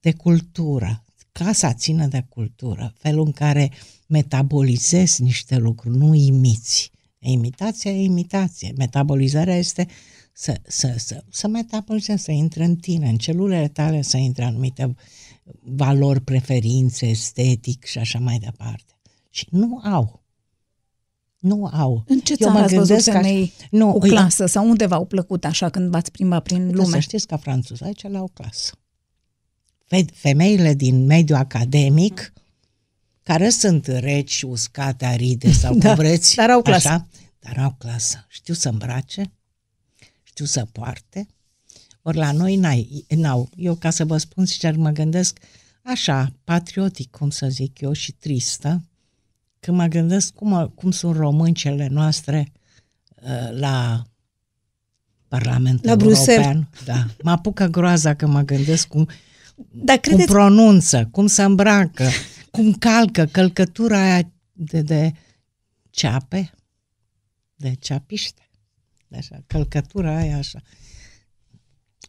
[0.00, 1.04] de cultură.
[1.32, 3.70] Clasa ține de cultură, felul în care
[4.06, 6.90] metabolizezi niște lucruri, nu imiți.
[7.18, 8.72] Imitația e imitație.
[8.76, 9.86] Metabolizarea este
[10.32, 14.94] să, să, să, să metabolizezi, să intre în tine, în celulele tale să intre anumite
[15.60, 18.98] valori, preferințe, estetic și așa mai departe.
[19.30, 20.21] Și nu au.
[21.42, 22.04] Nu au.
[22.06, 24.46] În ce Eu țară mă ați văzut gândesc că aș- femei Nu, cu eu- clasă
[24.46, 26.72] sau unde v-au plăcut așa când v-ați plimbat prin Lume.
[26.76, 26.90] lume?
[26.90, 28.72] Să știți că francuză, aici la o clasă.
[29.86, 32.32] Fe- Femeile din mediul academic,
[33.22, 36.88] care sunt reci, uscate, aride sau Da, cum vreți, dar au clasă.
[36.88, 37.06] Așa,
[37.38, 38.24] dar au clasă.
[38.28, 39.32] Știu să îmbrace,
[40.22, 41.26] știu să poarte.
[42.02, 43.48] Ori la noi n-ai, n-au.
[43.56, 45.38] Eu, ca să vă spun sincer, mă gândesc
[45.82, 48.82] așa, patriotic, cum să zic eu, și tristă,
[49.62, 52.52] când mă gândesc cum, cum sunt româncele noastre
[53.14, 54.02] uh, la
[55.28, 56.46] Parlamentul La Bruxelles.
[56.46, 56.68] European.
[56.84, 57.06] Da.
[57.22, 59.08] Mă apucă groaza că mă gândesc cum,
[59.70, 62.08] Dar cum credeți, pronunță, cum se îmbracă,
[62.50, 65.12] cum calcă, călcătura aia de, de
[65.90, 66.50] ceape,
[67.56, 68.48] de ceapiște.
[69.16, 70.62] Așa, călcătura aia așa.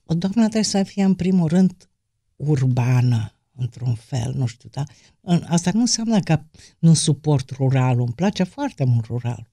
[0.06, 1.90] O doamnă trebuie să fie în primul rând
[2.36, 4.84] urbană, într-un fel, nu știu, da?
[5.22, 6.42] În- Asta nu înseamnă că
[6.80, 9.52] nu suport ruralul, îmi place foarte mult ruralul.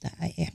[0.00, 0.46] Da, e,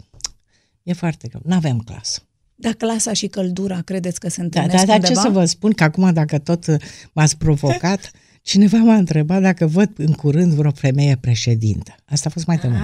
[0.83, 1.41] e foarte greu.
[1.45, 2.21] Nu avem clasă.
[2.55, 5.21] dar clasa și căldura credeți că se Da, întâlnesc da, dar ce undeva?
[5.21, 6.81] să vă spun, că acum dacă tot uh,
[7.13, 8.11] m-ați provocat,
[8.41, 11.95] cineva m-a întrebat dacă văd în curând vreo femeie președintă.
[12.05, 12.83] Asta a fost mai de mult.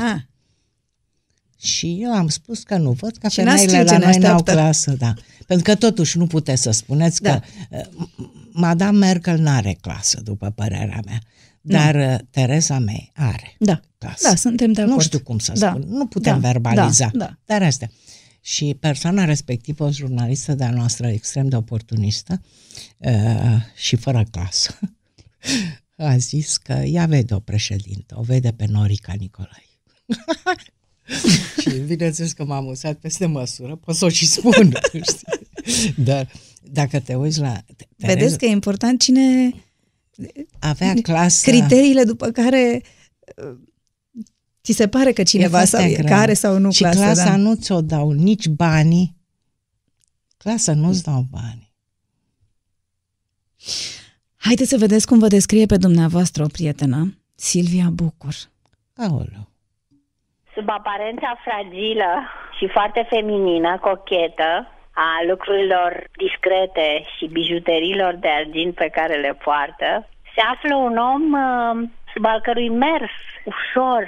[1.65, 3.97] Ah, Și eu am spus că nu văd că Și n-ați femeile știut la ce
[4.05, 4.51] ne noi n-au așteaptă.
[4.61, 5.13] clasă, da.
[5.47, 7.39] Pentru că totuși nu puteți să spuneți Da.
[7.39, 8.17] că uh,
[8.51, 11.19] Madame Merkel n-are clasă, după părerea mea,
[11.61, 13.79] dar uh, Teresa May are da.
[13.97, 14.27] clasă.
[14.29, 14.95] Da, suntem de acord.
[14.95, 15.69] Nu știu cum să Da.
[15.69, 17.37] spun, nu putem Da, verbaliza, da, da.
[17.45, 17.87] dar asta.
[18.41, 22.41] Și persoana respectivă, o jurnalistă de-a noastră extrem de oportunistă
[22.97, 23.11] uh,
[23.75, 24.79] și fără clasă,
[25.97, 29.79] a zis că ea vede o președintă, o vede pe Norica Nicolai.
[31.61, 34.73] și bineînțeles că m-am amuzat peste măsură, pot să o și spun,
[35.09, 35.47] știi?
[35.95, 36.31] Dar
[36.71, 37.63] dacă te uiți la...
[37.97, 39.53] Tereza, Vedeți că e important cine...
[40.59, 41.49] avea clasă...
[41.49, 42.81] Criteriile după care
[43.35, 43.57] uh,
[44.63, 46.17] ți se pare că cineva E sau foarte e greu.
[46.17, 46.97] care sau nu și clasă.
[46.97, 47.35] clasa da.
[47.35, 49.15] nu ți-o dau nici banii.
[50.37, 51.73] Clasa nu-ți dau banii.
[54.35, 58.35] Haideți să vedeți cum vă descrie pe dumneavoastră o prietenă, Silvia Bucur.
[58.93, 59.54] Aoleu.
[60.55, 62.11] Sub aparența fragilă
[62.57, 70.07] și foarte feminină, cochetă, a lucrurilor discrete și bijuteriilor de argint pe care le poartă,
[70.35, 73.11] se află un om uh, sub al cărui mers
[73.43, 74.03] ușor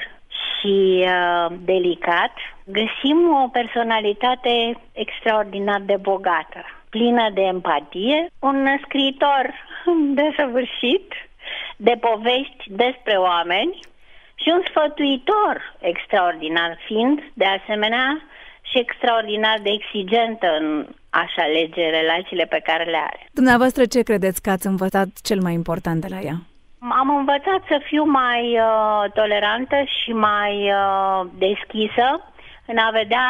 [0.49, 2.33] și uh, delicat
[2.65, 9.53] găsim o personalitate extraordinar de bogată, plină de empatie, un scriitor
[10.21, 11.13] desăvârșit
[11.77, 13.79] de povești despre oameni
[14.41, 18.07] și un sfătuitor extraordinar fiind, de asemenea,
[18.69, 23.27] și extraordinar de exigentă în a-și alege relațiile pe care le are.
[23.31, 26.37] Dumneavoastră ce credeți că ați învățat cel mai important de la ea?
[27.01, 32.07] Am învățat să fiu mai uh, tolerantă și mai uh, deschisă
[32.65, 33.27] în a vedea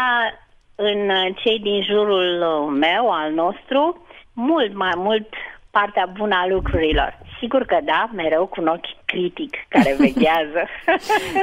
[0.76, 5.28] în cei din jurul uh, meu, al nostru, mult mai mult
[5.72, 7.18] partea bună a lucrurilor.
[7.40, 10.62] Sigur că da, mereu cu un ochi critic care veghează.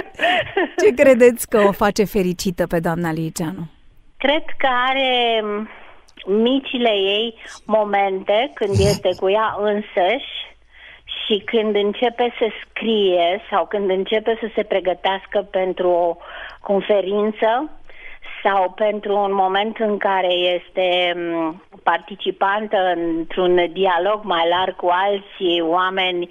[0.82, 3.64] Ce credeți că o face fericită pe doamna Liceanu?
[4.24, 5.44] cred că are
[6.26, 7.34] micile ei
[7.64, 10.34] momente când este cu ea însăși
[11.24, 16.16] și când începe să scrie sau când începe să se pregătească pentru o
[16.60, 17.70] conferință
[18.42, 21.14] sau pentru un moment în care este
[21.82, 26.28] participantă într-un dialog mai larg cu alții oameni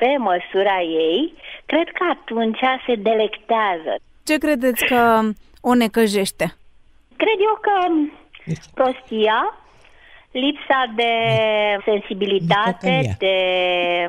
[0.00, 1.34] pe măsura ei,
[1.66, 3.92] cred că atunci se delectează.
[4.24, 5.20] Ce credeți că
[5.60, 6.44] o necăjește?
[7.16, 7.74] Cred eu că
[8.74, 9.38] prostia,
[10.30, 11.12] lipsa de
[11.84, 13.36] sensibilitate, de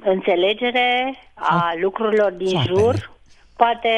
[0.04, 3.12] înțelegere a lucrurilor din jur,
[3.58, 3.94] poate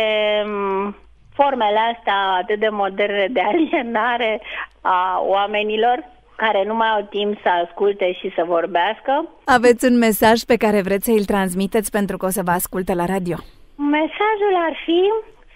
[1.34, 4.41] formele astea atât de moderne de alienare
[4.82, 6.03] a oamenilor
[6.44, 9.11] care nu mai au timp să asculte și să vorbească.
[9.45, 12.94] Aveți un mesaj pe care vreți să îl transmiteți pentru că o să vă asculte
[12.94, 13.38] la radio?
[13.76, 15.02] Mesajul ar fi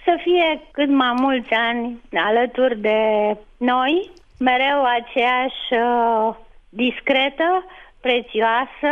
[0.05, 2.99] să fie cât mai mulți ani alături de
[3.57, 6.35] noi, mereu aceeași uh,
[6.69, 7.65] discretă,
[8.01, 8.91] prețioasă,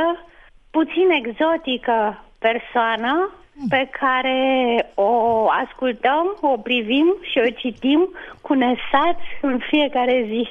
[0.71, 3.29] puțin exotică persoană
[3.69, 4.39] pe care
[4.95, 5.11] o
[5.49, 8.09] ascultăm, o privim și o citim
[8.41, 10.49] cu nesați în fiecare zi.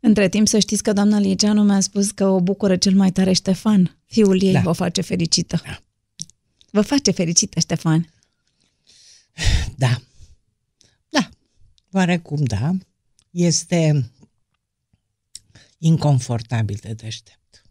[0.00, 3.32] Între timp să știți că doamna Liceanu mi-a spus că o bucură cel mai tare
[3.32, 3.98] Ștefan.
[4.06, 4.60] Fiul ei da.
[4.60, 5.60] vă face fericită.
[5.64, 5.82] Da.
[6.70, 8.12] Vă face fericită, Ștefan.
[9.76, 10.00] Da.
[11.08, 11.28] Da.
[11.92, 12.70] Oarecum da.
[13.30, 14.10] Este
[15.78, 17.64] inconfortabil de deștept.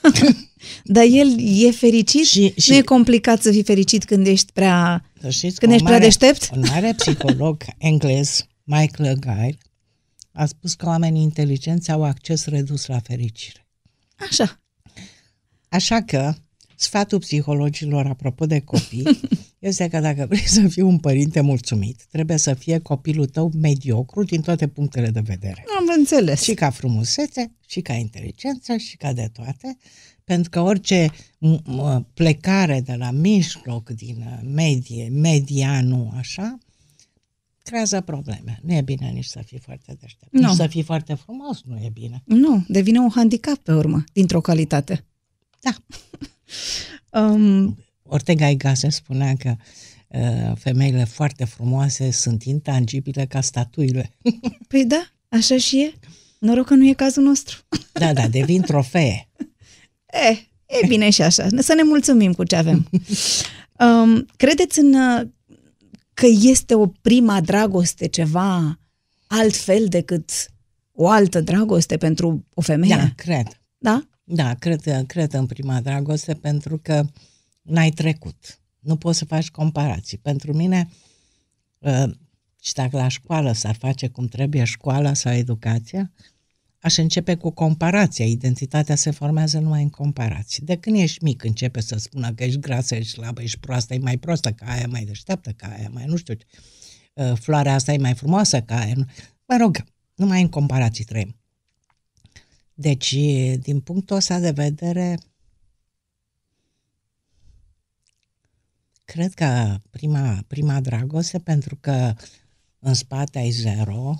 [0.84, 2.26] Dar el e fericit?
[2.26, 5.96] Și, și, nu e complicat să fii fericit când ești prea, știți când ești mare,
[5.96, 6.48] prea deștept?
[6.52, 9.58] Un mare psiholog englez, Michael Guile,
[10.36, 13.66] a spus că oamenii inteligenți au acces redus la fericire.
[14.16, 14.60] Așa.
[15.68, 16.34] Așa că
[16.76, 19.20] sfatul psihologilor apropo de copii
[19.58, 24.22] este că dacă vrei să fii un părinte mulțumit, trebuie să fie copilul tău mediocru
[24.22, 25.64] din toate punctele de vedere.
[25.78, 26.42] Am înțeles.
[26.42, 29.76] Și ca frumusețe, și ca inteligență, și ca de toate,
[30.24, 31.10] pentru că orice
[32.14, 36.58] plecare de la mijloc, din uh, medie, medianul, așa,
[37.66, 38.60] creează probleme.
[38.62, 40.32] Nu e bine nici să fii foarte deștept.
[40.32, 40.48] Nu.
[40.48, 42.22] Nici să fii foarte frumos nu e bine.
[42.24, 45.04] Nu, devine un handicap pe urmă, dintr-o calitate.
[45.60, 45.74] Da.
[47.20, 49.56] um, Ortega y Gasset spunea că
[50.08, 54.16] uh, femeile foarte frumoase sunt intangibile ca statuile.
[54.68, 55.92] Păi da, așa și e.
[56.38, 57.58] Noroc că nu e cazul nostru.
[57.92, 59.28] Da, da, devin trofee.
[60.06, 60.28] E,
[60.66, 61.46] e bine și așa.
[61.58, 62.88] Să ne mulțumim cu ce avem.
[63.78, 65.28] Um, credeți în uh,
[66.16, 68.78] că este o prima dragoste ceva
[69.26, 70.30] altfel decât
[70.92, 72.96] o altă dragoste pentru o femeie?
[72.96, 73.60] Da, cred.
[73.78, 74.08] Da?
[74.24, 77.04] Da, cred, cred în prima dragoste pentru că
[77.62, 78.60] n-ai trecut.
[78.78, 80.18] Nu poți să faci comparații.
[80.18, 80.88] Pentru mine,
[81.78, 82.10] uh,
[82.60, 86.12] și dacă la școală s-ar face cum trebuie școala sau educația,
[86.86, 88.24] aș începe cu comparația.
[88.24, 90.64] Identitatea se formează numai în comparații.
[90.64, 93.98] De când ești mic începe să spună că ești grasă, ești slabă, ești proastă, e
[93.98, 96.34] mai proastă ca aia, mai deșteaptă ca aia, mai nu știu,
[97.14, 98.94] uh, floarea asta e mai frumoasă ca aia.
[99.46, 99.84] Mă rog,
[100.14, 101.36] numai în comparații trăim.
[102.74, 103.14] Deci,
[103.58, 105.18] din punctul ăsta de vedere,
[109.04, 112.14] cred că prima, prima dragoste, pentru că
[112.78, 114.14] în spate ai zero,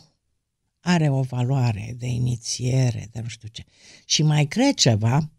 [0.86, 3.64] are o valoare de inițiere, de nu știu ce.
[4.04, 5.30] Și mai cred ceva,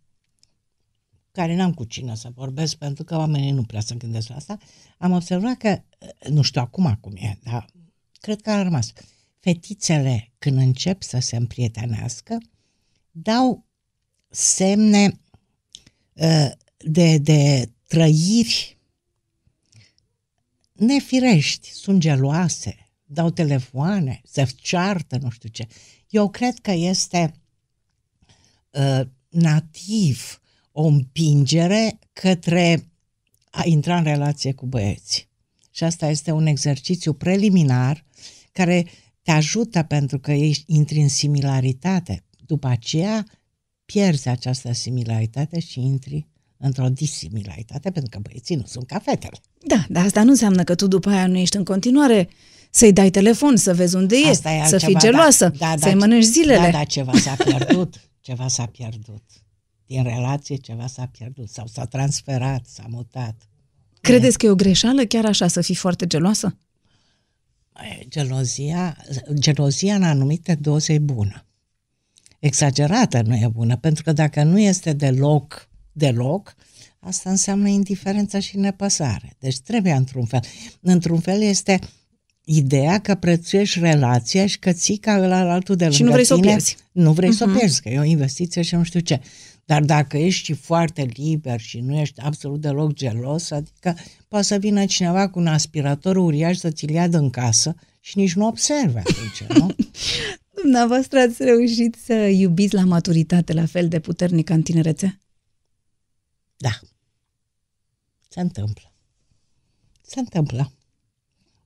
[1.31, 4.57] care n-am cu cine să vorbesc, pentru că oamenii nu prea se gândesc la asta,
[4.97, 5.81] am observat că,
[6.29, 7.65] nu știu acum cum e, dar
[8.19, 8.93] cred că a rămas.
[9.39, 12.37] Fetițele, când încep să se împrietenească,
[13.11, 13.65] dau
[14.29, 15.19] semne
[16.13, 18.77] uh, de, de trăiri
[20.73, 25.67] nefirești, sunt geloase, dau telefoane, se ceartă, nu știu ce.
[26.09, 27.33] Eu cred că este
[28.71, 32.89] uh, nativ o împingere către
[33.49, 35.27] a intra în relație cu băieți.
[35.71, 38.05] Și asta este un exercițiu preliminar
[38.51, 38.85] care
[39.21, 42.23] te ajută pentru că ești, intri în similaritate.
[42.45, 43.25] După aceea
[43.85, 46.27] pierzi această similaritate și intri
[46.57, 49.37] într-o disimilaritate, pentru că băieții nu sunt ca fetele.
[49.65, 52.29] Da, dar asta nu înseamnă că tu după aia nu ești în continuare
[52.77, 54.99] să-i dai telefon, să vezi unde e, Asta e să fii da.
[54.99, 56.65] geloasă, da, da, să-i da, mănânci zilele.
[56.65, 59.23] Da, da, ceva s-a pierdut, ceva s-a pierdut.
[59.85, 63.35] Din relație ceva s-a pierdut sau s-a transferat, s-a mutat.
[64.01, 66.57] Credeți că e o greșeală chiar așa să fii foarte geloasă?
[68.07, 68.97] Gelozia,
[69.33, 71.45] gelozia în anumite doze e bună.
[72.39, 76.55] Exagerată nu e bună, pentru că dacă nu este deloc, deloc,
[76.99, 79.35] asta înseamnă indiferență și nepăsare.
[79.39, 80.43] Deci trebuie într-un fel.
[80.81, 81.79] Într-un fel este
[82.49, 86.25] ideea că prețuiești relația și că ții ca ăla altul de lângă Și nu vrei
[86.25, 86.77] să o tine, pierzi.
[86.91, 87.37] Nu vrei uh-huh.
[87.37, 87.57] să o Mhm.
[87.57, 89.21] pierzi, că e o investiție și nu știu ce.
[89.65, 93.95] Dar dacă ești foarte liber și nu ești absolut deloc gelos, adică
[94.27, 98.33] poate să vină cineva cu un aspirator uriaș să ți-l ia în casă și nici
[98.33, 99.75] nu observe atunci, nu?
[100.61, 105.19] Dumneavoastră ați reușit să iubiți la maturitate la fel de puternic ca în tinerețe?
[106.57, 106.79] Da.
[108.29, 108.93] Se întâmplă.
[110.01, 110.71] Se întâmplă.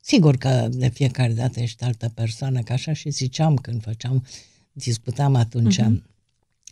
[0.03, 4.25] Sigur că de fiecare dată ești altă persoană, că așa și ziceam când făceam,
[4.71, 6.03] discutam atunci, uh-huh.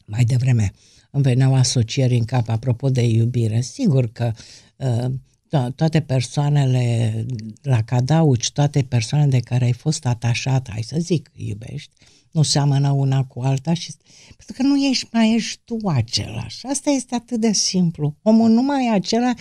[0.06, 0.73] mai devreme,
[1.11, 3.61] îmi veneau asocieri în cap apropo de iubire.
[3.61, 4.31] Sigur că
[4.76, 5.11] uh,
[5.49, 7.26] to- toate persoanele
[7.61, 11.91] la cadauci, toate persoanele de care ai fost atașat, hai să zic, iubești,
[12.31, 13.93] nu seamănă una cu alta și
[14.38, 16.65] pentru că nu ești, mai ești tu același.
[16.65, 18.15] Asta este atât de simplu.
[18.22, 19.34] Omul nu mai e acela,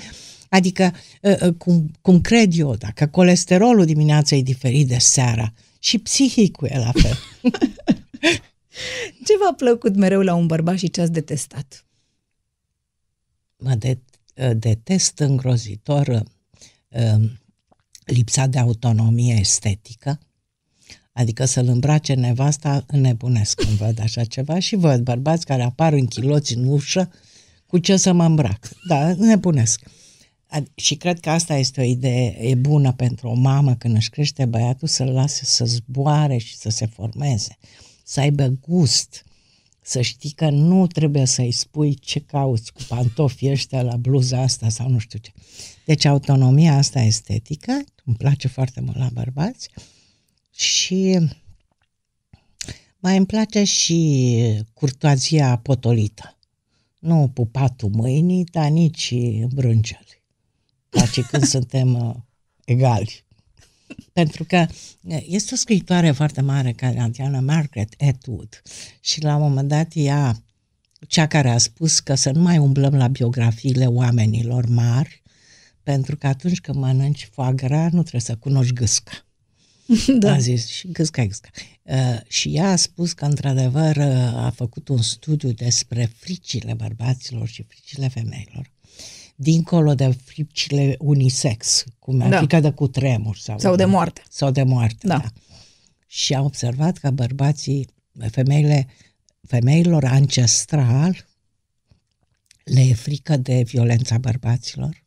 [0.48, 0.92] adică
[1.22, 6.68] uh, uh, cum, cum cred eu, dacă colesterolul dimineața e diferit de seara și psihicul
[6.70, 7.16] e la fel.
[9.26, 11.82] Ce v-a plăcut mereu la un bărbat și ce ați detestat?
[13.58, 13.98] mă de,
[14.56, 16.22] detest îngrozitor
[16.88, 17.30] uh,
[18.04, 20.20] lipsa de autonomie estetică,
[21.12, 26.06] adică să-l îmbrace nevasta, înnebunesc când văd așa ceva și văd bărbați care apar în
[26.06, 27.10] chiloți în ușă
[27.66, 28.68] cu ce să mă îmbrac.
[28.88, 29.82] Da, înnebunesc.
[30.50, 34.10] Ad- Și cred că asta este o idee e bună pentru o mamă când își
[34.10, 37.58] crește băiatul să-l lase să zboare și să se formeze,
[38.04, 39.24] să aibă gust,
[39.82, 44.68] să știi că nu trebuie să-i spui ce cauți cu pantofii ăștia la bluza asta
[44.68, 45.32] sau nu știu ce.
[45.84, 49.68] Deci autonomia asta estetică îmi place foarte mult la bărbați
[50.54, 51.18] și
[52.98, 56.38] mai îmi place și curtoazia potolită.
[56.98, 59.14] Nu pupatul mâinii, dar nici
[59.54, 60.07] brângeli.
[60.88, 62.14] Place când suntem uh,
[62.64, 63.24] egali.
[64.12, 64.66] Pentru că
[65.26, 68.62] este o scriitoare foarte mare canadiană, Margaret Atwood,
[69.00, 70.42] și la un moment dat ea,
[71.06, 75.22] cea care a spus că să nu mai umblăm la biografiile oamenilor mari,
[75.82, 79.12] pentru că atunci când mănânci foie gras, nu trebuie să cunoști gâsca.
[80.18, 80.32] Da.
[80.32, 81.48] A zis, și gâsca, gâsca.
[81.82, 87.48] Uh, și ea a spus că, într-adevăr, uh, a făcut un studiu despre fricile bărbaților
[87.48, 88.70] și fricile femeilor
[89.40, 92.36] dincolo de fricile unisex, cum e Da.
[92.36, 94.22] frica de cutremur sau, Sau de moarte.
[94.30, 95.16] Sau de moarte, Da.
[95.16, 95.20] da.
[95.22, 95.32] da.
[96.06, 97.88] Și a observat că bărbații,
[98.30, 98.86] femeile,
[99.46, 101.26] femeilor ancestral
[102.64, 105.04] le e frică de violența bărbaților.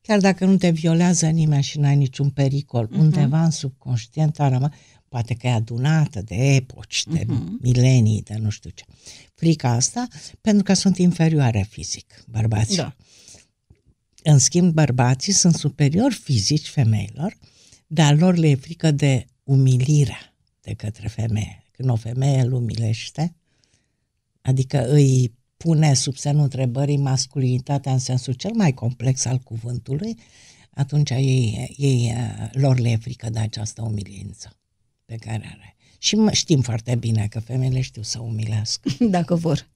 [0.00, 2.98] Chiar dacă nu te violează nimeni și n-ai niciun pericol, uh-huh.
[2.98, 4.70] undeva în subconștient a rămas,
[5.08, 7.60] poate că e adunată de epoci, de uh-huh.
[7.60, 8.84] milenii, de nu știu ce.
[9.34, 10.06] Frica asta,
[10.40, 12.76] pentru că sunt inferioare fizic bărbații.
[12.76, 12.96] Da.
[14.28, 17.36] În schimb, bărbații sunt superiori fizici femeilor,
[17.86, 21.64] dar lor le e frică de umilirea de către femeie.
[21.70, 23.34] Când o femeie îl umilește,
[24.40, 30.18] adică îi pune sub semnul întrebării masculinitatea în sensul cel mai complex al cuvântului,
[30.70, 32.14] atunci ei, ei,
[32.52, 34.56] lor le e frică de această umilință
[35.04, 35.76] pe care are.
[35.98, 39.68] Și mă- știm foarte bine că femeile știu să umilească, Dacă vor.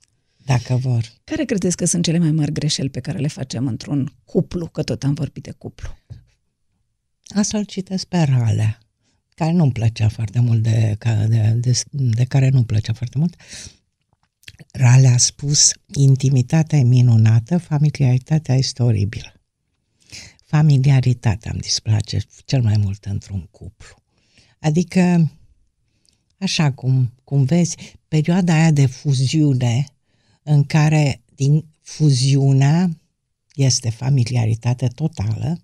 [0.58, 1.12] Dacă vor.
[1.24, 4.82] Care credeți că sunt cele mai mari greșeli pe care le facem într-un cuplu, că
[4.82, 5.98] tot am vorbit de cuplu?
[7.34, 8.78] Asta îl citesc pe Ralea,
[9.34, 13.36] care nu-mi plăcea foarte mult, de, ca- de, de, de care nu-mi plăcea foarte mult.
[14.72, 19.32] Ralea a spus, intimitatea e minunată, familiaritatea este oribilă.
[20.44, 24.02] Familiaritatea îmi displace cel mai mult într-un cuplu.
[24.60, 25.30] Adică,
[26.38, 27.76] așa cum, cum vezi,
[28.08, 29.86] perioada aia de fuziune
[30.42, 32.90] în care din fuziunea
[33.54, 35.60] este familiaritate totală,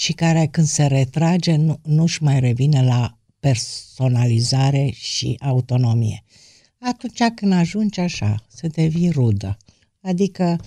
[0.00, 6.24] și care când se retrage nu, nu-și mai revine la personalizare și autonomie.
[6.78, 9.56] Atunci când ajungi așa, să devii rudă.
[10.00, 10.60] Adică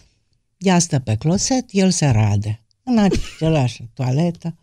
[0.58, 2.62] ea stă pe closet, el se rade.
[2.84, 4.56] În același toaletă.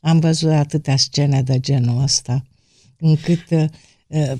[0.00, 2.44] Am văzut atâtea scene de genul ăsta,
[2.98, 4.32] încât uh,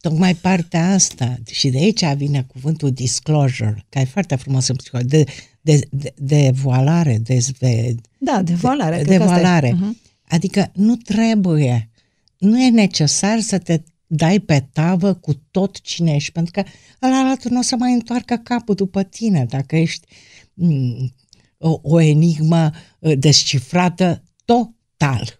[0.00, 5.24] tocmai partea asta, și de aici vine cuvântul disclosure, care e foarte frumos în psihologie,
[5.24, 9.02] de, de, de, de voalare, dezve, Da, de valare.
[9.02, 9.72] de valare.
[9.72, 10.04] Uh-huh.
[10.28, 11.90] Adică nu trebuie,
[12.38, 16.62] nu e necesar să te dai pe tavă cu tot cine ești, pentru că
[17.06, 20.06] ăla altul nu o să mai întoarcă capul după tine dacă ești
[20.54, 21.14] mm,
[21.58, 25.35] o, o enigmă uh, descifrată total.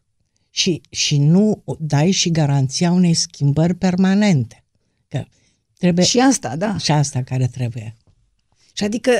[0.56, 4.64] Și, și nu dai și garanția unei schimbări permanente.
[5.08, 5.24] Că
[5.78, 6.76] trebuie Și asta, da.
[6.78, 7.96] și asta care trebuie.
[8.72, 9.10] Și adică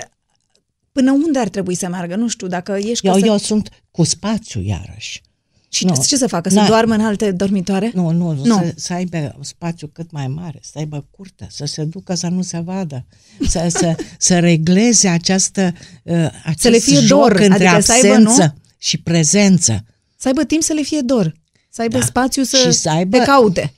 [0.92, 2.16] până unde ar trebui să meargă?
[2.16, 5.22] Nu știu, dacă ești Eu, căsă- eu sunt cu spațiu iarăși.
[5.68, 6.04] Și Nu.
[6.06, 6.48] ce să facă?
[6.48, 7.90] Să Na- doarmă în alte dormitoare?
[7.94, 8.44] Nu, nu, Nu.
[8.44, 8.56] nu.
[8.58, 12.42] Să, să aibă spațiu cât mai mare, să aibă curte, să se ducă să nu
[12.42, 13.06] se vadă,
[13.48, 15.72] să, să, să regleze această,
[16.02, 18.60] uh, acest le fie joc dor, între adică să aibă, absență nu?
[18.78, 19.84] și prezență.
[20.26, 21.34] Să aibă timp să le fie dor.
[21.68, 22.04] Să aibă Da.
[22.04, 23.72] spațiu să, Și să aibă- te caute.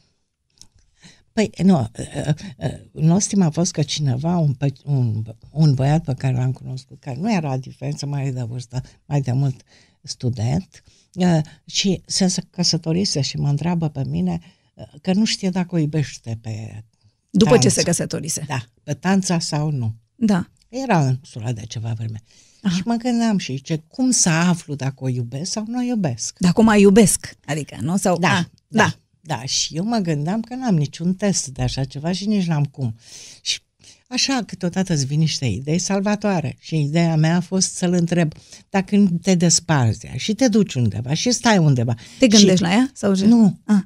[1.32, 2.26] Păi, nu, uh,
[2.56, 7.00] uh, nostim a fost că cineva, un, pe- un, un băiat pe care l-am cunoscut,
[7.00, 9.60] care nu era diferență mai de vârstă, mai de mult
[10.02, 10.82] student,
[11.14, 14.40] uh, și se se căsătorise și mă întreabă pe mine
[14.74, 16.84] uh, că nu știe dacă o iubește pe
[17.30, 17.72] După ce Tanț.
[17.72, 18.44] se căsătorise.
[18.46, 19.94] Da, pe tanța sau nu.
[20.14, 20.50] Da.
[20.68, 22.22] Era în sura de ceva vreme.
[22.62, 22.74] Aha.
[22.76, 26.36] Și mă gândeam și ce, cum să aflu dacă o iubesc sau nu o iubesc?
[26.38, 27.36] Dar cum mai iubesc?
[27.46, 27.96] Adică, nu?
[27.96, 28.94] Sau, Da, a, da, da.
[29.20, 29.44] da.
[29.44, 32.94] Și eu mă gândeam că n-am niciun test de așa ceva și nici n-am cum.
[33.40, 33.60] Și
[34.08, 36.56] așa câteodată îți vin niște idei salvatoare.
[36.60, 38.32] Și ideea mea a fost să-l întreb
[38.68, 41.94] dacă te desparți de ea și te duci undeva și stai undeva.
[42.18, 42.90] Te gândești și, la ea?
[42.94, 43.26] Sau ce?
[43.26, 43.58] Nu.
[43.64, 43.82] Ah.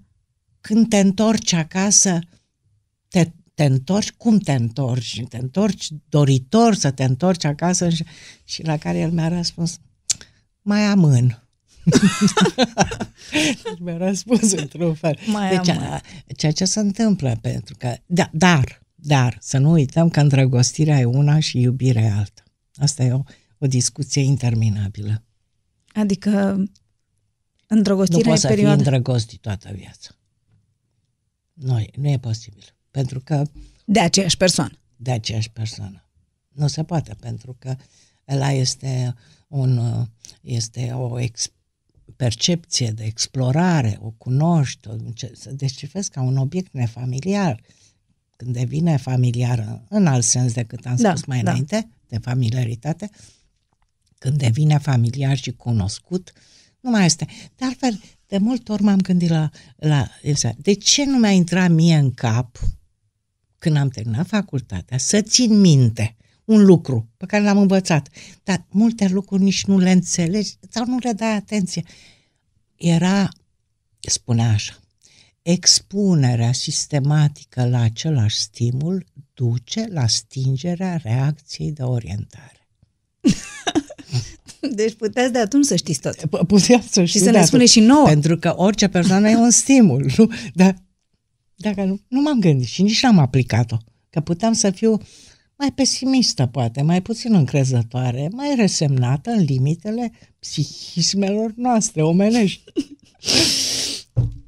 [0.60, 2.18] Când te întorci acasă,
[3.08, 5.22] te, te întorci, cum te întorci?
[5.28, 8.04] Te întorci doritor să te întorci acasă și,
[8.44, 9.78] și la care el mi-a răspuns,
[10.62, 11.42] mai amân.
[13.80, 15.18] mi-a răspuns într-un fel.
[15.26, 15.84] Mai deci, amân.
[15.84, 16.00] a,
[16.36, 21.04] ceea ce se întâmplă, pentru că, da, dar, dar, să nu uităm că îndrăgostirea e
[21.04, 22.42] una și iubirea e alta.
[22.74, 23.22] Asta e o,
[23.58, 25.22] o discuție interminabilă.
[25.94, 26.70] Adică Nu
[27.66, 28.78] îndrăgostirea poți e să fii perioada...
[28.78, 30.10] îndrăgostit toată viața.
[31.52, 32.74] Nu, e- nu e posibil.
[32.92, 33.42] Pentru că
[33.84, 34.78] De aceeași persoană.
[34.96, 36.04] de aceeași persoană.
[36.48, 37.76] Nu se poate, pentru că
[38.28, 39.14] ăla este,
[39.48, 40.06] un, uh,
[40.40, 41.48] este o ex,
[42.16, 47.60] percepție de explorare, o cunoști, o, înce- să descifrezi ca un obiect nefamiliar.
[48.36, 51.50] Când devine familiar în alt sens decât am Da, spus mai da.
[51.50, 53.10] înainte, de familiaritate,
[54.18, 56.32] când devine familiar și cunoscut,
[56.80, 57.26] nu mai este.
[57.56, 60.08] De altfel, de multe ori m-am gândit la, la
[60.56, 62.58] de ce nu mi-a intrat mie în cap
[63.62, 68.08] când am terminat facultatea, să țin minte un lucru pe care l-am învățat,
[68.44, 71.82] dar multe lucruri nici nu le înțelegi sau nu le dai atenție.
[72.76, 73.28] Era,
[74.00, 74.74] spunea așa,
[75.42, 82.68] expunerea sistematică la același stimul duce la stingerea reacției de orientare.
[84.74, 86.16] Deci puteți de atunci să știți tot.
[86.16, 87.48] P- Puteam să Și știu să de ne atunci.
[87.48, 88.06] spune și nouă.
[88.06, 90.10] Pentru că orice persoană e un stimul.
[90.16, 90.30] Nu?
[90.54, 90.76] Dar
[91.62, 93.76] dacă nu, nu m-am gândit și nici n-am aplicat-o.
[94.10, 94.98] Că puteam să fiu
[95.56, 102.64] mai pesimistă, poate, mai puțin încrezătoare, mai resemnată în limitele psihismelor noastre omenești.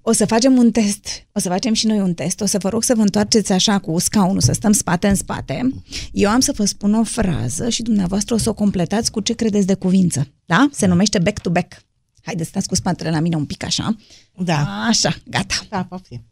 [0.06, 1.06] O să facem un test.
[1.32, 2.40] O să facem și noi un test.
[2.40, 5.74] O să vă rog să vă întoarceți așa cu scaunul, să stăm spate în spate.
[6.12, 9.32] Eu am să vă spun o frază și dumneavoastră o să o completați cu ce
[9.32, 10.28] credeți de cuvință.
[10.44, 10.68] Da?
[10.72, 11.82] Se numește back to back.
[12.22, 13.96] Haideți, stați cu spatele la mine un pic așa.
[14.36, 14.84] Da.
[14.88, 15.54] Așa, gata.
[15.68, 16.24] Da, poftim.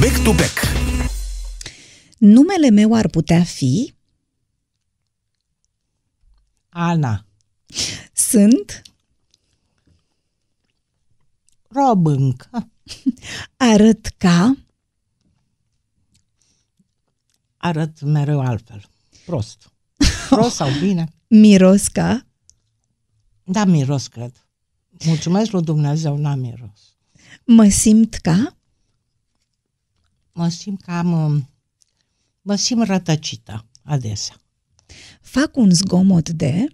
[0.00, 0.58] Back to back.
[2.18, 3.94] Numele meu ar putea fi
[6.68, 7.26] Ana,
[8.12, 8.82] Sunt
[11.68, 12.70] robâncă,
[13.56, 14.56] Arăt ca
[17.56, 18.84] arăt mereu altfel.
[19.26, 19.72] Prost.
[20.28, 21.12] Prost sau bine?
[21.26, 22.26] Miros ca
[23.44, 24.46] Da, miros, cred.
[25.04, 26.96] Mulțumesc lui Dumnezeu, n-am miros.
[27.44, 28.54] Mă simt ca
[30.40, 31.12] Mă simt cam...
[31.12, 31.48] um,
[32.42, 34.36] Mă simt rătăcită adesea.
[35.20, 36.66] Fac un zgomot de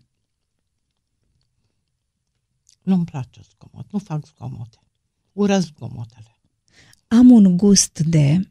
[2.83, 4.79] Nu-mi place zgomot, nu fac zgomote.
[5.33, 6.41] Urăsc zgomotele.
[7.09, 8.51] Am un gust de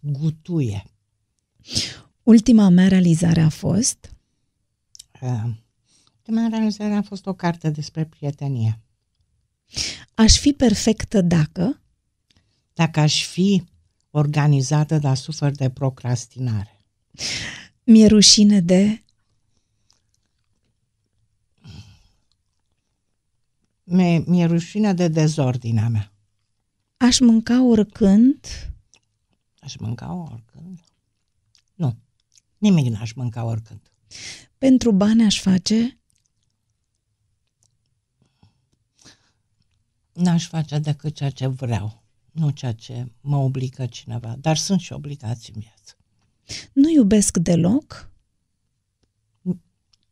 [0.00, 0.84] Gutuie.
[2.22, 4.14] Ultima mea realizare a fost
[5.20, 5.54] Uh,
[6.16, 8.80] Ultima realizare a fost o carte despre prietenie.
[10.14, 11.81] Aș fi perfectă dacă
[12.74, 13.64] Dacă aș fi
[14.10, 16.80] organizată, dar sufer de procrastinare.
[17.84, 19.02] Mi-e rușine de
[23.84, 26.12] Mi-e, mi-e rușine de dezordinea mea.
[26.96, 28.46] Aș mânca oricând
[29.60, 30.80] Aș mânca oricând.
[31.74, 31.96] Nu,
[32.58, 33.80] nimic n-aș mânca oricând.
[34.58, 35.96] Pentru bani aș face
[40.12, 42.01] N-aș face decât ceea ce vreau,
[42.32, 44.36] nu ceea ce mă obligă cineva.
[44.40, 45.96] Dar sunt și obligații în viață.
[46.72, 48.10] Nu iubesc deloc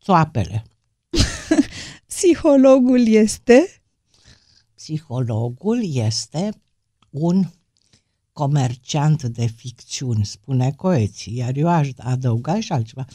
[0.01, 0.63] Țoapele.
[2.07, 3.81] Psihologul este
[4.75, 6.61] Psihologul este
[7.09, 7.45] un
[8.33, 13.05] comerciant de ficțiuni, spune Coeții, iar eu aș adăuga și altceva.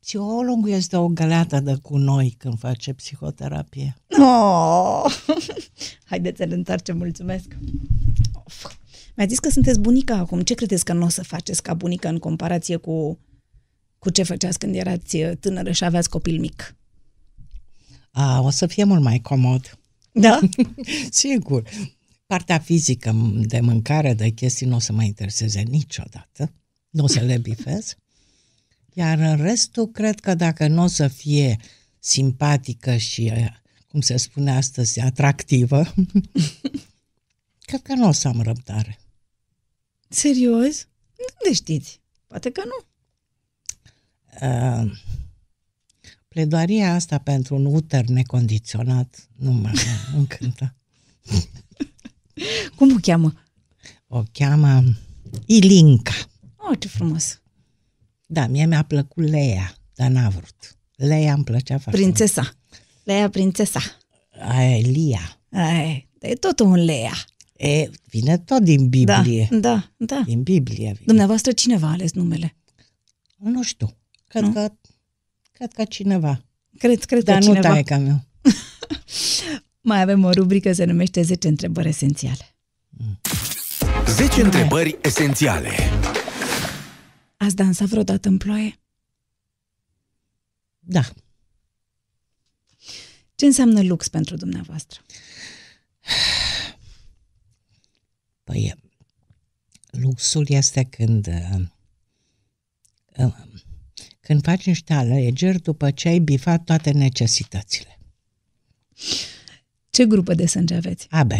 [0.00, 3.96] Psihologul este o găleată de cu noi când face psihoterapie.
[4.20, 5.04] Oh!
[6.10, 7.56] Haideți să ne întoarcem, mulțumesc.
[8.44, 8.64] Of.
[9.16, 10.40] Mi-a zis că sunteți bunica acum.
[10.40, 13.18] Ce credeți că nu o să faceți ca bunică în comparație cu,
[13.98, 16.76] cu ce făceați când erați tânără și aveați copil mic?
[18.10, 19.78] A, o să fie mult mai comod.
[20.12, 20.40] Da?
[21.10, 21.62] Sigur.
[22.26, 23.14] Partea fizică
[23.46, 26.52] de mâncare, de chestii, nu o să mă intereseze niciodată.
[26.90, 27.96] Nu o să le bifez.
[28.92, 31.56] Iar în restul, cred că dacă nu o să fie
[31.98, 33.32] simpatică și,
[33.88, 35.94] cum se spune astăzi, atractivă,
[37.78, 38.98] cred că nu o să am răbdare.
[40.08, 40.88] Serios?
[41.16, 42.00] Unde știți?
[42.26, 42.86] Poate că nu.
[44.48, 44.92] Uh,
[46.28, 49.70] pledoaria asta pentru un uter necondiționat nu mă
[50.16, 50.74] încântă.
[52.76, 53.32] Cum o cheamă?
[54.06, 54.82] O cheamă
[55.46, 56.14] Ilinca.
[56.56, 57.42] Oh, ce frumos.
[58.26, 60.76] Da, mie mi-a plăcut Leia, dar n-a vrut.
[60.94, 62.42] Leia îmi plăcea foarte Prințesa.
[62.42, 62.56] Mult.
[63.04, 63.80] Leia prințesa.
[64.40, 65.40] Aia e Lia.
[65.52, 67.14] Aia e tot un Leia.
[67.68, 69.48] E, vine tot din Biblie.
[69.50, 70.22] Da, da, da.
[70.26, 71.04] Din Biblie vine.
[71.06, 72.56] Dumneavoastră cine v-a ales numele?
[73.36, 73.96] Nu știu.
[74.28, 74.52] Cred Nu?
[74.52, 74.72] că
[75.52, 76.44] cred că cineva.
[76.78, 77.68] Cred, cred Dar că nu cineva.
[77.68, 78.24] taie ca meu.
[79.80, 82.56] Mai avem o rubrică, se numește 10 întrebări esențiale.
[84.08, 85.70] 10 întrebări esențiale.
[87.36, 88.80] Ați dansat vreodată în ploaie?
[90.78, 91.02] Da.
[93.34, 95.00] Ce înseamnă lux pentru dumneavoastră?
[98.44, 98.74] Păi,
[99.90, 101.60] luxul este când uh,
[103.16, 103.34] uh,
[104.20, 107.98] când faci niște alegeri după ce ai bifat toate necesitățile.
[109.90, 111.06] Ce grupă de sânge aveți?
[111.10, 111.32] AB.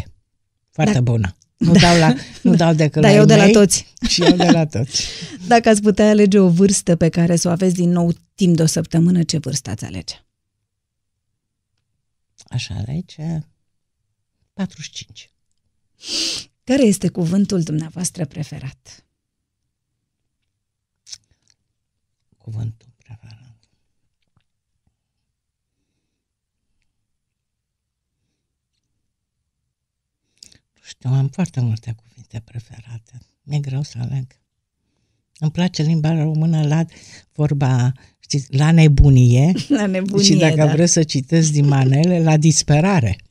[0.70, 1.00] Foarte Da.
[1.00, 1.36] bună.
[1.56, 3.86] Nu dau, la, nu dau decât Dar la eu ei de la mei toți.
[4.08, 5.04] Și eu de la toți.
[5.46, 8.62] Dacă ați putea alege o vârstă pe care să o aveți din nou timp de
[8.62, 10.14] o săptămână, ce vârstă ați alege?
[12.48, 13.38] Așa alege
[14.52, 15.30] 45.
[16.64, 19.04] Care este cuvântul dumneavoastră preferat?
[22.38, 23.58] Cuvântul preferat.
[30.74, 33.18] Nu știu, am foarte multe cuvinte preferate.
[33.42, 34.26] Mi-e greu să aleg.
[35.38, 36.84] Îmi place limba română la
[37.32, 39.52] vorba, știți, la nebunie.
[39.68, 40.72] La nebunie, și dacă da.
[40.72, 43.16] vreți să citesc din manele, la disperare.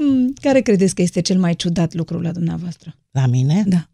[0.00, 2.96] Mm, Care credeți că este cel mai ciudat lucru la dumneavoastră?
[3.10, 3.88] La mine, Da.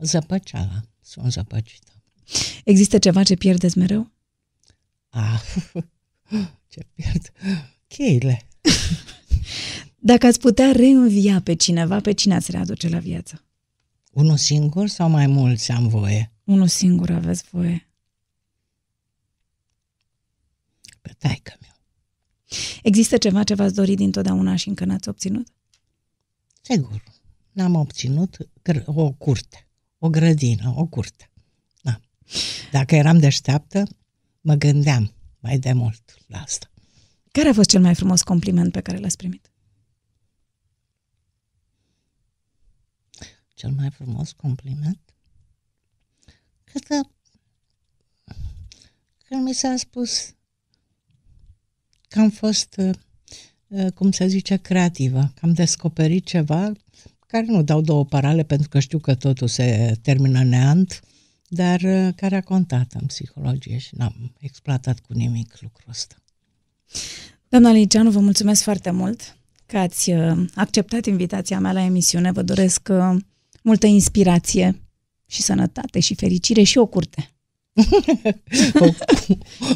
[0.00, 0.80] zăpăceala.
[1.00, 1.92] Sunt zăpăcită.
[2.64, 4.10] Există ceva ce pierdeți mereu?
[5.08, 5.40] Ah,
[6.72, 7.32] ce pierd.
[7.86, 8.46] Cheile.
[10.10, 13.42] Dacă ați putea reînvia pe cineva, pe cine ați readuce la viață?
[14.12, 16.32] Unul singur sau mai mulți am voie?
[16.44, 17.88] Unul singur aveți voie.
[21.00, 21.77] Pe taică meu.
[22.82, 25.48] Există ceva ce v-ați dorit dintotdeauna și încă n-ați obținut?
[26.60, 27.02] Sigur,
[27.52, 28.36] n-am obținut
[28.70, 29.68] gr- o curte,
[29.98, 31.30] o grădină, o curte.
[31.82, 32.00] Da.
[32.70, 33.88] Dacă eram deșteaptă,
[34.40, 36.70] mă gândeam mai de mult la asta.
[37.32, 39.50] Care a fost cel mai frumos compliment pe care l-ați primit?
[43.54, 45.00] Cel mai frumos compliment?
[46.64, 47.00] Cred că
[49.24, 50.34] când mi s-a spus
[52.08, 52.90] că am fost, uh,
[53.68, 56.72] uh, cum se zice, creativă, că am descoperit ceva
[57.26, 61.00] care nu dau două parale pentru că știu că totul se termină neant,
[61.48, 66.14] dar uh, care a contat în psihologie și n-am exploatat cu nimic lucrul ăsta.
[67.48, 69.36] Doamna Liceanu, vă mulțumesc foarte mult
[69.66, 72.32] că ați uh, acceptat invitația mea la emisiune.
[72.32, 73.16] Vă doresc uh,
[73.62, 74.82] multă inspirație
[75.26, 77.32] și sănătate și fericire și o curte.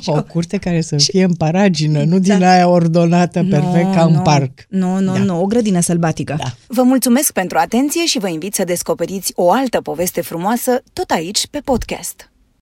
[0.07, 2.51] O, o curte care să fie în paragină, nu din Da.
[2.53, 4.51] aia ordonată perfect ca un nu, parc.
[4.69, 5.19] Nu, nu, Da.
[5.19, 6.35] nu, o grădină sălbatică.
[6.39, 6.55] Da.
[6.67, 11.47] Vă mulțumesc pentru atenție și vă invit să descoperiți o altă poveste frumoasă tot aici
[11.51, 12.32] pe podcast.